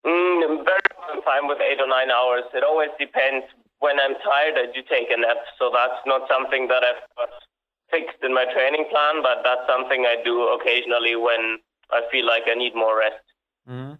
Mm, 0.06 0.44
I'm 0.44 0.66
very 0.66 1.22
fine 1.24 1.48
with 1.48 1.60
eight 1.62 1.80
or 1.80 1.88
nine 1.88 2.10
hours. 2.10 2.44
It 2.54 2.64
always 2.64 2.90
depends. 3.00 3.46
When 3.80 4.00
I'm 4.00 4.16
tired, 4.24 4.56
I 4.58 4.66
do 4.74 4.82
take 4.90 5.10
a 5.10 5.20
nap, 5.20 5.38
so 5.58 5.72
that's 5.74 6.02
not 6.06 6.28
something 6.30 6.68
that 6.68 6.84
I've 6.84 7.02
got 7.18 7.30
fixed 7.90 8.24
in 8.24 8.34
my 8.34 8.46
training 8.54 8.86
plan, 8.90 9.22
but 9.22 9.42
that's 9.44 9.68
something 9.68 10.06
I 10.06 10.22
do 10.24 10.50
occasionally 10.50 11.16
when 11.16 11.58
I 11.92 12.02
feel 12.12 12.26
like 12.26 12.44
I 12.48 12.56
need 12.56 12.76
more 12.76 12.98
rest. 13.00 13.26
Mm-hmm. 13.68 13.94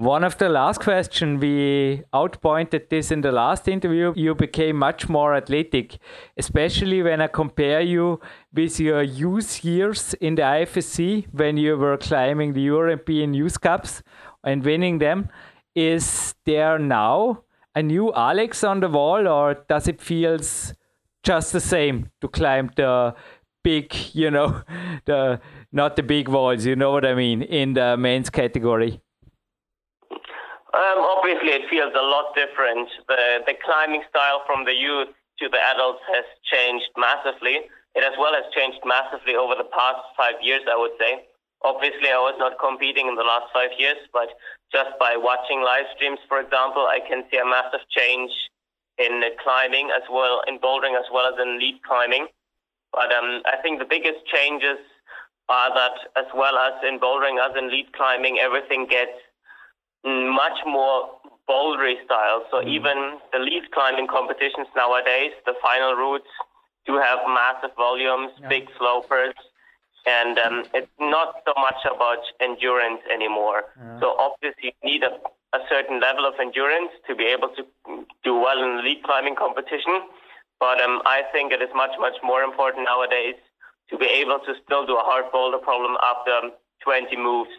One 0.00 0.24
of 0.24 0.38
the 0.38 0.48
last 0.48 0.80
question 0.80 1.38
we 1.38 2.04
outpointed 2.14 2.88
this 2.88 3.10
in 3.10 3.20
the 3.20 3.32
last 3.32 3.68
interview. 3.68 4.14
You 4.16 4.34
became 4.34 4.76
much 4.76 5.10
more 5.10 5.34
athletic, 5.34 5.98
especially 6.38 7.02
when 7.02 7.20
I 7.20 7.26
compare 7.26 7.82
you 7.82 8.18
with 8.52 8.80
your 8.80 9.02
youth 9.02 9.64
years 9.64 10.14
in 10.14 10.34
the 10.34 10.42
IFSC 10.42 11.26
when 11.32 11.56
you 11.56 11.76
were 11.76 11.96
climbing 11.96 12.52
the 12.52 12.62
European 12.62 13.34
Youth 13.34 13.60
Cups 13.60 14.02
and 14.42 14.64
winning 14.64 14.98
them. 14.98 15.28
Is 15.74 16.34
there 16.44 16.78
now 16.78 17.44
a 17.74 17.82
new 17.82 18.12
Alex 18.12 18.64
on 18.64 18.80
the 18.80 18.88
wall, 18.88 19.28
or 19.28 19.54
does 19.68 19.86
it 19.86 20.00
feels 20.00 20.74
just 21.22 21.52
the 21.52 21.60
same 21.60 22.10
to 22.20 22.28
climb 22.28 22.70
the 22.76 23.14
big, 23.62 23.94
you 24.12 24.30
know, 24.30 24.62
the 25.04 25.40
not 25.72 25.94
the 25.94 26.02
big 26.02 26.28
walls, 26.28 26.66
you 26.66 26.74
know 26.74 26.90
what 26.90 27.06
I 27.06 27.14
mean, 27.14 27.42
in 27.42 27.74
the 27.74 27.96
men's 27.96 28.30
category? 28.30 29.00
Um, 30.10 30.98
obviously, 30.98 31.50
it 31.50 31.68
feels 31.70 31.92
a 31.94 32.02
lot 32.02 32.34
different. 32.34 32.88
The 33.06 33.40
the 33.46 33.54
climbing 33.64 34.02
style 34.08 34.42
from 34.46 34.64
the 34.64 34.74
youth 34.74 35.08
to 35.38 35.48
the 35.48 35.58
adults 35.74 36.00
has 36.14 36.24
changed 36.52 36.90
massively. 36.96 37.70
It 37.94 38.04
as 38.04 38.14
well 38.18 38.34
has 38.34 38.46
changed 38.54 38.78
massively 38.86 39.34
over 39.34 39.54
the 39.58 39.66
past 39.66 40.02
five 40.16 40.38
years, 40.42 40.62
I 40.70 40.78
would 40.78 40.94
say. 40.98 41.26
Obviously, 41.62 42.08
I 42.08 42.22
was 42.22 42.38
not 42.38 42.56
competing 42.56 43.08
in 43.08 43.16
the 43.16 43.26
last 43.26 43.52
five 43.52 43.70
years, 43.76 43.98
but 44.12 44.30
just 44.72 44.96
by 44.98 45.16
watching 45.16 45.60
live 45.60 45.90
streams, 45.94 46.18
for 46.28 46.40
example, 46.40 46.86
I 46.88 47.00
can 47.04 47.24
see 47.28 47.36
a 47.36 47.44
massive 47.44 47.84
change 47.90 48.30
in 48.96 49.20
climbing 49.42 49.90
as 49.90 50.06
well, 50.08 50.40
in 50.46 50.58
bouldering 50.58 50.96
as 50.96 51.04
well 51.12 51.28
as 51.28 51.36
in 51.40 51.58
lead 51.58 51.82
climbing. 51.82 52.28
But 52.92 53.12
um, 53.12 53.42
I 53.44 53.60
think 53.62 53.78
the 53.78 53.88
biggest 53.88 54.24
changes 54.32 54.78
are 55.48 55.74
that 55.74 55.98
as 56.16 56.30
well 56.34 56.56
as 56.56 56.78
in 56.86 56.98
bouldering 56.98 57.36
as 57.42 57.56
in 57.58 57.70
lead 57.70 57.92
climbing, 57.92 58.38
everything 58.38 58.86
gets 58.86 59.18
much 60.04 60.58
more 60.64 61.10
bouldery 61.48 62.02
style. 62.04 62.46
So 62.50 62.62
mm. 62.62 62.68
even 62.68 63.18
the 63.32 63.38
lead 63.38 63.70
climbing 63.72 64.06
competitions 64.06 64.68
nowadays, 64.76 65.32
the 65.44 65.54
final 65.60 65.94
routes 65.94 66.30
do 66.86 66.96
have 66.96 67.18
massive 67.26 67.74
volumes, 67.76 68.32
yeah. 68.40 68.48
big 68.48 68.68
slopers, 68.78 69.34
and 70.06 70.38
um, 70.38 70.64
it's 70.74 70.90
not 70.98 71.36
so 71.46 71.52
much 71.60 71.84
about 71.84 72.18
endurance 72.40 73.00
anymore. 73.12 73.64
Yeah. 73.76 74.00
So 74.00 74.16
obviously 74.18 74.74
you 74.82 74.90
need 74.90 75.02
a 75.02 75.18
a 75.52 75.58
certain 75.68 76.00
level 76.00 76.26
of 76.26 76.34
endurance 76.40 76.90
to 77.08 77.14
be 77.14 77.24
able 77.24 77.50
to 77.56 77.66
do 78.22 78.34
well 78.34 78.62
in 78.62 78.76
the 78.76 78.82
lead 78.82 79.02
climbing 79.02 79.34
competition. 79.34 80.06
But 80.60 80.80
um, 80.80 81.02
I 81.06 81.22
think 81.32 81.52
it 81.52 81.62
is 81.62 81.70
much, 81.74 81.90
much 81.98 82.16
more 82.22 82.42
important 82.42 82.84
nowadays 82.84 83.34
to 83.90 83.98
be 83.98 84.06
able 84.06 84.38
to 84.46 84.54
still 84.64 84.86
do 84.86 84.94
a 84.94 85.02
hard 85.02 85.32
boulder 85.32 85.58
problem 85.58 85.96
after 85.98 86.54
20 86.84 87.16
moves. 87.16 87.50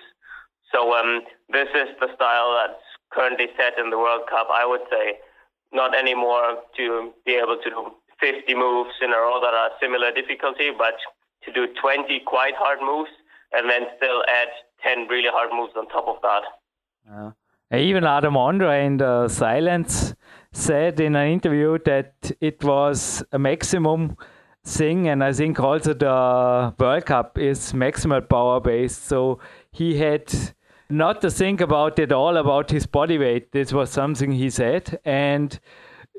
So 0.71 0.95
um, 0.95 1.21
this 1.49 1.67
is 1.75 1.89
the 1.99 2.07
style 2.15 2.55
that's 2.55 2.79
currently 3.11 3.47
set 3.57 3.77
in 3.77 3.89
the 3.89 3.97
World 3.97 4.23
Cup, 4.29 4.47
I 4.53 4.65
would 4.65 4.87
say. 4.89 5.19
Not 5.73 5.97
anymore 5.97 6.63
to 6.77 7.11
be 7.25 7.33
able 7.35 7.57
to 7.57 7.69
do 7.69 7.91
50 8.21 8.53
moves 8.55 8.91
in 9.01 9.09
a 9.11 9.17
row 9.17 9.39
that 9.41 9.53
are 9.53 9.71
similar 9.81 10.11
difficulty, 10.11 10.69
but 10.77 10.93
to 11.43 11.51
do 11.51 11.67
20 11.81 12.19
quite 12.25 12.55
hard 12.55 12.79
moves 12.81 13.09
and 13.51 13.69
then 13.69 13.81
still 13.97 14.23
add 14.29 14.47
10 14.83 15.07
really 15.07 15.29
hard 15.29 15.49
moves 15.51 15.73
on 15.75 15.87
top 15.89 16.07
of 16.07 16.21
that. 16.21 16.43
Yeah. 17.05 17.31
Even 17.77 18.03
Adam 18.03 18.35
Ondra 18.35 18.85
in 18.85 18.97
the 18.97 19.27
silence 19.27 20.13
said 20.51 20.99
in 20.99 21.15
an 21.15 21.27
interview 21.29 21.77
that 21.85 22.13
it 22.41 22.63
was 22.63 23.23
a 23.31 23.39
maximum 23.39 24.17
thing, 24.65 25.07
and 25.07 25.23
I 25.23 25.31
think 25.31 25.59
also 25.59 25.93
the 25.93 26.73
World 26.77 27.05
Cup 27.05 27.37
is 27.37 27.73
maximal 27.73 28.27
power 28.27 28.59
based. 28.59 29.05
So 29.05 29.39
he 29.71 29.97
had 29.97 30.31
not 30.89 31.21
to 31.21 31.31
think 31.31 31.61
about 31.61 31.97
it 31.97 32.11
all 32.11 32.35
about 32.35 32.69
his 32.69 32.85
body 32.85 33.17
weight. 33.17 33.53
This 33.53 33.71
was 33.71 33.89
something 33.89 34.33
he 34.33 34.49
said, 34.49 34.99
and 35.05 35.57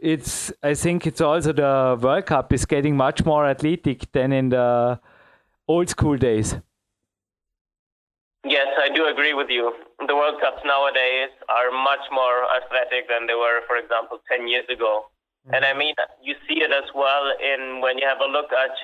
it's 0.03 0.53
I 0.62 0.74
think 0.74 1.07
it's 1.07 1.20
also 1.20 1.53
the 1.53 1.98
World 2.03 2.26
Cup 2.26 2.53
is 2.53 2.66
getting 2.66 2.96
much 2.96 3.24
more 3.24 3.46
athletic 3.46 4.11
than 4.12 4.32
in 4.32 4.50
the 4.50 5.00
old 5.68 5.88
school 5.88 6.16
days. 6.16 6.57
Yes, 8.44 8.66
I 8.76 8.88
do 8.88 9.07
agree 9.07 9.34
with 9.34 9.48
you. 9.48 9.72
The 10.07 10.16
World 10.16 10.40
Cups 10.40 10.62
nowadays 10.66 11.30
are 11.48 11.70
much 11.70 12.03
more 12.11 12.42
athletic 12.59 13.07
than 13.09 13.28
they 13.28 13.38
were, 13.38 13.62
for 13.68 13.76
example, 13.76 14.18
10 14.26 14.48
years 14.48 14.66
ago. 14.68 15.07
Mm-hmm. 15.46 15.55
And 15.55 15.64
I 15.64 15.72
mean, 15.78 15.94
you 16.20 16.34
see 16.48 16.59
it 16.59 16.72
as 16.72 16.90
well 16.92 17.30
in 17.38 17.80
when 17.80 17.98
you 17.98 18.07
have 18.07 18.18
a 18.18 18.26
look 18.26 18.50
at 18.50 18.74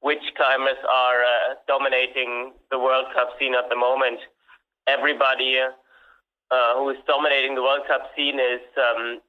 which 0.00 0.24
climbers 0.36 0.80
are 0.88 1.20
uh, 1.20 1.60
dominating 1.68 2.52
the 2.70 2.78
World 2.78 3.12
Cup 3.12 3.36
scene 3.38 3.54
at 3.54 3.68
the 3.68 3.76
moment. 3.76 4.20
Everybody 4.88 5.60
uh, 5.60 6.74
who 6.76 6.88
is 6.88 6.96
dominating 7.06 7.54
the 7.54 7.62
World 7.62 7.84
Cup 7.86 8.08
scene 8.16 8.40
is 8.40 8.64
um, 8.80 9.20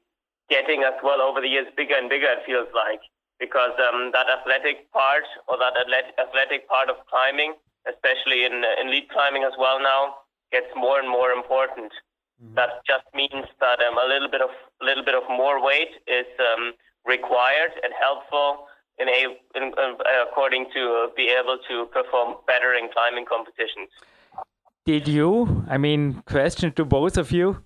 getting 0.49 0.83
as 0.83 0.93
well 1.03 1.21
over 1.21 1.41
the 1.41 1.47
years 1.47 1.67
bigger 1.75 1.95
and 1.95 2.09
bigger, 2.09 2.27
it 2.27 2.45
feels 2.45 2.67
like, 2.73 3.01
because 3.39 3.73
um, 3.81 4.11
that 4.13 4.27
athletic 4.29 4.91
part 4.91 5.25
or 5.47 5.57
that 5.57 5.73
athletic 6.17 6.67
part 6.67 6.89
of 6.89 6.95
climbing 7.09 7.53
especially 7.87 8.45
in 8.45 8.63
in 8.81 8.89
lead 8.89 9.09
climbing 9.09 9.43
as 9.43 9.53
well 9.57 9.79
now, 9.79 10.15
gets 10.51 10.69
more 10.75 10.99
and 10.99 11.09
more 11.09 11.31
important. 11.31 11.91
Mm-hmm. 12.41 12.55
That 12.55 12.81
just 12.85 13.05
means 13.13 13.47
that 13.61 13.79
um, 13.79 13.97
a 13.97 14.07
little 14.07 14.29
bit 14.29 14.41
of 14.41 14.49
a 14.81 14.85
little 14.85 15.05
bit 15.05 15.15
of 15.15 15.23
more 15.29 15.63
weight 15.63 15.93
is 16.07 16.27
um, 16.39 16.73
required 17.05 17.73
and 17.83 17.93
helpful 17.93 18.67
in 18.99 19.07
a 19.09 19.21
in, 19.55 19.71
uh, 19.77 19.93
according 20.27 20.67
to 20.73 20.81
uh, 20.81 21.13
be 21.15 21.29
able 21.29 21.57
to 21.69 21.85
perform 21.93 22.35
better 22.47 22.73
in 22.73 22.89
climbing 22.91 23.25
competitions. 23.25 23.89
Did 24.85 25.07
you? 25.07 25.65
I 25.67 25.77
mean, 25.77 26.21
question 26.27 26.71
to 26.73 26.85
both 26.85 27.17
of 27.17 27.31
you. 27.31 27.64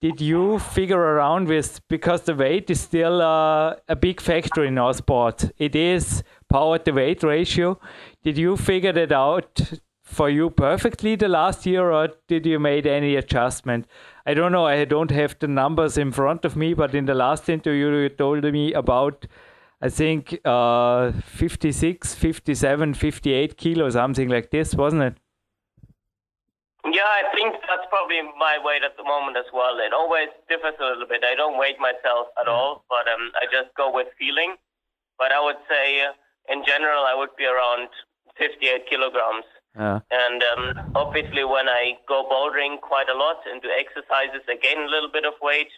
Did 0.00 0.20
you 0.20 0.60
figure 0.60 1.00
around 1.00 1.48
with 1.48 1.80
because 1.88 2.22
the 2.22 2.34
weight 2.34 2.70
is 2.70 2.80
still 2.80 3.20
uh, 3.20 3.74
a 3.88 3.96
big 3.96 4.20
factor 4.20 4.64
in 4.64 4.78
our 4.78 4.94
sport? 4.94 5.50
It 5.58 5.74
is 5.74 6.22
power 6.48 6.78
to 6.78 6.92
weight 6.92 7.24
ratio. 7.24 7.80
Did 8.22 8.38
you 8.38 8.56
figure 8.56 8.92
that 8.92 9.10
out 9.10 9.60
for 10.04 10.30
you 10.30 10.50
perfectly 10.50 11.16
the 11.16 11.26
last 11.26 11.66
year, 11.66 11.90
or 11.90 12.10
did 12.28 12.46
you 12.46 12.60
made 12.60 12.86
any 12.86 13.16
adjustment? 13.16 13.88
I 14.24 14.34
don't 14.34 14.52
know. 14.52 14.66
I 14.66 14.84
don't 14.84 15.10
have 15.10 15.36
the 15.40 15.48
numbers 15.48 15.98
in 15.98 16.12
front 16.12 16.44
of 16.44 16.54
me, 16.54 16.74
but 16.74 16.94
in 16.94 17.06
the 17.06 17.14
last 17.14 17.48
interview, 17.48 17.90
you 17.90 18.08
told 18.08 18.44
me 18.44 18.72
about 18.74 19.26
I 19.82 19.88
think 19.88 20.38
uh, 20.44 21.10
56, 21.10 22.14
57, 22.14 22.94
58 22.94 23.56
kilos, 23.56 23.94
something 23.94 24.28
like 24.28 24.50
this, 24.50 24.74
wasn't 24.76 25.02
it? 25.02 25.16
Yeah, 26.92 27.04
I 27.04 27.28
think 27.34 27.54
that's 27.66 27.84
probably 27.90 28.22
my 28.38 28.56
weight 28.62 28.82
at 28.82 28.96
the 28.96 29.04
moment 29.04 29.36
as 29.36 29.48
well. 29.52 29.76
It 29.78 29.92
always 29.92 30.28
differs 30.48 30.78
a 30.80 30.84
little 30.84 31.06
bit. 31.06 31.24
I 31.26 31.34
don't 31.34 31.58
weight 31.58 31.76
myself 31.78 32.28
at 32.40 32.48
all, 32.48 32.84
but 32.88 33.04
um, 33.10 33.32
I 33.36 33.44
just 33.50 33.74
go 33.76 33.92
with 33.92 34.08
feeling. 34.18 34.56
But 35.18 35.32
I 35.32 35.42
would 35.42 35.58
say, 35.68 36.06
in 36.48 36.64
general, 36.64 37.04
I 37.04 37.14
would 37.14 37.34
be 37.36 37.44
around 37.44 37.90
58 38.38 38.88
kilograms. 38.88 39.44
Yeah. 39.76 40.00
And 40.10 40.40
um, 40.42 40.92
obviously, 40.94 41.44
when 41.44 41.68
I 41.68 41.98
go 42.08 42.24
bouldering 42.30 42.80
quite 42.80 43.10
a 43.10 43.18
lot 43.18 43.42
and 43.46 43.60
do 43.60 43.68
exercises, 43.68 44.46
I 44.48 44.56
gain 44.56 44.80
a 44.80 44.90
little 44.90 45.10
bit 45.10 45.26
of 45.26 45.34
weight. 45.42 45.70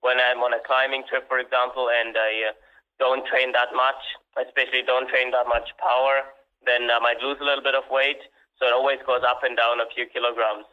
When 0.00 0.18
I'm 0.20 0.42
on 0.46 0.54
a 0.54 0.62
climbing 0.62 1.02
trip, 1.08 1.26
for 1.26 1.38
example, 1.38 1.90
and 1.90 2.14
I 2.14 2.50
uh, 2.50 2.52
don't 2.98 3.26
train 3.26 3.50
that 3.52 3.74
much, 3.74 3.98
especially 4.38 4.82
don't 4.86 5.08
train 5.08 5.30
that 5.32 5.50
much 5.50 5.70
power, 5.78 6.22
then 6.66 6.90
I 6.90 6.98
might 6.98 7.18
lose 7.18 7.38
a 7.40 7.46
little 7.46 7.62
bit 7.62 7.74
of 7.74 7.86
weight. 7.90 8.22
So 8.58 8.66
it 8.66 8.72
always 8.72 8.98
goes 9.06 9.22
up 9.28 9.40
and 9.42 9.56
down 9.56 9.80
a 9.80 9.88
few 9.94 10.06
kilograms. 10.12 10.66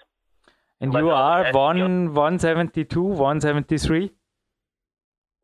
And 0.82 0.92
But 0.92 1.00
you 1.00 1.10
are 1.12 1.52
one 1.52 2.14
172, 2.14 3.02
173? 3.02 4.12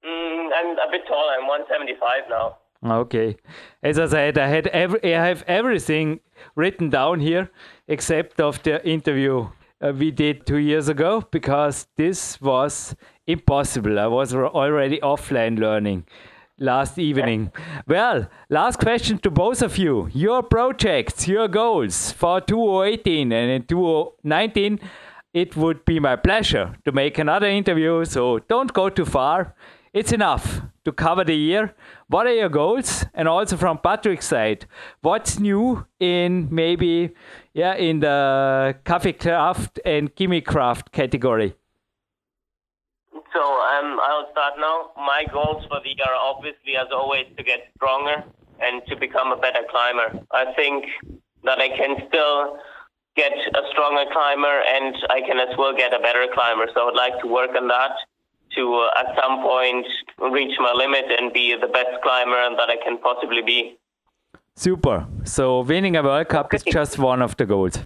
Mm, 0.04 0.50
I'm 0.56 0.72
a 0.78 0.92
bit 0.92 1.02
tall. 1.08 1.30
I'm 1.38 1.48
175 1.48 2.24
now. 2.30 2.58
Okay. 2.84 3.38
As 3.84 4.00
I 4.00 4.08
said, 4.08 4.38
I 4.38 4.48
had 4.48 4.68
every, 4.68 5.16
I 5.16 5.26
have 5.28 5.44
everything 5.48 6.20
written 6.56 6.90
down 6.90 7.20
here 7.20 7.50
except 7.88 8.42
of 8.42 8.62
the 8.64 8.86
interview 8.88 9.50
uh, 9.82 9.94
we 9.98 10.12
did 10.12 10.46
two 10.46 10.58
years 10.58 10.90
ago 10.90 11.24
because 11.32 11.88
this 11.96 12.42
was 12.42 12.96
impossible. 13.28 14.00
I 14.00 14.08
was 14.08 14.34
already 14.34 15.00
offline 15.00 15.60
learning 15.60 16.06
last 16.62 16.98
evening. 17.00 17.52
Well, 17.88 18.30
last 18.50 18.80
question 18.80 19.18
to 19.20 19.32
both 19.32 19.62
of 19.62 19.78
you. 19.78 20.10
Your 20.14 20.44
projects, 20.44 21.28
your 21.28 21.48
goals 21.48 22.12
for 22.12 22.40
2018 22.40 23.32
and 23.32 23.52
in 23.52 23.64
2019. 23.64 24.80
It 25.34 25.56
would 25.56 25.86
be 25.86 26.00
my 26.00 26.18
pleasure 26.18 26.76
to 26.86 26.92
make 26.92 27.18
another 27.18 27.48
interview, 27.48 28.04
so 28.06 28.40
don't 28.40 28.74
go 28.74 28.90
too 28.90 29.06
far. 29.06 29.56
It's 29.94 30.12
enough 30.12 30.62
to 30.86 30.92
cover 30.92 31.24
the 31.24 31.36
year. 31.36 31.74
What 32.08 32.28
are 32.28 32.34
your 32.34 32.50
goals? 32.50 33.06
And 33.14 33.28
also 33.28 33.58
from 33.58 33.78
Patrick's 33.78 34.28
side, 34.28 34.66
what's 35.02 35.40
new 35.40 35.86
in 36.00 36.48
maybe 36.52 37.12
yeah 37.54 37.76
in 37.76 38.02
the 38.02 38.76
Cafe 38.86 39.14
Kraft 39.14 39.80
and 39.86 40.14
Gimme 40.16 40.42
Kraft 40.42 40.92
category? 40.92 41.56
So 43.34 43.40
um, 43.40 44.00
I'll 44.04 44.28
start 44.32 44.56
now. 44.60 44.92
My 44.98 45.26
goals 45.32 45.64
for 45.70 45.80
the 45.84 45.90
year 45.90 46.08
are 46.08 46.20
obviously, 46.20 46.76
as 46.76 46.88
always, 46.92 47.26
to 47.38 47.44
get 47.44 47.72
stronger 47.76 48.24
and 48.60 48.82
to 48.88 48.96
become 48.96 49.32
a 49.32 49.38
better 49.38 49.64
climber. 49.70 50.26
I 50.32 50.54
think 50.54 50.86
that 51.44 51.60
I 51.60 51.70
can 51.70 51.96
still 52.08 52.60
get 53.16 53.32
a 53.32 53.62
stronger 53.72 54.10
climber 54.12 54.62
and 54.68 54.96
I 55.10 55.22
can 55.22 55.40
as 55.40 55.58
well 55.58 55.76
get 55.76 55.94
a 55.94 56.00
better 56.00 56.28
climber. 56.34 56.68
So 56.74 56.82
I 56.82 56.86
would 56.86 56.96
like 56.96 57.20
to 57.22 57.28
work 57.28 57.52
on 57.56 57.68
that 57.68 57.92
to 58.56 58.76
uh, 58.76 59.00
at 59.00 59.16
some 59.22 59.42
point 59.42 59.86
reach 60.32 60.56
my 60.60 60.74
limit 60.74 61.06
and 61.18 61.32
be 61.34 61.56
the 61.60 61.68
best 61.68 62.02
climber 62.04 62.56
that 62.58 62.70
I 62.70 62.78
can 62.84 62.98
possibly 63.00 63.42
be. 63.42 63.78
Super. 64.56 65.08
So 65.24 65.62
winning 65.62 65.96
a 65.96 66.04
World 66.04 66.28
Cup 66.28 66.54
is 66.54 66.64
just 66.78 67.00
one 67.00 67.22
of 67.22 67.38
the 67.38 67.46
goals. 67.46 67.80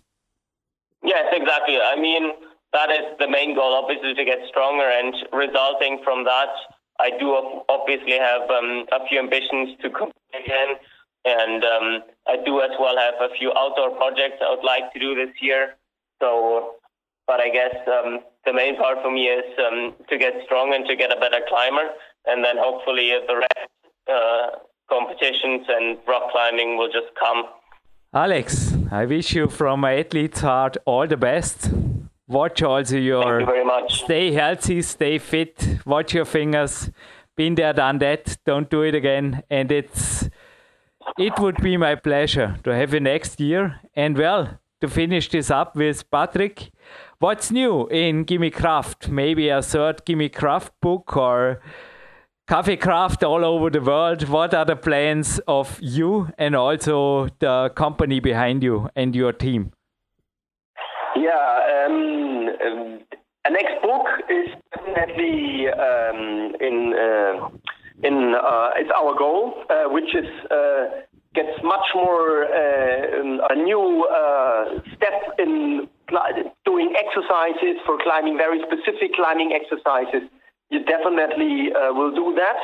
Yes, 1.03 1.25
exactly. 1.31 1.77
I 1.79 1.95
mean, 1.99 2.31
that 2.75 2.91
is 2.91 3.15
the 3.19 3.29
main 3.29 3.55
goal, 3.55 3.73
obviously, 3.73 4.13
to 4.13 4.25
get 4.25 4.39
stronger. 4.49 4.83
And 4.83 5.15
resulting 5.31 6.03
from 6.03 6.25
that, 6.25 6.51
I 6.99 7.09
do 7.17 7.31
obviously 7.69 8.19
have 8.19 8.49
um, 8.51 8.85
a 8.91 9.07
few 9.07 9.17
ambitions 9.19 9.79
to 9.81 9.89
compete 9.89 10.35
again. 10.35 10.75
And 11.23 11.63
um, 11.63 12.03
I 12.27 12.35
do 12.45 12.61
as 12.61 12.71
well 12.77 12.97
have 12.97 13.15
a 13.19 13.33
few 13.39 13.51
outdoor 13.55 13.95
projects 13.95 14.43
I 14.43 14.51
would 14.53 14.65
like 14.65 14.91
to 14.93 14.99
do 14.99 15.15
this 15.15 15.33
year. 15.41 15.75
So, 16.21 16.75
but 17.25 17.39
I 17.39 17.49
guess 17.49 17.75
um, 17.87 18.19
the 18.45 18.53
main 18.53 18.75
part 18.75 19.01
for 19.01 19.11
me 19.11 19.27
is 19.27 19.45
um, 19.57 19.95
to 20.09 20.17
get 20.17 20.33
strong 20.45 20.73
and 20.75 20.85
to 20.85 20.95
get 20.95 21.15
a 21.15 21.19
better 21.19 21.39
climber. 21.47 21.87
And 22.27 22.43
then 22.43 22.57
hopefully 22.59 23.11
the 23.25 23.37
rest 23.37 23.69
uh, 24.11 24.59
competitions 24.89 25.65
and 25.69 25.97
rock 26.07 26.31
climbing 26.31 26.77
will 26.77 26.91
just 26.91 27.09
come. 27.17 27.45
Alex, 28.13 28.75
I 28.91 29.05
wish 29.05 29.33
you 29.33 29.47
from 29.47 29.79
my 29.79 29.97
athlete's 29.97 30.41
heart 30.41 30.77
all 30.85 31.07
the 31.07 31.17
best. 31.17 31.71
Watch 32.27 32.63
also 32.63 32.97
your 32.97 33.23
Thank 33.23 33.39
you 33.41 33.45
very 33.45 33.65
much. 33.65 34.03
stay 34.03 34.31
healthy, 34.31 34.81
stay 34.81 35.17
fit, 35.19 35.79
watch 35.85 36.13
your 36.13 36.25
fingers. 36.25 36.89
Been 37.35 37.55
there, 37.55 37.73
done 37.73 37.99
that. 37.99 38.37
Don't 38.45 38.69
do 38.69 38.81
it 38.81 38.95
again. 38.95 39.43
And 39.49 39.71
it's 39.71 40.29
it 41.19 41.37
would 41.39 41.61
be 41.61 41.77
my 41.77 41.95
pleasure 41.95 42.57
to 42.63 42.73
have 42.73 42.93
you 42.93 42.99
next 42.99 43.39
year. 43.39 43.79
And 43.95 44.17
well, 44.17 44.57
to 44.81 44.87
finish 44.87 45.29
this 45.29 45.51
up 45.51 45.75
with 45.75 46.09
Patrick, 46.09 46.71
what's 47.19 47.51
new 47.51 47.87
in 47.89 48.23
Gimme 48.23 48.49
Kraft? 48.49 49.09
Maybe 49.09 49.49
a 49.49 49.61
third 49.61 50.03
Gimme 50.05 50.29
Kraft 50.29 50.73
book 50.81 51.15
or 51.15 51.61
Cafe 52.47 52.77
Kraft 52.77 53.23
all 53.23 53.43
over 53.45 53.69
the 53.69 53.81
world. 53.81 54.27
What 54.29 54.53
are 54.53 54.65
the 54.65 54.75
plans 54.75 55.39
of 55.47 55.77
you 55.81 56.29
and 56.37 56.55
also 56.55 57.27
the 57.39 57.71
company 57.75 58.19
behind 58.19 58.63
you 58.63 58.89
and 58.95 59.15
your 59.15 59.33
team? 59.33 59.71
Yeah, 61.15 61.85
um, 61.87 62.14
um, 62.61 62.99
a 63.45 63.51
next 63.51 63.81
book 63.81 64.07
is 64.29 64.49
definitely 64.73 65.69
um, 65.69 66.55
in 66.59 66.93
uh, 66.97 67.49
in 68.03 68.35
uh, 68.35 68.69
it's 68.75 68.91
our 68.91 69.15
goal, 69.17 69.53
uh, 69.69 69.85
which 69.89 70.15
is 70.15 70.25
uh, 70.51 71.05
gets 71.33 71.61
much 71.63 71.85
more 71.93 72.45
uh, 72.45 73.45
a 73.49 73.55
new 73.55 74.07
uh, 74.09 74.81
step 74.95 75.37
in 75.37 75.87
doing 76.65 76.93
exercises 76.97 77.77
for 77.85 77.97
climbing, 78.01 78.37
very 78.37 78.61
specific 78.61 79.13
climbing 79.15 79.53
exercises. 79.53 80.27
You 80.69 80.83
definitely 80.83 81.69
will 81.93 82.13
do 82.13 82.33
that. 82.35 82.57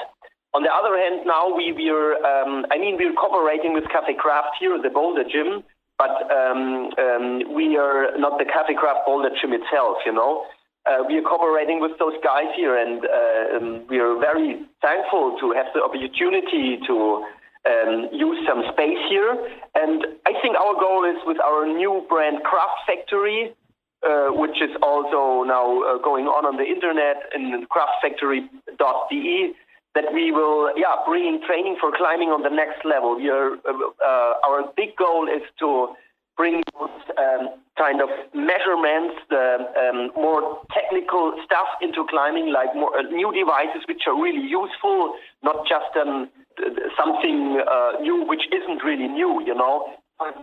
On 0.54 0.64
the 0.64 0.74
other 0.74 0.98
hand, 0.98 1.26
now 1.26 1.56
we 1.56 1.72
we're 1.72 2.18
um, 2.26 2.66
I 2.72 2.78
mean 2.78 2.98
we're 2.98 3.14
cooperating 3.14 3.74
with 3.74 3.86
Cafe 3.90 4.16
Kraft 4.18 4.58
here 4.60 4.74
at 4.74 4.82
the 4.84 4.90
Boulder 4.90 5.24
Gym 5.24 5.64
but 6.02 6.18
um, 6.34 6.90
um, 6.98 7.54
we 7.54 7.78
are 7.78 8.18
not 8.18 8.40
the 8.40 8.46
Cafe 8.46 8.74
Kraft 8.74 9.06
Boulder 9.06 9.30
Gym 9.40 9.54
itself, 9.54 9.98
you 10.04 10.12
know. 10.12 10.46
Uh, 10.90 11.06
we 11.08 11.14
are 11.18 11.22
cooperating 11.22 11.80
with 11.80 11.92
those 12.00 12.18
guys 12.24 12.50
here, 12.58 12.74
and 12.74 13.06
uh, 13.06 13.58
um, 13.58 13.86
we 13.88 14.00
are 14.00 14.18
very 14.18 14.66
thankful 14.82 15.38
to 15.40 15.54
have 15.54 15.68
the 15.76 15.82
opportunity 15.84 16.82
to 16.88 17.22
um, 17.70 18.10
use 18.12 18.42
some 18.50 18.66
space 18.74 18.98
here. 19.14 19.30
And 19.76 20.02
I 20.26 20.34
think 20.42 20.58
our 20.58 20.74
goal 20.74 21.06
is 21.06 21.22
with 21.28 21.38
our 21.38 21.68
new 21.68 22.04
brand 22.10 22.42
Craft 22.42 22.82
Factory, 22.88 23.54
uh, 24.02 24.34
which 24.34 24.58
is 24.58 24.74
also 24.82 25.46
now 25.46 25.86
uh, 25.86 26.02
going 26.02 26.26
on 26.26 26.50
on 26.50 26.58
the 26.58 26.66
internet 26.66 27.30
in 27.36 27.68
craftfactory.de 27.70 29.54
that 29.96 30.14
we 30.14 30.32
will, 30.32 30.72
yeah, 30.78 30.96
bring 31.06 31.42
training 31.46 31.76
for 31.80 31.92
climbing 31.96 32.30
on 32.30 32.44
the 32.44 32.50
next 32.50 32.86
level. 32.86 33.20
Are, 33.20 33.60
uh, 33.68 34.48
our 34.48 34.72
big 34.76 34.96
goal 34.96 35.28
is 35.28 35.44
to 35.60 35.94
bring 36.38 36.64
um, 36.80 37.60
kind 37.78 38.02
of 38.02 38.10
measurements, 38.34 39.20
the 39.30 39.68
um, 39.76 40.12
more 40.16 40.64
technical 40.72 41.34
stuff 41.44 41.68
into 41.82 42.06
climbing, 42.10 42.54
like 42.54 42.74
more 42.74 42.98
uh, 42.98 43.04
new 43.04 43.34
devices 43.36 43.84
which 43.88 44.04
are 44.08 44.16
really 44.16 44.48
useful, 44.48 45.14
not 45.44 45.68
just 45.68 45.92
um, 46.00 46.30
something 46.96 47.60
uh, 47.60 48.00
new 48.02 48.24
which 48.28 48.48
isn't 48.52 48.84
really 48.84 49.08
new. 49.08 49.44
You 49.44 49.56
know, 49.56 49.92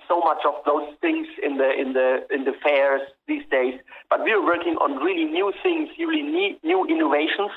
so 0.09 0.21
much 0.21 0.45
of 0.45 0.61
those 0.67 0.93
things 1.01 1.27
in 1.43 1.57
the 1.57 1.73
in 1.73 1.95
the 1.95 2.27
in 2.31 2.45
the 2.45 2.53
fairs 2.63 3.03
these 3.27 3.45
days. 3.51 3.81
But 4.11 4.25
we 4.25 4.33
are 4.33 4.45
working 4.45 4.77
on 4.77 5.03
really 5.03 5.25
new 5.25 5.53
things, 5.63 5.89
really 5.99 6.59
new 6.63 6.87
innovations 6.87 7.53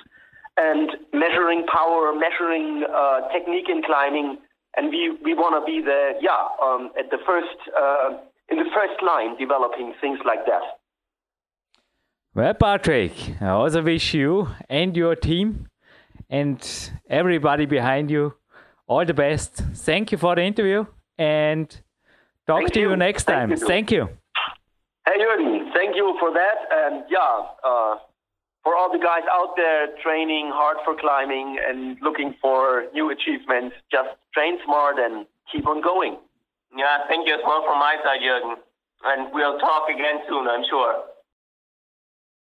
and 0.58 0.90
measuring 1.14 1.66
power, 1.68 2.14
measuring 2.14 2.84
uh, 2.84 3.28
technique 3.32 3.70
in 3.70 3.82
climbing, 3.84 4.38
and 4.76 4.90
we, 4.90 5.18
we 5.24 5.34
want 5.34 5.56
to 5.60 5.66
be 5.66 5.82
the 5.82 6.14
yeah 6.22 6.48
um, 6.64 6.92
at 6.98 7.10
the 7.10 7.18
first 7.26 7.58
uh, 7.78 8.18
in 8.50 8.58
the 8.58 8.70
first 8.74 9.02
line 9.02 9.38
developing 9.38 9.94
things 10.02 10.20
like 10.26 10.46
that. 10.46 10.62
Well, 12.34 12.54
Patrick, 12.54 13.12
I 13.42 13.50
also 13.50 13.82
wish 13.82 14.14
you 14.14 14.48
and 14.70 14.96
your 14.96 15.16
team 15.16 15.68
and 16.30 16.60
everybody 17.10 17.66
behind 17.66 18.10
you 18.10 18.36
all 18.88 19.06
the 19.06 19.14
best. 19.14 19.56
Thank 19.56 20.12
you 20.12 20.18
for 20.18 20.36
the 20.36 20.44
interview 20.44 20.86
and 21.18 21.68
talk 22.48 22.62
Thank 22.62 22.74
to 22.74 22.80
you, 22.80 22.90
you. 22.92 22.96
next 22.96 23.24
Thank 23.26 23.38
time. 23.38 23.50
you. 23.52 23.58
Thank 23.58 23.92
you. 23.92 24.10
Hey 25.06 25.18
Jürgen, 25.20 25.74
thank 25.74 25.96
you 25.96 26.16
for 26.20 26.32
that, 26.32 26.58
and 26.72 27.04
yeah. 27.10 27.48
Uh, 27.64 27.96
for 28.64 28.76
all 28.76 28.92
the 28.92 29.00
guys 29.00 29.24
out 29.32 29.56
there 29.56 29.88
training 30.04 30.52
hard 30.54 30.78
for 30.86 30.96
climbing 30.96 31.58
and 31.68 31.98
looking 32.02 32.36
for 32.42 32.86
new 32.94 33.10
achievements, 33.10 33.76
just 33.92 34.10
train 34.34 34.60
smart 34.66 34.98
and 35.00 35.26
keep 35.52 35.68
on 35.68 35.82
going. 35.82 36.18
Yeah, 36.76 37.04
thank 37.10 37.28
you 37.28 37.34
as 37.34 37.42
well 37.46 37.64
from 37.66 37.80
my 37.80 37.98
side, 38.04 38.22
Jürgen. 38.22 38.56
And 39.04 39.34
we'll 39.34 39.58
talk 39.60 39.90
again 39.90 40.22
soon, 40.30 40.48
I'm 40.48 40.64
sure. 40.70 41.11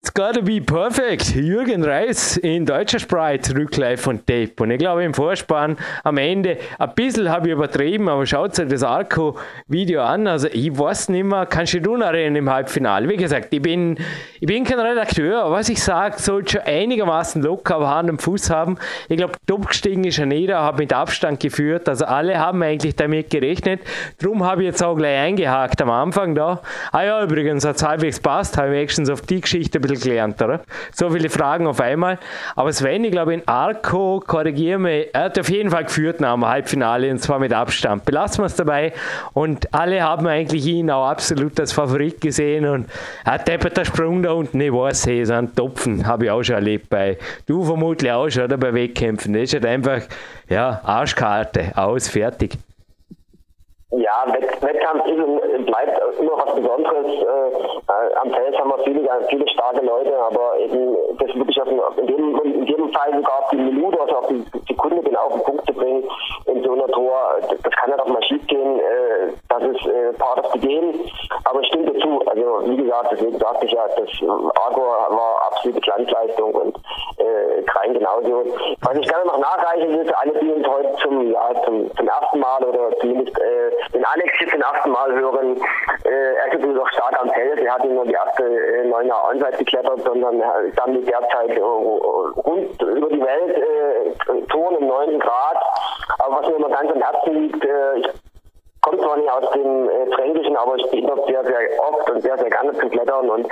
It's 0.05 0.13
gotta 0.13 0.43
be 0.43 0.61
perfect. 0.61 1.35
Jürgen 1.35 1.83
Reis 1.83 2.37
in 2.37 2.67
deutscher 2.67 2.99
Sprache 2.99 3.41
zurück 3.41 3.75
live 3.79 4.03
von 4.03 4.19
Tape. 4.19 4.53
Und 4.59 4.71
ich 4.71 4.79
glaube 4.79 5.03
im 5.03 5.15
Vorspann 5.15 5.79
am 6.03 6.19
Ende, 6.19 6.59
ein 6.79 6.95
bisschen 6.95 7.31
habe 7.31 7.47
ich 7.47 7.55
übertrieben, 7.55 8.11
aber 8.11 8.27
schaut 8.27 8.61
euch 8.61 8.69
das 8.69 8.83
Arco-Video 8.83 10.03
an. 10.03 10.27
Also 10.27 10.49
ich 10.49 10.79
weiß 10.79 11.09
nicht 11.09 11.25
mehr, 11.25 11.47
kannst 11.47 11.73
du 11.73 11.81
dich 11.81 11.91
erinnern 11.91 12.37
im 12.37 12.51
Halbfinale? 12.51 13.09
Wie 13.09 13.17
gesagt, 13.17 13.49
ich 13.55 13.63
bin, 13.63 13.97
ich 14.41 14.47
bin 14.47 14.65
kein 14.65 14.79
Redakteur, 14.79 15.43
aber 15.43 15.55
was 15.55 15.71
ich 15.71 15.83
sage, 15.83 16.21
sollte 16.21 16.59
schon 16.59 16.61
einigermaßen 16.67 17.43
locker 17.43 17.77
aber 17.77 17.95
Hand 17.95 18.11
am 18.11 18.19
Fuß 18.19 18.51
haben. 18.51 18.77
Ich 19.09 19.17
glaube, 19.17 19.33
top 19.47 19.69
gestiegen 19.69 20.05
ist 20.05 20.19
er 20.19 20.27
nieder, 20.27 20.61
habe 20.61 20.83
mit 20.83 20.93
Abstand 20.93 21.41
geführt. 21.41 21.89
Also 21.89 22.05
alle 22.05 22.39
haben 22.39 22.63
eigentlich 22.63 22.95
damit 22.95 23.31
gerechnet. 23.31 23.81
Darum 24.19 24.45
habe 24.45 24.65
ich 24.65 24.67
jetzt 24.67 24.83
auch 24.83 24.97
gleich 24.97 25.19
eingehakt 25.19 25.81
am 25.81 25.89
Anfang 25.89 26.35
da. 26.35 26.61
Ah 26.93 27.05
ja, 27.05 27.23
übrigens 27.23 27.65
hat 27.65 27.77
es 27.77 27.83
halbwegs 27.83 28.21
passt, 28.21 28.59
habe 28.59 28.69
ich 28.69 28.75
wenigstens 28.75 29.09
auf 29.09 29.23
die 29.23 29.41
Geschichte 29.41 29.79
ein 29.79 29.81
bisschen 29.81 29.94
bisschen 29.95 30.11
gelernt, 30.11 30.43
oder? 30.43 30.61
So 30.93 31.11
viele 31.11 31.29
Fragen 31.29 31.67
auf 31.67 31.81
einmal. 31.81 32.19
Aber 32.57 32.73
Sven, 32.73 33.05
ich 33.05 33.13
glaube, 33.13 33.35
in 33.35 33.43
Arco, 33.47 34.23
korrigiere 34.25 34.79
mich, 34.79 35.09
er 35.13 35.25
hat 35.25 35.39
auf 35.39 35.49
jeden 35.51 35.71
Fall 35.71 35.85
geführt 35.85 36.21
nach 36.21 36.35
dem 36.35 36.47
Halbfinale 36.47 37.11
und 37.11 37.19
zwar 37.19 37.39
mit 37.39 37.53
Abstand. 37.53 38.05
Belassen 38.05 38.43
wir 38.43 38.47
es 38.47 38.57
dabei. 38.57 38.93
Und 39.33 39.73
alle 39.75 40.03
haben 40.03 40.27
eigentlich 40.27 40.67
ihn 40.67 40.91
auch 40.91 41.09
absolut 41.09 41.59
als 41.59 41.73
Favorit 41.73 42.21
gesehen 42.21 42.67
und 42.67 42.89
er 43.25 43.33
hat 43.33 43.49
der 43.49 43.85
Sprung 43.85 44.23
da 44.23 44.33
unten, 44.33 44.61
ich 44.61 44.73
weiß, 44.73 45.07
hey, 45.07 45.25
so 45.25 45.35
ein 45.35 45.55
Topfen 45.55 46.07
habe 46.07 46.27
ich 46.27 46.31
auch 46.31 46.43
schon 46.43 46.57
erlebt 46.57 46.89
bei, 46.91 47.19
du 47.47 47.65
vermutlich 47.65 48.11
auch 48.13 48.29
schon, 48.29 48.45
oder? 48.45 48.57
Bei 48.57 48.73
Wettkämpfen. 48.73 49.33
Das 49.33 49.43
ist 49.43 49.55
halt 49.55 49.67
einfach, 49.67 50.03
ja, 50.49 50.81
Arschkarte, 50.85 51.73
aus, 51.77 52.09
fertig. 52.09 52.57
Ja, 53.97 54.25
Wettkampf 54.27 55.07
ist 55.07 55.19
und 55.19 55.67
bleibt 55.67 56.01
immer 56.19 56.33
was 56.37 56.55
Besonderes. 56.55 57.07
Äh, 57.07 58.15
am 58.21 58.31
Feld 58.33 58.59
haben 58.59 58.71
wir 58.71 58.79
viele, 58.85 59.09
viele 59.29 59.49
starke 59.49 59.85
Leute, 59.85 60.17
aber 60.19 60.59
eben 60.59 60.97
das 61.19 61.35
wirklich 61.35 61.61
auf, 61.63 61.69
in, 61.99 62.07
dem, 62.07 62.41
in 62.41 62.67
jedem 62.67 62.93
Fall 62.93 63.15
sogar 63.15 63.41
auf 63.41 63.51
die 63.51 63.57
Minute, 63.57 64.01
also 64.01 64.17
auf 64.17 64.27
die 64.29 64.45
Sekunde 64.69 65.01
genau 65.03 65.27
auf 65.27 65.35
den 65.35 65.43
Punkt 65.43 65.67
zu 65.67 65.75
bringen 65.75 66.03
in 66.47 66.63
so 66.65 66.73
einer 66.73 66.89
Tor, 66.89 67.37
das, 67.41 67.61
das 67.63 67.73
kann 67.73 67.91
ja 67.91 67.97
doch 67.97 68.09
mal 68.09 68.23
schief 68.25 68.45
gehen. 68.49 68.81
Äh, 68.81 69.33
das 69.49 69.63
ist 69.63 69.87
äh, 69.87 70.13
part 70.19 70.45
of 70.45 70.53
the 70.53 70.59
game. 70.59 70.95
Aber 71.45 71.61
es 71.61 71.67
stimmt 71.69 71.89
dazu. 71.89 72.21
Also 72.27 72.71
wie 72.71 72.77
gesagt, 72.77 73.13
deswegen 73.13 73.39
sagte 73.39 73.67
ich 73.67 73.73
ja, 73.73 73.87
das 73.87 74.09
Argo 74.57 74.83
war 74.83 75.43
absolute 75.47 75.81
Glanzleistung 75.81 76.53
und 76.53 76.77
äh, 77.19 77.63
Krein 77.63 77.95
genauso. 77.95 78.45
Was 78.83 78.97
ich 78.97 79.09
gerne 79.09 79.27
noch 79.27 79.39
nachreichen 79.39 79.89
will 79.91 80.05
für 80.05 80.19
alle, 80.19 80.33
die 80.41 80.51
uns 80.51 80.67
heute 80.67 80.93
zum, 81.03 81.31
ja, 81.31 81.51
zum, 81.65 81.95
zum 81.97 82.09
ersten 82.09 82.41
Mal 82.41 82.65
oder 82.65 82.97
zumindest 82.99 83.39
äh, 83.39 83.71
den 83.93 84.05
Alex 84.05 84.33
jetzt 84.41 84.53
zum 84.53 84.63
ersten 84.63 84.91
Mal 84.91 85.13
hören, 85.15 85.61
äh, 86.05 86.35
er 86.35 86.53
ist 86.53 86.65
noch 86.65 86.89
stark 86.89 87.21
am 87.21 87.31
Feld. 87.31 87.61
Er 87.61 87.75
hat 87.75 87.85
nicht 87.85 87.95
nur 87.95 88.07
die 88.07 88.13
erste 88.13 88.45
äh, 88.45 89.07
Jahre 89.07 89.29
Onside 89.29 89.57
geklettert, 89.59 90.01
sondern 90.05 90.41
er 90.41 90.61
ist 90.61 90.79
damit 90.79 91.07
derzeit 91.07 91.51
äh, 91.51 91.61
rund 91.61 92.83
über 92.83 93.09
die 93.09 93.21
Welt 93.21 93.57
äh, 93.57 94.47
Touren 94.49 94.77
im 94.77 94.87
9. 94.87 95.19
Grad. 95.19 95.59
Aber 96.19 96.37
was 96.41 96.49
mir 96.49 96.57
immer 96.57 96.71
ganz 96.71 96.91
am 96.93 97.03
Herzen 97.03 97.35
liegt, 97.35 97.65
äh, 97.65 97.99
ich 97.99 98.09
komme 98.81 98.99
zwar 98.99 99.17
nicht 99.17 99.31
aus 99.31 99.51
dem 99.53 99.89
äh, 99.89 100.15
Fränkischen, 100.15 100.57
aber 100.57 100.77
ich 100.77 100.91
bin 100.91 101.07
dort 101.07 101.27
sehr, 101.27 101.45
sehr 101.45 101.59
oft 101.79 102.11
und 102.11 102.21
sehr, 102.23 102.39
sehr 102.39 102.51
gerne 102.51 102.73
zu 102.75 102.89
klettern 102.89 103.31
und 103.31 103.49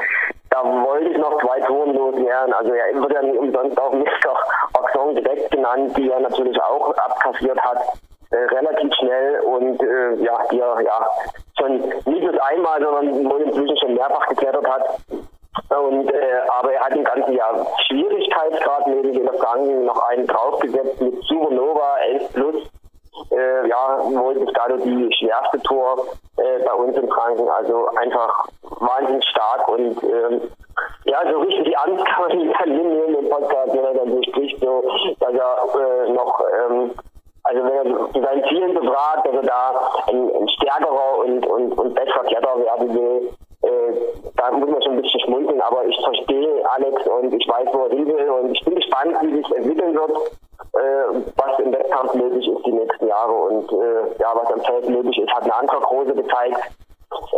da 0.51 0.62
wollte 0.64 1.09
ich 1.09 1.16
noch 1.16 1.41
zwei 1.41 1.61
Touren 1.61 1.95
loswerden. 1.95 2.53
Also 2.53 2.74
er 2.74 2.95
wird 2.95 3.12
ja 3.12 3.22
nicht 3.22 3.39
umsonst 3.39 3.80
auch 3.80 3.93
Mr. 3.93 4.37
Oxon 4.74 5.16
direkt 5.16 5.51
genannt, 5.51 5.97
die 5.97 6.11
er 6.11 6.20
natürlich 6.20 6.61
auch 6.62 6.95
abkassiert 6.95 7.59
hat 7.59 7.78
äh, 8.33 8.55
relativ 8.55 8.95
schnell 8.95 9.41
und 9.41 9.83
äh, 9.83 10.14
ja, 10.24 10.39
hier 10.51 10.76
ja 10.85 11.07
schon 11.59 11.76
nicht 11.76 12.22
nur 12.22 12.47
einmal, 12.47 12.83
sondern 12.83 13.09
inzwischen 13.09 13.76
schon 13.78 13.95
mehrfach 13.95 14.26
geklettert 14.28 14.66
hat. 14.68 14.99
Und 15.68 16.11
äh, 16.12 16.41
aber 16.49 16.72
er 16.72 16.80
hat 16.80 16.97
im 16.97 17.05
ganzen 17.05 17.35
Jahr 17.35 17.66
Schwierigkeitsgrad 17.87 18.87
neben 18.87 19.12
den 19.12 19.28
Franken 19.39 19.85
noch 19.85 20.01
einen 20.09 20.26
draufgesetzt 20.26 21.01
mit 21.01 21.22
Supernova 21.24 21.99
11 22.09 22.33
plus. 22.33 22.57
Äh, 23.30 23.68
ja, 23.68 23.99
wohl 24.03 24.35
bis 24.35 24.53
dato 24.55 24.76
die 24.78 25.12
schwerste 25.12 25.61
Tour 25.62 26.07
äh, 26.39 26.64
bei 26.64 26.72
uns 26.72 26.97
im 26.97 27.09
Franken. 27.09 27.49
Also 27.49 27.87
einfach 27.97 28.47
wahnsinnig 28.62 29.24
stark 29.28 29.68
und 29.68 30.03
ähm, 30.05 30.41
ja, 31.05 31.20
so 31.30 31.41
richtig 31.41 31.64
die 31.64 31.76
Angst 31.76 32.05
kann 32.07 32.28
man 32.28 32.39
nicht 32.39 32.61
annehmen 32.61 33.14
im 33.14 33.28
Podcast, 33.28 33.74
wenn 33.74 33.85
er 33.85 33.95
dann 33.95 34.11
so 34.11 34.22
spricht, 34.22 34.59
so, 34.61 34.83
dass 35.20 35.35
er 35.35 36.07
äh, 36.07 36.12
noch 36.12 36.41
ähm, 36.70 36.93
also 37.45 37.64
wenn 37.64 37.74
er 37.74 38.12
zu 38.12 38.20
seinen 38.20 38.45
Zielen 38.49 38.74
befragt, 38.74 39.26
dass 39.26 39.34
er 39.34 39.43
da 39.43 39.90
ein, 40.09 40.30
ein 40.36 40.49
stärkerer 40.49 41.18
und, 41.18 41.47
und, 41.47 41.72
und 41.72 41.95
besserer 41.95 42.24
Kletterer 42.24 42.59
werden 42.59 42.95
will, 42.95 43.32
äh, 43.62 43.93
da 44.36 44.51
muss 44.53 44.70
man 44.70 44.82
schon 44.82 44.93
ein 44.93 45.03
bisschen 45.03 45.20
schmunzeln, 45.20 45.61
aber 45.61 45.84
ich 45.84 45.99
verstehe 46.05 46.70
Alex 46.70 47.07
und 47.07 47.32
ich 47.32 47.49
weiß, 47.49 47.68
wo 47.72 47.84
er 47.84 47.90
hin 47.90 48.07
will. 48.07 48.30
Und 48.30 48.53
ich 48.53 48.64
bin 48.64 48.74
gespannt, 48.74 49.16
wie 49.22 49.36
sich 49.36 49.57
entwickeln 49.57 49.95
wird, 49.95 50.11
äh, 50.74 51.32
was 51.36 51.59
im 51.59 51.72
Wettkampf 51.72 52.14
möglich 52.14 52.49
ist 52.49 52.66
die 52.66 52.72
nächsten 52.72 53.07
Jahre. 53.07 53.32
Und 53.32 53.72
äh, 53.72 54.20
ja, 54.20 54.32
was 54.34 54.53
am 54.53 54.61
Feld 54.62 54.88
möglich 54.88 55.18
ist, 55.18 55.32
hat 55.32 55.45
eine 55.45 55.55
andere 55.55 55.80
Große 55.80 56.14
gezeigt 56.14 56.59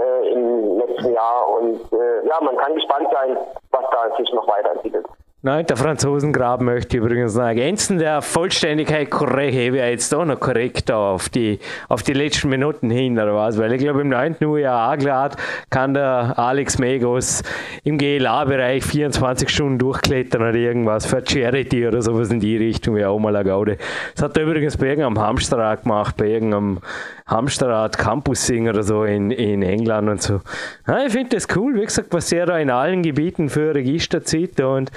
äh, 0.00 0.32
im 0.32 0.78
letzten 0.78 1.12
Jahr. 1.12 1.48
Und 1.48 1.80
äh, 1.92 2.26
ja, 2.26 2.40
man 2.40 2.56
kann 2.56 2.74
gespannt 2.74 3.08
sein, 3.12 3.36
was 3.70 3.84
da 3.90 4.16
sich 4.16 4.32
noch 4.32 4.48
weiterentwickelt. 4.48 5.06
Nein, 5.46 5.66
der 5.66 5.76
Franzosengraben 5.76 6.64
möchte 6.64 6.96
ich 6.96 7.02
übrigens 7.02 7.34
noch 7.34 7.42
ergänzen. 7.42 7.98
Der 7.98 8.22
Vollständigkeit 8.22 9.10
korrekt, 9.10 9.54
ich 9.54 9.74
jetzt 9.74 10.14
auch 10.14 10.24
noch 10.24 10.40
korrekt 10.40 10.90
auf 10.90 11.28
die, 11.28 11.58
auf 11.90 12.02
die 12.02 12.14
letzten 12.14 12.48
Minuten 12.48 12.88
hin 12.88 13.18
oder 13.18 13.34
was, 13.34 13.58
weil 13.58 13.74
ich 13.74 13.82
glaube 13.82 14.00
im 14.00 14.08
9. 14.08 14.36
Uhr 14.42 14.60
ja 14.60 14.90
auch 14.90 15.28
kann 15.68 15.92
der 15.92 16.32
Alex 16.38 16.78
Megos 16.78 17.42
im 17.82 17.98
GLA-Bereich 17.98 18.84
24 18.84 19.50
Stunden 19.50 19.78
durchklettern 19.78 20.40
oder 20.40 20.54
irgendwas 20.54 21.04
für 21.04 21.22
Charity 21.22 21.88
oder 21.88 22.00
sowas 22.00 22.30
in 22.30 22.40
die 22.40 22.56
Richtung, 22.56 22.96
wie 22.96 23.04
auch 23.04 23.18
mal 23.18 23.36
eine 23.36 23.46
Gaude. 23.46 23.76
Das 24.14 24.24
hat 24.24 24.38
er 24.38 24.44
übrigens 24.44 24.78
bei 24.78 24.86
irgendeinem 24.86 25.18
Hamsterrad 25.18 25.82
gemacht, 25.82 26.16
bei 26.16 26.28
irgendeinem 26.28 26.78
Hamsterrad 27.26 27.98
Campus 27.98 28.46
Sing 28.46 28.66
oder 28.66 28.82
so 28.82 29.04
in, 29.04 29.30
in 29.30 29.62
England 29.62 30.08
und 30.08 30.22
so. 30.22 30.40
Ja, 30.86 31.04
ich 31.04 31.12
finde 31.12 31.36
das 31.36 31.48
cool, 31.54 31.74
wie 31.74 31.84
gesagt, 31.84 32.08
was 32.12 32.32
er 32.32 32.46
da 32.46 32.58
in 32.58 32.70
allen 32.70 33.02
Gebieten 33.02 33.50
für 33.50 33.74
Register 33.74 34.24
zieht 34.24 34.58
und 34.62 34.90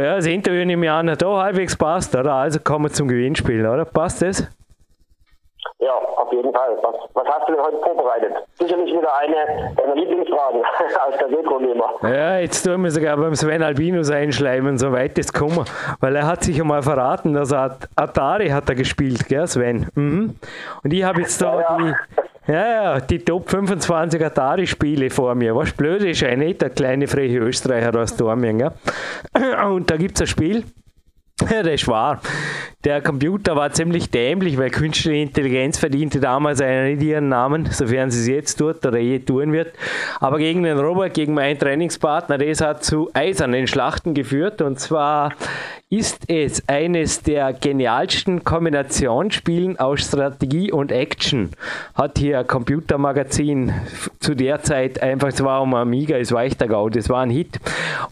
ja, 0.00 0.16
das 0.16 0.26
Interview 0.26 0.64
nehme 0.64 0.86
ich 0.86 0.90
an, 0.90 1.10
hat 1.10 1.22
auch 1.24 1.38
halbwegs 1.38 1.76
passt, 1.76 2.14
oder? 2.14 2.32
Also 2.34 2.60
kommen 2.60 2.86
wir 2.86 2.92
zum 2.92 3.08
Gewinnspiel, 3.08 3.66
oder? 3.66 3.84
Passt 3.84 4.22
das? 4.22 4.48
Ja, 5.80 5.92
auf 5.92 6.32
jeden 6.32 6.52
Fall. 6.52 6.76
Was, 6.82 6.94
was 7.14 7.26
hast 7.28 7.48
du 7.48 7.54
denn 7.54 7.62
heute 7.62 7.78
vorbereitet? 7.78 8.34
Sicherlich 8.54 8.92
wieder 8.92 9.16
eine 9.16 9.74
deiner 9.76 9.94
Lieblingsfragen 9.94 10.60
aus 11.08 11.18
der 11.18 11.30
Retro-Nehmer. 11.30 11.90
Ja, 12.02 12.38
jetzt 12.38 12.62
tun 12.64 12.82
wir 12.82 12.90
sogar 12.90 13.16
beim 13.16 13.34
Sven 13.34 13.62
Albinus 13.62 14.10
einschleimen, 14.10 14.76
so 14.76 14.92
weit 14.92 15.16
das 15.18 15.32
kommen. 15.32 15.64
Weil 16.00 16.16
er 16.16 16.26
hat 16.26 16.42
sich 16.42 16.60
einmal 16.60 16.82
verraten, 16.82 17.34
dass 17.34 17.52
er 17.52 17.78
Atari 17.94 18.48
hat 18.48 18.68
er 18.68 18.74
gespielt, 18.74 19.28
gell, 19.28 19.46
Sven? 19.46 19.88
Mhm. 19.94 20.36
Und 20.82 20.92
ich 20.92 21.04
habe 21.04 21.20
jetzt 21.20 21.40
da 21.40 21.60
ja, 21.60 21.60
ja. 21.60 21.76
die, 21.78 21.94
ja, 22.48 22.66
ja, 22.94 23.00
die 23.00 23.18
Top 23.18 23.50
25 23.50 24.24
Atari-Spiele 24.24 25.10
vor 25.10 25.34
mir. 25.34 25.54
Was 25.54 25.72
blöd 25.72 26.02
ist, 26.02 26.20
ja 26.20 26.34
nicht 26.34 26.62
der 26.62 26.70
kleine 26.70 27.06
freche 27.06 27.38
Österreicher 27.38 27.94
aus 27.98 28.16
Dormien. 28.16 28.58
Gell? 28.58 28.72
Und 29.70 29.90
da 29.90 29.96
gibt 29.96 30.16
es 30.16 30.22
ein 30.22 30.26
Spiel, 30.26 30.64
das 31.38 31.66
ist 31.66 31.88
wahr. 31.88 32.20
Der 32.88 33.02
Computer 33.02 33.54
war 33.54 33.70
ziemlich 33.70 34.08
dämlich, 34.08 34.56
weil 34.56 34.70
künstliche 34.70 35.18
Intelligenz 35.18 35.76
verdiente 35.76 36.20
damals 36.20 36.62
einen 36.62 36.98
ihren 36.98 37.28
Namen, 37.28 37.66
sofern 37.70 38.10
sie 38.10 38.20
es 38.20 38.28
jetzt 38.28 38.54
tut 38.54 38.86
oder 38.86 38.96
je 38.96 39.18
tun 39.18 39.52
wird. 39.52 39.74
Aber 40.20 40.38
gegen 40.38 40.62
den 40.62 40.78
Robert, 40.78 41.12
gegen 41.12 41.34
meinen 41.34 41.58
Trainingspartner, 41.58 42.38
das 42.38 42.62
hat 42.62 42.82
zu 42.82 43.10
eisernen 43.12 43.66
Schlachten 43.66 44.14
geführt. 44.14 44.62
Und 44.62 44.80
zwar 44.80 45.34
ist 45.90 46.24
es 46.28 46.68
eines 46.68 47.22
der 47.22 47.54
genialsten 47.54 48.44
Kombinationsspielen 48.44 49.78
aus 49.78 50.02
Strategie 50.02 50.70
und 50.70 50.92
Action. 50.92 51.50
Hat 51.94 52.18
hier 52.18 52.40
ein 52.40 52.46
Computermagazin 52.46 53.72
zu 54.20 54.34
der 54.34 54.62
Zeit 54.62 55.02
einfach, 55.02 55.28
es 55.28 55.42
war 55.42 55.62
um 55.62 55.72
Amiga, 55.74 56.18
es 56.18 56.30
war 56.30 56.44
echt 56.44 56.60
der 56.60 56.68
Gau, 56.68 56.90
das 56.90 57.08
war 57.08 57.22
ein 57.22 57.30
Hit. 57.30 57.58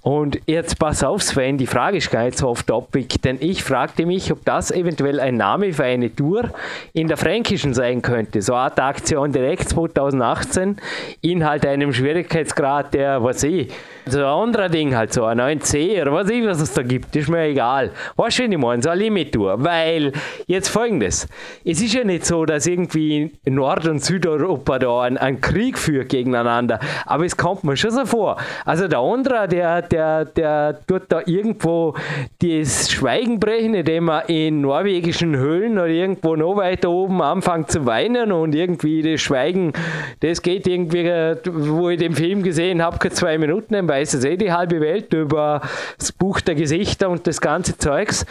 Und 0.00 0.40
jetzt 0.46 0.78
pass 0.78 1.04
auf, 1.04 1.22
Sven, 1.22 1.58
die 1.58 1.66
Frage 1.66 1.98
ist 1.98 2.10
gar 2.10 2.24
nicht 2.24 2.38
so 2.38 2.48
off 2.48 2.62
topic, 2.62 3.18
denn 3.18 3.36
ich 3.40 3.62
fragte 3.62 4.06
mich, 4.06 4.32
ob 4.32 4.42
das 4.46 4.65
eventuell 4.70 5.20
ein 5.20 5.36
Name 5.36 5.72
für 5.72 5.84
eine 5.84 6.14
Tour 6.14 6.50
in 6.92 7.08
der 7.08 7.16
Fränkischen 7.16 7.74
sein 7.74 8.02
könnte. 8.02 8.42
So 8.42 8.54
eine 8.54 8.76
Aktion 8.82 9.32
direkt 9.32 9.68
2018, 9.68 10.76
Inhalt 11.20 11.66
einem 11.66 11.92
Schwierigkeitsgrad, 11.92 12.94
der, 12.94 13.22
was 13.22 13.42
ich, 13.42 13.72
so 14.08 14.18
ein 14.18 14.24
anderer 14.24 14.68
Ding 14.68 14.94
halt, 14.94 15.12
so 15.12 15.24
ein 15.24 15.40
9C 15.40 16.00
oder 16.00 16.12
was 16.12 16.30
ich, 16.30 16.46
was 16.46 16.60
es 16.60 16.72
da 16.72 16.82
gibt, 16.82 17.14
ist 17.16 17.28
mir 17.28 17.42
egal. 17.42 17.90
Weißt 18.16 18.38
du, 18.38 18.44
ich 18.44 18.56
meine? 18.56 18.80
So 18.80 18.90
eine 18.90 19.02
Limit-Tour. 19.02 19.64
Weil, 19.64 20.12
jetzt 20.46 20.68
folgendes: 20.68 21.26
Es 21.64 21.82
ist 21.82 21.92
ja 21.92 22.04
nicht 22.04 22.24
so, 22.24 22.44
dass 22.44 22.66
irgendwie 22.66 23.32
Nord- 23.44 23.88
und 23.88 24.04
Südeuropa 24.04 24.78
da 24.78 25.02
einen, 25.02 25.18
einen 25.18 25.40
Krieg 25.40 25.76
führt 25.76 26.08
gegeneinander, 26.08 26.78
aber 27.04 27.24
es 27.24 27.36
kommt 27.36 27.64
mir 27.64 27.76
schon 27.76 27.90
so 27.90 28.06
vor. 28.06 28.36
Also 28.64 28.86
der 28.86 29.00
andere, 29.00 29.48
der, 29.48 29.82
der, 29.82 30.24
der 30.24 30.78
tut 30.86 31.02
da 31.08 31.22
irgendwo 31.26 31.94
das 32.40 32.90
Schweigen 32.90 33.40
brechen, 33.40 33.74
indem 33.74 34.08
er 34.08 34.28
in 34.28 34.45
in 34.46 34.60
norwegischen 34.60 35.36
Höhlen 35.36 35.72
oder 35.72 35.88
irgendwo 35.88 36.36
noch 36.36 36.56
weiter 36.56 36.90
oben 36.90 37.20
anfangen 37.20 37.66
zu 37.68 37.86
weinen 37.86 38.32
und 38.32 38.54
irgendwie 38.54 39.02
das 39.02 39.20
Schweigen, 39.20 39.72
das 40.20 40.42
geht 40.42 40.66
irgendwie, 40.66 41.04
wo 41.44 41.90
ich 41.90 41.98
den 41.98 42.14
Film 42.14 42.42
gesehen 42.42 42.82
habe, 42.82 42.98
keine 42.98 43.14
zwei 43.14 43.38
Minuten, 43.38 43.74
dann 43.74 43.88
weiß 43.88 44.14
es 44.14 44.24
eh 44.24 44.36
die 44.36 44.52
halbe 44.52 44.80
Welt 44.80 45.12
über 45.12 45.60
das 45.98 46.12
Buch 46.12 46.40
der 46.40 46.54
Gesichter 46.54 47.10
und 47.10 47.26
das 47.26 47.40
ganze 47.40 47.76
Zeugs. 47.76 48.24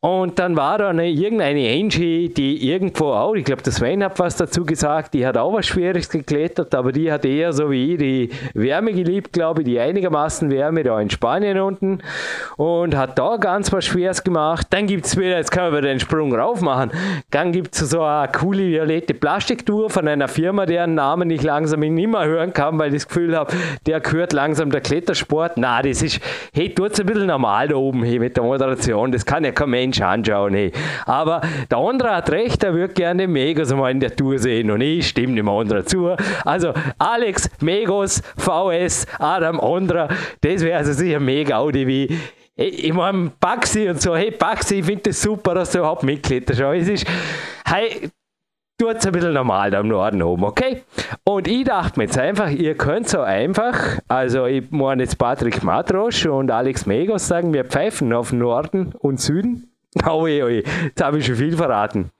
Und 0.00 0.40
dann 0.40 0.56
war 0.56 0.78
da 0.78 0.88
eine, 0.88 1.08
irgendeine 1.08 1.68
Angie, 1.70 2.28
die 2.28 2.68
irgendwo 2.68 3.12
auch, 3.12 3.34
ich 3.34 3.44
glaube, 3.44 3.62
der 3.62 3.72
Sven 3.72 4.02
hat 4.02 4.18
was 4.18 4.36
dazu 4.36 4.64
gesagt, 4.64 5.14
die 5.14 5.24
hat 5.24 5.36
auch 5.36 5.52
was 5.52 5.66
Schweres 5.66 6.08
geklettert, 6.08 6.74
aber 6.74 6.90
die 6.90 7.12
hat 7.12 7.24
eher 7.24 7.52
so 7.52 7.70
wie 7.70 7.92
ich 7.92 7.98
die 7.98 8.30
Wärme 8.54 8.92
geliebt, 8.92 9.32
glaube 9.32 9.62
ich, 9.62 9.66
die 9.66 9.78
einigermaßen 9.78 10.50
Wärme 10.50 10.82
da 10.82 11.00
in 11.00 11.08
Spanien 11.08 11.60
unten 11.60 12.00
und 12.56 12.96
hat 12.96 13.16
da 13.16 13.36
ganz 13.36 13.72
was 13.72 13.84
Schweres 13.84 14.24
gemacht. 14.24 14.66
Dann 14.70 14.88
gibt 14.88 15.06
es 15.06 15.16
wieder, 15.16 15.36
jetzt 15.36 15.51
können 15.52 15.72
wir 15.74 15.82
den 15.82 16.00
Sprung 16.00 16.34
rauf 16.34 16.60
machen, 16.62 16.90
dann 17.30 17.52
gibt 17.52 17.74
es 17.74 17.90
so 17.90 18.02
eine 18.02 18.32
coole 18.32 18.66
violette 18.66 19.14
Plastiktour 19.14 19.90
von 19.90 20.08
einer 20.08 20.26
Firma, 20.26 20.66
deren 20.66 20.94
Namen 20.94 21.30
ich 21.30 21.42
langsam 21.42 21.80
nicht 21.80 22.08
mehr 22.08 22.24
hören 22.24 22.52
kann, 22.52 22.78
weil 22.78 22.88
ich 22.88 23.02
das 23.02 23.08
Gefühl 23.08 23.36
habe, 23.36 23.54
der 23.86 24.00
gehört 24.00 24.32
langsam 24.32 24.70
der 24.70 24.80
Klettersport. 24.80 25.52
Na, 25.56 25.82
das 25.82 26.02
ist, 26.02 26.20
hey, 26.54 26.74
tut 26.74 26.92
es 26.92 27.00
ein 27.00 27.06
bisschen 27.06 27.26
normal 27.26 27.68
da 27.68 27.76
oben 27.76 28.02
hey, 28.02 28.18
mit 28.18 28.36
der 28.36 28.44
Moderation, 28.44 29.12
das 29.12 29.26
kann 29.26 29.44
ja 29.44 29.52
kein 29.52 29.70
Mensch 29.70 30.00
anschauen. 30.00 30.54
Hey. 30.54 30.72
Aber 31.04 31.42
der 31.70 31.78
andere 31.78 32.16
hat 32.16 32.30
recht, 32.30 32.64
er 32.64 32.74
würde 32.74 32.94
gerne 32.94 33.28
Megos 33.28 33.72
mal 33.74 33.90
in 33.90 34.00
der 34.00 34.16
Tour 34.16 34.38
sehen 34.38 34.70
und 34.70 34.80
ich 34.80 35.08
stimme 35.08 35.34
dem 35.34 35.48
anderen 35.48 35.86
zu. 35.86 36.16
Also 36.44 36.72
Alex, 36.98 37.50
Megos, 37.60 38.22
VS, 38.38 39.06
Adam, 39.18 39.60
Ondra, 39.60 40.08
das 40.40 40.62
wäre 40.62 40.78
also 40.78 40.92
sicher 40.92 41.20
mega 41.20 41.56
Audi 41.58 41.86
wie 41.86 42.18
ich 42.68 42.92
meine, 42.92 43.32
Baxi 43.40 43.88
und 43.88 44.00
so, 44.00 44.16
hey 44.16 44.30
Baxi, 44.30 44.76
ich 44.76 44.84
finde 44.84 45.02
das 45.04 45.20
super, 45.20 45.54
dass 45.54 45.70
du 45.70 45.78
überhaupt 45.78 46.02
Mitglieder 46.02 46.54
schon. 46.54 46.76
Es 46.76 46.88
ist, 46.88 47.06
hey, 47.64 48.10
tut 48.78 48.96
es 48.96 49.06
ein 49.06 49.12
bisschen 49.12 49.32
normal 49.32 49.70
da 49.70 49.80
im 49.80 49.88
Norden 49.88 50.22
oben, 50.22 50.44
okay? 50.44 50.82
Und 51.24 51.46
ich 51.46 51.64
dachte 51.64 51.98
mir 51.98 52.04
jetzt 52.04 52.18
einfach, 52.18 52.50
ihr 52.50 52.76
könnt 52.76 53.08
so 53.08 53.20
einfach, 53.20 53.98
also 54.08 54.46
ich 54.46 54.70
meine 54.70 55.04
jetzt 55.04 55.18
Patrick 55.18 55.62
Matrosch 55.62 56.26
und 56.26 56.50
Alex 56.50 56.86
Megos 56.86 57.28
sagen, 57.28 57.52
wir 57.52 57.64
pfeifen 57.64 58.12
auf 58.12 58.32
Norden 58.32 58.92
und 58.98 59.20
Süden. 59.20 59.68
Oh, 60.06 60.22
oh, 60.22 60.26
jetzt 60.26 61.02
habe 61.02 61.18
ich 61.18 61.26
schon 61.26 61.36
viel 61.36 61.54
verraten. 61.54 62.10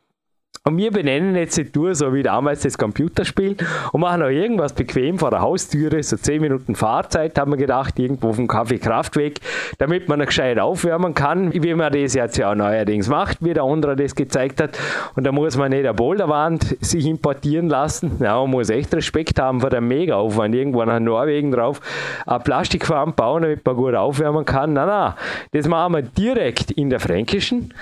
Und 0.65 0.77
wir 0.77 0.93
benennen 0.93 1.35
jetzt 1.35 1.57
die 1.57 1.65
Tour 1.65 1.93
so 1.97 2.15
wie 2.15 2.23
damals 2.23 2.61
das 2.61 2.79
Computerspiel 2.79 3.57
und 3.91 4.01
machen 4.01 4.23
auch 4.23 4.29
irgendwas 4.29 4.73
bequem 4.73 5.19
vor 5.19 5.31
der 5.31 5.41
Haustüre, 5.41 6.01
so 6.05 6.17
10 6.17 6.41
Minuten 6.41 6.77
Fahrzeit, 6.77 7.37
haben 7.37 7.51
wir 7.51 7.57
gedacht, 7.57 7.99
irgendwo 7.99 8.33
vom 8.33 8.47
Kaffee 8.47 8.79
Kraftweg, 8.79 9.41
damit 9.79 10.09
man 10.09 10.21
noch 10.21 10.27
gescheit 10.27 10.61
aufwärmen 10.61 11.15
kann, 11.15 11.53
wie 11.53 11.75
man 11.75 11.93
das 11.93 12.15
jetzt 12.15 12.37
ja 12.37 12.53
auch 12.53 12.55
neuerdings 12.55 13.09
macht, 13.09 13.39
wie 13.41 13.53
der 13.53 13.65
andere 13.65 13.97
das 13.97 14.15
gezeigt 14.15 14.61
hat. 14.61 14.79
Und 15.17 15.25
da 15.25 15.33
muss 15.33 15.57
man 15.57 15.71
nicht 15.71 15.81
eine 15.81 15.95
Boulderwand 15.95 16.77
sich 16.81 17.07
importieren 17.07 17.69
lassen. 17.69 18.19
Ja, 18.21 18.41
man 18.41 18.51
muss 18.51 18.71
echt 18.71 18.95
Respekt 18.95 19.41
haben 19.41 19.61
vor 19.61 19.71
dem 19.71 19.89
Mega-Aufwand, 19.89 20.55
irgendwo 20.55 20.85
nach 20.85 21.01
Norwegen 21.01 21.51
drauf 21.51 21.81
eine 22.25 22.39
Plastikfarm 22.39 23.15
bauen, 23.15 23.43
damit 23.43 23.67
man 23.67 23.75
gut 23.75 23.97
aufwärmen 23.97 24.45
kann. 24.45 24.75
Na, 24.75 24.87
na, 24.87 25.17
das 25.51 25.67
machen 25.67 25.95
wir 25.95 26.03
direkt 26.03 26.71
in 26.71 26.89
der 26.89 27.01
Fränkischen. 27.01 27.75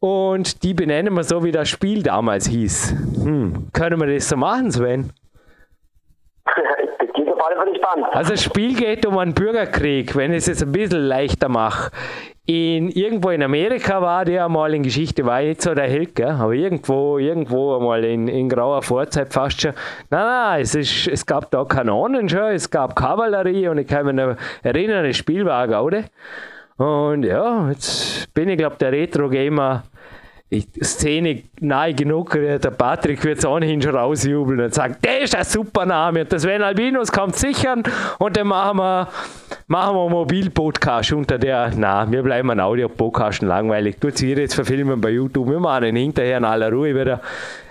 Und 0.00 0.62
die 0.62 0.74
benennen 0.74 1.14
wir 1.14 1.24
so, 1.24 1.42
wie 1.44 1.52
das 1.52 1.68
Spiel 1.68 2.02
damals 2.02 2.46
hieß. 2.46 2.94
Hm. 3.22 3.68
Können 3.72 4.00
wir 4.00 4.12
das 4.12 4.28
so 4.28 4.36
machen, 4.36 4.70
Sven? 4.70 5.10
Also 8.12 8.32
das 8.32 8.42
Spiel 8.42 8.74
geht 8.74 9.06
um 9.06 9.18
einen 9.18 9.34
Bürgerkrieg, 9.34 10.16
wenn 10.16 10.32
ich 10.32 10.38
es 10.38 10.46
jetzt 10.46 10.62
ein 10.62 10.72
bisschen 10.72 11.02
leichter 11.02 11.48
mache. 11.48 11.90
In, 12.46 12.88
irgendwo 12.90 13.30
in 13.30 13.42
Amerika 13.42 14.00
war 14.02 14.24
der 14.24 14.48
mal 14.48 14.72
in 14.74 14.82
Geschichte, 14.82 15.26
war 15.26 15.42
nicht 15.42 15.62
so 15.62 15.74
der 15.74 15.88
Held, 15.88 16.14
gell? 16.14 16.30
aber 16.30 16.52
irgendwo, 16.52 17.18
irgendwo 17.18 17.78
mal 17.80 18.04
in, 18.04 18.28
in 18.28 18.48
grauer 18.48 18.82
Vorzeit 18.82 19.32
fast 19.32 19.60
schon. 19.60 19.72
Nein, 20.10 20.24
nein, 20.24 20.60
es, 20.62 20.74
ist, 20.74 21.08
es 21.08 21.26
gab 21.26 21.50
da 21.50 21.64
Kanonen 21.64 22.28
schon, 22.28 22.52
es 22.52 22.70
gab 22.70 22.94
Kavallerie 22.94 23.68
und 23.68 23.78
ich 23.78 23.88
kann 23.88 24.06
mich 24.06 24.36
erinnern, 24.62 25.04
das 25.04 25.16
Spiel 25.16 25.44
war 25.44 25.66
Gaude. 25.66 26.04
Und 26.76 27.24
ja, 27.24 27.70
jetzt 27.70 28.32
bin 28.34 28.48
ich, 28.48 28.58
glaube 28.58 28.76
der 28.76 28.92
Retro-Gamer 28.92 29.84
Szene 30.80 31.42
nahe 31.60 31.92
genug. 31.92 32.30
Der 32.32 32.58
Patrick 32.58 33.24
wird 33.24 33.38
es 33.38 33.44
ohnehin 33.44 33.82
schon 33.82 33.96
rausjubeln 33.96 34.60
und 34.60 34.72
sagt, 34.72 35.04
der 35.04 35.22
ist 35.22 35.34
ein 35.34 35.44
super 35.44 35.84
Name. 35.84 36.20
Und 36.20 36.32
das 36.32 36.42
Sven 36.42 36.62
Albinos 36.62 37.10
kommt 37.10 37.34
sichern 37.34 37.82
und 38.18 38.36
dann 38.36 38.46
machen 38.46 38.78
wir, 38.78 39.08
machen 39.66 39.96
wir 39.96 40.08
Mobil-Podcast 40.08 41.12
unter 41.14 41.38
der, 41.38 41.72
na, 41.76 42.10
wir 42.10 42.22
bleiben 42.22 42.48
ein 42.50 42.60
Audio-Podcast 42.60 43.42
langweilig. 43.42 43.96
Tut 43.98 44.18
sie 44.18 44.34
jetzt 44.34 44.54
verfilmen 44.54 45.00
bei 45.00 45.10
YouTube. 45.10 45.50
Wir 45.50 45.58
machen 45.58 45.86
ihn 45.86 45.96
hinterher 45.96 46.36
in 46.36 46.44
aller 46.44 46.70
Ruhe 46.70 46.94
wieder 46.94 47.20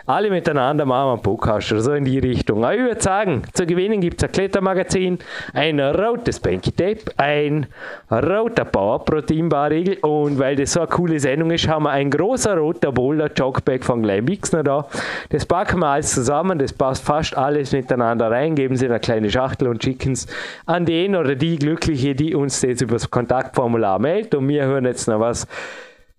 alle 0.06 0.30
miteinander 0.30 0.86
machen 0.86 1.14
einen 1.14 1.22
Podcast 1.22 1.72
oder 1.72 1.82
so 1.82 1.94
in 1.94 2.06
die 2.06 2.20
Richtung. 2.20 2.64
Aber 2.64 2.76
ich 2.76 2.82
würde 2.82 3.02
sagen, 3.02 3.42
zu 3.54 3.66
gewinnen 3.66 4.02
gibt 4.02 4.22
es 4.22 4.30
ein 4.30 4.32
Klettermagazin, 4.32 5.20
ein 5.54 5.80
rotes 5.80 6.40
Banky 6.40 6.72
Tape, 6.72 7.02
ein 7.18 7.66
roter 8.12 8.66
Power 8.66 9.04
Protein 9.04 9.50
Barriegel 9.50 9.98
und 10.02 10.38
weil 10.38 10.56
das 10.56 10.74
so 10.74 10.82
eine 10.82 10.90
coole 10.90 11.20
Sendung 11.20 11.52
ist, 11.52 11.68
haben 11.68 11.84
wir 11.84 11.92
ein 11.92 12.12
großer 12.12 12.58
roter 12.58 12.92
Boulder 12.92 13.32
Jogbag 13.34 13.84
von 13.84 14.04
Glenn 14.04 14.28
Wixner 14.28 14.64
da. 14.64 14.88
Das 15.30 15.46
packen 15.46 15.80
wir 15.80 15.88
alles 15.88 16.14
zusammen, 16.14 16.60
das 16.60 16.72
passt 16.72 17.04
fast 17.04 17.36
alles 17.36 17.72
miteinander 17.72 18.30
rein, 18.30 18.56
geben 18.56 18.76
sie 18.76 18.86
eine 18.86 19.00
kleine 19.00 19.30
Schachtel 19.30 19.68
und 19.68 19.84
schicken 19.84 20.14
es 20.14 20.28
an 20.66 20.86
den 20.86 21.16
oder 21.16 21.36
die 21.36 21.58
Glückliche, 21.58 22.14
die 22.14 22.36
uns 22.36 22.62
das 22.62 22.82
über 22.82 22.94
das 22.94 23.10
Kontaktformular 23.10 24.00
meldet 24.00 24.36
und 24.36 24.48
wir 24.48 24.66
hören 24.66 24.86
jetzt 24.86 25.08
noch 25.08 25.20
was 25.20 25.48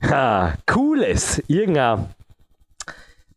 ha, 0.02 0.54
Cooles, 0.66 1.42
irgendein 1.46 2.06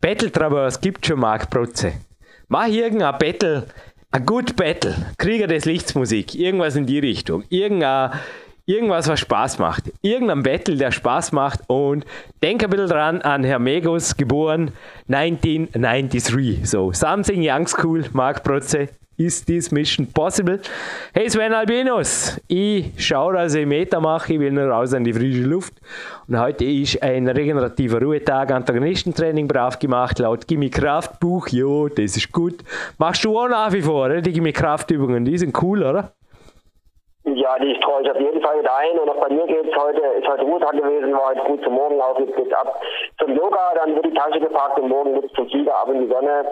Battle 0.01 0.31
Traverse 0.31 0.79
gibt 0.79 1.05
schon 1.05 1.19
Mark 1.19 1.49
Protze. 1.49 1.91
Mach 2.47 2.67
irgendein 2.67 3.17
Battle, 3.17 3.67
ein 4.11 4.25
gut 4.25 4.55
Battle, 4.55 4.95
Krieger 5.17 5.47
des 5.47 5.65
Lichts 5.65 5.93
Musik, 5.93 6.35
irgendwas 6.35 6.77
in 6.77 6.85
die 6.85 6.99
Richtung, 6.99 7.43
irgendein, 7.49 8.11
irgendwas, 8.65 9.09
was 9.09 9.19
Spaß 9.19 9.59
macht, 9.59 9.91
irgendein 10.01 10.41
Battle, 10.41 10.77
der 10.77 10.91
Spaß 10.91 11.33
macht. 11.33 11.59
Und 11.67 12.05
denk 12.41 12.63
ein 12.63 12.69
bisschen 12.69 12.87
dran 12.87 13.21
an 13.21 13.43
Herr 13.43 13.59
Megos, 13.59 14.15
geboren 14.15 14.71
1993, 15.09 16.69
so, 16.69 16.93
Something 16.93 17.41
Young 17.43 17.67
School, 17.67 18.05
Mark 18.13 18.45
Protze, 18.45 18.87
Is 19.19 19.43
this 19.43 19.69
mission 19.69 20.07
possible? 20.13 20.59
Hey 21.13 21.29
Sven 21.29 21.51
Albinos, 21.51 22.39
ich 22.47 22.93
schaue, 22.97 23.33
dass 23.33 23.53
ich 23.53 23.65
Meter 23.65 23.99
mache, 23.99 24.31
ich 24.31 24.39
will 24.39 24.53
nur 24.53 24.69
raus 24.69 24.93
in 24.93 25.03
die 25.03 25.11
frische 25.11 25.43
Luft. 25.43 25.73
Und 26.29 26.39
heute 26.39 26.63
ist 26.63 27.03
ein 27.03 27.27
regenerativer 27.27 28.01
Ruhetag, 28.01 28.49
Antagonistentraining 28.49 29.45
brav 29.45 29.77
gemacht, 29.77 30.19
laut 30.19 30.47
Gimme 30.47 30.69
Kraft 30.69 31.19
Buch. 31.19 31.49
Jo, 31.49 31.89
das 31.89 32.15
ist 32.15 32.31
gut. 32.31 32.63
Machst 32.97 33.25
du 33.25 33.37
auch 33.37 33.49
nach 33.49 33.73
wie 33.73 33.81
vor? 33.81 34.07
Die 34.07 34.31
Gimme 34.31 34.53
Kraftübungen, 34.53 35.25
die 35.25 35.37
sind 35.37 35.53
cool, 35.61 35.83
oder? 35.83 36.13
Ja, 37.25 37.59
die 37.59 37.75
streue 37.75 38.03
ich 38.03 38.11
auf 38.11 38.19
jeden 38.21 38.41
Fall 38.41 38.55
mit 38.55 38.69
ein. 38.69 38.99
Und 38.99 39.09
auch 39.09 39.27
bei 39.27 39.35
mir 39.35 39.45
geht's 39.47 39.75
heute, 39.75 39.99
ist 40.17 40.29
heute 40.29 40.43
Ruhetag 40.43 40.71
gewesen, 40.71 41.11
war 41.11 41.35
heute 41.35 41.41
gut 41.41 41.61
zum 41.65 41.73
Morgenlauf, 41.73 42.17
jetzt 42.19 42.37
geht's 42.37 42.53
ab 42.53 42.81
zum 43.19 43.35
Yoga, 43.35 43.73
dann 43.75 43.95
wird 43.95 44.05
die 44.05 44.13
Tasche 44.13 44.39
gepackt 44.39 44.79
und 44.79 44.87
morgen 44.87 45.19
geht's 45.19 45.33
zum 45.33 45.49
Flieger 45.49 45.75
ab 45.75 45.89
in 45.89 46.05
die 46.05 46.07
Sonne. 46.07 46.45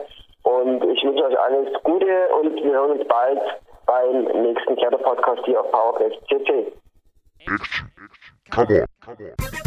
Und 0.48 0.82
ich 0.86 1.04
wünsche 1.04 1.26
euch 1.26 1.38
alles 1.38 1.74
Gute 1.84 2.30
und 2.40 2.56
wir 2.64 2.72
hören 2.72 2.92
uns 2.92 3.08
bald 3.10 3.42
beim 3.86 4.24
nächsten 4.44 4.78
Kletterpodcast 4.78 5.42
hier 5.44 5.60
auf 5.60 5.70
PowerQuest. 5.72 6.16
CC. 6.30 6.72
Come 8.50 8.68
on. 8.70 8.86
Come 9.02 9.18
on. 9.20 9.67